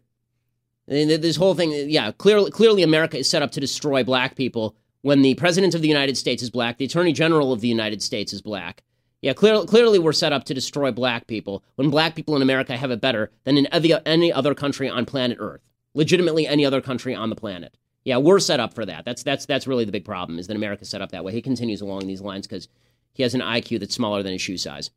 This 0.90 1.36
whole 1.36 1.54
thing, 1.54 1.72
yeah, 1.90 2.12
clearly, 2.12 2.50
clearly 2.50 2.82
America 2.82 3.20
is 3.20 3.30
set 3.30 3.44
up 3.44 3.52
to 3.52 3.60
destroy 3.60 4.04
black 4.04 4.36
people 4.36 4.76
when 5.02 5.22
the 5.22 5.36
president 5.36 5.76
of 5.76 5.82
the 5.82 5.88
United 5.88 6.18
States 6.18 6.42
is 6.42 6.50
black, 6.50 6.78
the 6.78 6.86
attorney 6.86 7.14
general 7.14 7.54
of 7.54 7.62
the 7.62 7.68
United 7.68 8.02
States 8.02 8.34
is 8.34 8.42
black. 8.42 8.82
Yeah, 9.22 9.34
clear, 9.34 9.64
clearly 9.66 10.00
we're 10.00 10.14
set 10.14 10.34
up 10.34 10.46
to 10.46 10.54
destroy 10.54 10.92
black 10.92 11.28
people 11.28 11.64
when 11.76 11.90
black 11.92 12.16
people 12.16 12.36
in 12.36 12.42
America 12.42 12.76
have 12.76 12.90
it 12.90 13.02
better 13.02 13.32
than 13.44 13.58
in 13.58 13.68
any 13.68 14.34
other 14.34 14.56
country 14.56 14.90
on 14.90 15.06
planet 15.06 15.38
Earth. 15.40 15.62
Legitimately, 15.94 16.48
any 16.48 16.66
other 16.66 16.82
country 16.82 17.14
on 17.14 17.30
the 17.30 17.36
planet. 17.36 17.76
Yeah, 18.04 18.18
we're 18.18 18.40
set 18.40 18.60
up 18.60 18.74
for 18.74 18.86
that. 18.86 19.06
That's 19.06 19.24
that's 19.24 19.46
that's 19.46 19.68
really 19.68 19.86
the 19.86 19.92
big 19.92 20.06
problem 20.06 20.40
is 20.40 20.48
that 20.48 20.56
America's 20.56 20.90
set 20.90 21.02
up 21.02 21.12
that 21.12 21.24
way. 21.24 21.34
He 21.34 21.42
continues 21.42 21.82
along 21.82 22.08
these 22.08 22.22
lines 22.22 22.48
because 22.48 22.68
he 23.14 23.24
has 23.24 23.36
an 23.36 23.42
IQ 23.42 23.80
that's 23.80 23.96
smaller 23.96 24.24
than 24.24 24.34
his 24.34 24.42
shoe 24.42 24.58
size. 24.58 24.92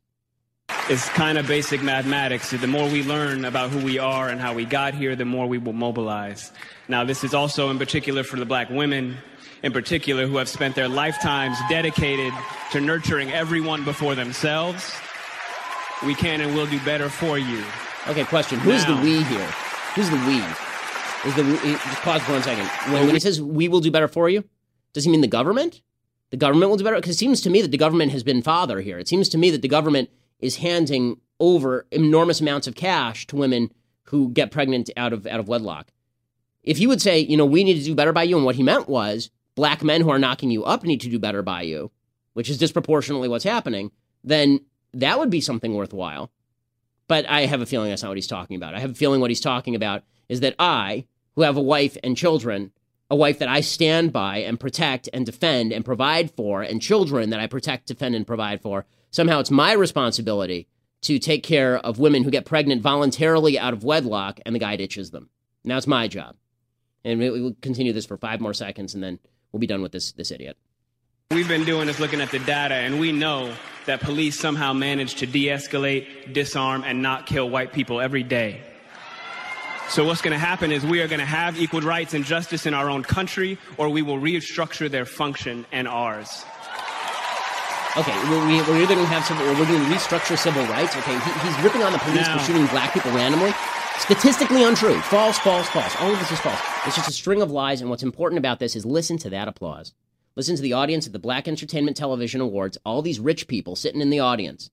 It's 0.89 1.07
kind 1.09 1.37
of 1.37 1.47
basic 1.47 1.81
mathematics. 1.81 2.51
The 2.51 2.67
more 2.67 2.89
we 2.89 3.03
learn 3.03 3.45
about 3.45 3.69
who 3.69 3.79
we 3.79 3.99
are 3.99 4.27
and 4.27 4.41
how 4.41 4.53
we 4.53 4.65
got 4.65 4.93
here, 4.93 5.15
the 5.15 5.23
more 5.23 5.47
we 5.47 5.57
will 5.57 5.71
mobilize. 5.71 6.51
Now, 6.89 7.05
this 7.05 7.23
is 7.23 7.33
also 7.33 7.69
in 7.69 7.79
particular 7.79 8.23
for 8.23 8.35
the 8.35 8.45
black 8.45 8.69
women 8.69 9.15
in 9.63 9.71
particular 9.71 10.27
who 10.27 10.35
have 10.35 10.49
spent 10.49 10.75
their 10.75 10.89
lifetimes 10.89 11.57
dedicated 11.69 12.33
to 12.73 12.81
nurturing 12.81 13.31
everyone 13.31 13.85
before 13.85 14.13
themselves. 14.13 14.93
We 16.05 16.15
can 16.15 16.41
and 16.41 16.53
will 16.53 16.67
do 16.67 16.81
better 16.81 17.07
for 17.07 17.37
you. 17.37 17.63
Okay, 18.09 18.25
question. 18.25 18.59
Who's 18.59 18.83
now, 18.83 18.97
the 18.97 19.03
we 19.03 19.23
here? 19.23 19.47
Who's 19.95 20.09
the 20.09 20.17
we? 20.27 20.43
Is 21.29 21.35
the 21.35 21.43
just 21.71 22.01
pause 22.01 22.21
for 22.23 22.33
one 22.33 22.43
second. 22.43 22.67
When, 22.91 23.05
when 23.05 23.15
he 23.15 23.21
says 23.21 23.41
we 23.41 23.69
will 23.69 23.79
do 23.79 23.89
better 23.89 24.09
for 24.09 24.27
you, 24.27 24.43
does 24.91 25.05
he 25.05 25.11
mean 25.11 25.21
the 25.21 25.27
government? 25.27 25.81
The 26.31 26.37
government 26.37 26.71
will 26.71 26.77
do 26.77 26.83
better? 26.83 26.97
Because 26.97 27.15
it 27.15 27.19
seems 27.19 27.39
to 27.41 27.49
me 27.49 27.61
that 27.61 27.71
the 27.71 27.77
government 27.77 28.11
has 28.11 28.23
been 28.23 28.41
father 28.41 28.81
here. 28.81 28.99
It 28.99 29.07
seems 29.07 29.29
to 29.29 29.37
me 29.37 29.49
that 29.51 29.61
the 29.61 29.69
government 29.69 30.09
is 30.43 30.57
handing 30.57 31.19
over 31.39 31.87
enormous 31.91 32.41
amounts 32.41 32.67
of 32.67 32.75
cash 32.75 33.25
to 33.27 33.35
women 33.35 33.71
who 34.03 34.29
get 34.29 34.51
pregnant 34.51 34.89
out 34.95 35.13
of 35.13 35.25
out 35.25 35.39
of 35.39 35.47
wedlock. 35.47 35.91
If 36.63 36.79
you 36.79 36.87
would 36.89 37.01
say, 37.01 37.19
you 37.19 37.35
know, 37.35 37.45
we 37.45 37.63
need 37.63 37.79
to 37.79 37.83
do 37.83 37.95
better 37.95 38.13
by 38.13 38.23
you, 38.23 38.35
and 38.35 38.45
what 38.45 38.55
he 38.55 38.63
meant 38.63 38.87
was 38.87 39.31
black 39.55 39.83
men 39.83 40.01
who 40.01 40.09
are 40.09 40.19
knocking 40.19 40.51
you 40.51 40.63
up 40.63 40.83
need 40.83 41.01
to 41.01 41.09
do 41.09 41.19
better 41.19 41.41
by 41.41 41.61
you, 41.61 41.91
which 42.33 42.49
is 42.49 42.57
disproportionately 42.57 43.27
what's 43.27 43.43
happening, 43.43 43.91
then 44.23 44.59
that 44.93 45.17
would 45.17 45.29
be 45.29 45.41
something 45.41 45.73
worthwhile. 45.73 46.31
But 47.07 47.27
I 47.29 47.45
have 47.45 47.61
a 47.61 47.65
feeling 47.65 47.89
that's 47.89 48.03
not 48.03 48.09
what 48.09 48.17
he's 48.17 48.27
talking 48.27 48.55
about. 48.55 48.75
I 48.75 48.79
have 48.79 48.91
a 48.91 48.95
feeling 48.95 49.21
what 49.21 49.31
he's 49.31 49.41
talking 49.41 49.75
about 49.75 50.03
is 50.29 50.39
that 50.39 50.55
I, 50.57 51.05
who 51.35 51.41
have 51.41 51.57
a 51.57 51.61
wife 51.61 51.97
and 52.03 52.15
children, 52.15 52.71
a 53.09 53.15
wife 53.15 53.39
that 53.39 53.49
I 53.49 53.61
stand 53.61 54.13
by 54.13 54.37
and 54.37 54.59
protect 54.59 55.09
and 55.13 55.25
defend 55.25 55.71
and 55.73 55.83
provide 55.83 56.31
for, 56.31 56.61
and 56.61 56.81
children 56.81 57.29
that 57.31 57.39
I 57.39 57.47
protect, 57.47 57.87
defend, 57.87 58.15
and 58.15 58.25
provide 58.25 58.61
for, 58.61 58.85
somehow 59.13 59.39
it's 59.39 59.49
my 59.51 59.71
responsibility 59.71 60.67
to 61.03 61.19
take 61.19 61.43
care 61.43 61.77
of 61.77 61.99
women 61.99 62.23
who 62.23 62.31
get 62.31 62.45
pregnant 62.45 62.81
voluntarily 62.81 63.57
out 63.57 63.73
of 63.73 63.85
wedlock 63.85 64.41
and 64.45 64.53
the 64.53 64.59
guy 64.59 64.75
ditches 64.75 65.11
them. 65.11 65.29
Now 65.63 65.77
it's 65.77 65.87
my 65.87 66.09
job. 66.09 66.35
And 67.05 67.19
we 67.19 67.29
will 67.29 67.55
continue 67.61 67.93
this 67.93 68.05
for 68.05 68.17
five 68.17 68.41
more 68.41 68.53
seconds 68.53 68.93
and 68.93 69.01
then 69.03 69.19
we'll 69.51 69.59
be 69.61 69.67
done 69.67 69.81
with 69.81 69.93
this 69.93 70.11
this 70.11 70.31
idiot. 70.31 70.57
We've 71.31 71.47
been 71.47 71.63
doing 71.63 71.87
this 71.87 71.99
looking 71.99 72.21
at 72.21 72.29
the 72.29 72.37
data, 72.39 72.75
and 72.75 72.99
we 72.99 73.11
know 73.11 73.55
that 73.87 74.01
police 74.01 74.39
somehow 74.39 74.71
manage 74.71 75.15
to 75.15 75.25
de-escalate, 75.25 76.31
disarm, 76.31 76.83
and 76.83 77.01
not 77.01 77.25
kill 77.25 77.49
white 77.49 77.73
people 77.73 77.99
every 77.99 78.21
day. 78.21 78.61
So 79.89 80.05
what's 80.05 80.21
going 80.21 80.33
to 80.33 80.37
happen 80.37 80.71
is 80.71 80.85
we 80.85 81.01
are 81.01 81.07
going 81.07 81.21
to 81.21 81.25
have 81.25 81.59
equal 81.59 81.81
rights 81.81 82.13
and 82.13 82.23
justice 82.23 82.67
in 82.67 82.75
our 82.75 82.87
own 82.87 83.01
country, 83.01 83.57
or 83.77 83.89
we 83.89 84.03
will 84.03 84.19
restructure 84.19 84.91
their 84.91 85.05
function 85.05 85.65
and 85.71 85.87
ours. 85.87 86.45
Okay, 87.95 88.17
we're, 88.27 88.41
we're 88.41 88.81
either 88.81 88.95
going 88.95 89.05
to 89.05 89.13
have 89.13 89.23
civil, 89.23 89.45
or 89.45 89.53
we're 89.53 89.67
going 89.67 89.79
to 89.79 89.89
restructure 89.95 90.35
civil 90.35 90.65
rights. 90.65 90.95
Okay, 90.97 91.13
he, 91.13 91.47
he's 91.47 91.63
ripping 91.63 91.83
on 91.83 91.91
the 91.91 91.99
police 91.99 92.25
now, 92.25 92.39
for 92.39 92.45
shooting 92.45 92.65
black 92.67 92.91
people 92.91 93.11
randomly. 93.11 93.53
Statistically 93.99 94.63
untrue. 94.63 94.99
False, 95.01 95.37
false, 95.37 95.69
false. 95.69 95.95
All 95.99 96.11
of 96.11 96.17
this 96.17 96.31
is 96.31 96.39
false. 96.39 96.59
It's 96.87 96.95
just 96.95 97.07
a 97.07 97.13
string 97.13 97.43
of 97.43 97.51
lies, 97.51 97.81
and 97.81 97.91
what's 97.91 98.01
important 98.01 98.39
about 98.39 98.57
this 98.57 98.75
is 98.75 98.83
listen 98.83 99.19
to 99.19 99.29
that 99.29 99.47
applause. 99.47 99.93
Listen 100.35 100.55
to 100.55 100.61
the 100.63 100.73
audience 100.73 101.05
at 101.05 101.13
the 101.13 101.19
Black 101.19 101.47
Entertainment 101.47 101.95
Television 101.95 102.41
Awards, 102.41 102.79
all 102.83 103.03
these 103.03 103.19
rich 103.19 103.47
people 103.47 103.75
sitting 103.75 104.01
in 104.01 104.09
the 104.09 104.19
audience, 104.19 104.71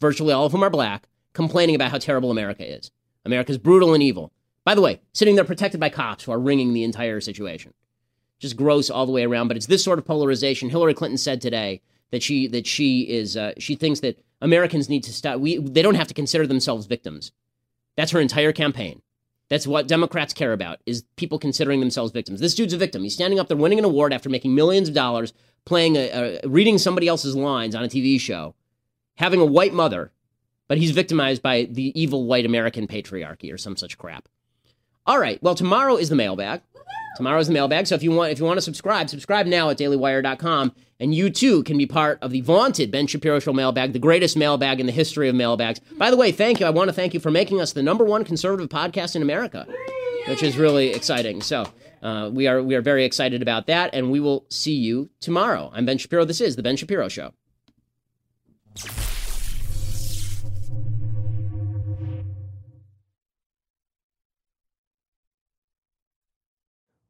virtually 0.00 0.32
all 0.32 0.46
of 0.46 0.50
whom 0.52 0.64
are 0.64 0.70
black, 0.70 1.06
complaining 1.34 1.76
about 1.76 1.92
how 1.92 1.98
terrible 1.98 2.32
America 2.32 2.68
is. 2.68 2.90
America's 3.24 3.58
brutal 3.58 3.94
and 3.94 4.02
evil. 4.02 4.32
By 4.64 4.74
the 4.74 4.82
way, 4.82 5.00
sitting 5.12 5.36
there 5.36 5.44
protected 5.44 5.78
by 5.78 5.88
cops 5.88 6.24
who 6.24 6.32
are 6.32 6.40
ringing 6.40 6.74
the 6.74 6.82
entire 6.82 7.20
situation. 7.20 7.74
Just 8.40 8.56
gross 8.56 8.90
all 8.90 9.06
the 9.06 9.12
way 9.12 9.24
around. 9.24 9.46
But 9.46 9.56
it's 9.56 9.66
this 9.66 9.84
sort 9.84 10.00
of 10.00 10.04
polarization. 10.04 10.70
Hillary 10.70 10.94
Clinton 10.94 11.18
said 11.18 11.40
today 11.40 11.80
that 12.10 12.22
she 12.22 12.46
that 12.48 12.66
she 12.66 13.02
is 13.02 13.36
uh, 13.36 13.52
she 13.58 13.74
thinks 13.74 14.00
that 14.00 14.18
Americans 14.40 14.88
need 14.88 15.04
to 15.04 15.12
stop. 15.12 15.40
We 15.40 15.58
they 15.58 15.82
don't 15.82 15.94
have 15.94 16.08
to 16.08 16.14
consider 16.14 16.46
themselves 16.46 16.86
victims. 16.86 17.32
That's 17.96 18.12
her 18.12 18.20
entire 18.20 18.52
campaign. 18.52 19.02
That's 19.48 19.66
what 19.66 19.86
Democrats 19.86 20.32
care 20.32 20.52
about 20.52 20.80
is 20.86 21.04
people 21.16 21.38
considering 21.38 21.80
themselves 21.80 22.12
victims. 22.12 22.40
This 22.40 22.54
dude's 22.54 22.72
a 22.72 22.78
victim. 22.78 23.02
He's 23.02 23.14
standing 23.14 23.38
up 23.38 23.48
there 23.48 23.56
winning 23.56 23.78
an 23.78 23.84
award 23.84 24.12
after 24.12 24.30
making 24.30 24.54
millions 24.54 24.88
of 24.88 24.94
dollars, 24.94 25.32
playing 25.64 25.96
a, 25.96 26.40
a 26.42 26.48
reading 26.48 26.78
somebody 26.78 27.08
else's 27.08 27.36
lines 27.36 27.74
on 27.74 27.84
a 27.84 27.88
TV 27.88 28.18
show, 28.18 28.54
having 29.16 29.40
a 29.40 29.44
white 29.44 29.74
mother, 29.74 30.12
but 30.66 30.78
he's 30.78 30.92
victimized 30.92 31.42
by 31.42 31.64
the 31.64 31.98
evil 32.00 32.24
white 32.24 32.46
American 32.46 32.86
patriarchy 32.86 33.52
or 33.52 33.58
some 33.58 33.76
such 33.76 33.98
crap. 33.98 34.28
All 35.06 35.18
right. 35.18 35.42
Well, 35.42 35.54
tomorrow 35.54 35.96
is 35.96 36.08
the 36.08 36.16
mailbag. 36.16 36.62
Tomorrow's 37.16 37.46
the 37.46 37.52
mailbag. 37.52 37.86
So 37.86 37.94
if 37.94 38.02
you 38.02 38.10
want 38.10 38.32
if 38.32 38.38
you 38.38 38.44
want 38.44 38.56
to 38.56 38.62
subscribe, 38.62 39.10
subscribe 39.10 39.46
now 39.46 39.68
at 39.70 39.78
dailywire.com 39.78 40.72
and 41.00 41.14
you 41.14 41.30
too 41.30 41.62
can 41.64 41.76
be 41.76 41.86
part 41.86 42.18
of 42.22 42.30
the 42.30 42.40
vaunted 42.40 42.90
Ben 42.90 43.06
Shapiro 43.06 43.38
Show 43.40 43.52
mailbag, 43.52 43.92
the 43.92 43.98
greatest 43.98 44.36
mailbag 44.36 44.80
in 44.80 44.86
the 44.86 44.92
history 44.92 45.28
of 45.28 45.34
mailbags. 45.34 45.80
By 45.98 46.10
the 46.10 46.16
way, 46.16 46.32
thank 46.32 46.60
you. 46.60 46.66
I 46.66 46.70
want 46.70 46.88
to 46.88 46.94
thank 46.94 47.14
you 47.14 47.20
for 47.20 47.30
making 47.30 47.60
us 47.60 47.72
the 47.72 47.82
number 47.82 48.04
one 48.04 48.24
conservative 48.24 48.68
podcast 48.68 49.16
in 49.16 49.22
America, 49.22 49.66
which 50.28 50.42
is 50.42 50.56
really 50.56 50.90
exciting. 50.90 51.42
So 51.42 51.66
uh, 52.02 52.30
we 52.32 52.46
are 52.46 52.62
we 52.62 52.74
are 52.74 52.82
very 52.82 53.04
excited 53.04 53.42
about 53.42 53.66
that, 53.66 53.90
and 53.94 54.10
we 54.10 54.20
will 54.20 54.44
see 54.50 54.74
you 54.74 55.10
tomorrow. 55.20 55.70
I'm 55.74 55.86
Ben 55.86 55.98
Shapiro. 55.98 56.24
This 56.24 56.40
is 56.40 56.56
the 56.56 56.62
Ben 56.62 56.76
Shapiro 56.76 57.08
Show. 57.08 57.32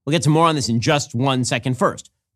We'll 0.04 0.12
get 0.12 0.22
to 0.24 0.30
more 0.30 0.46
on 0.46 0.54
this 0.54 0.68
in 0.68 0.80
just 0.80 1.14
one 1.14 1.44
second. 1.44 1.78
First, 1.78 2.10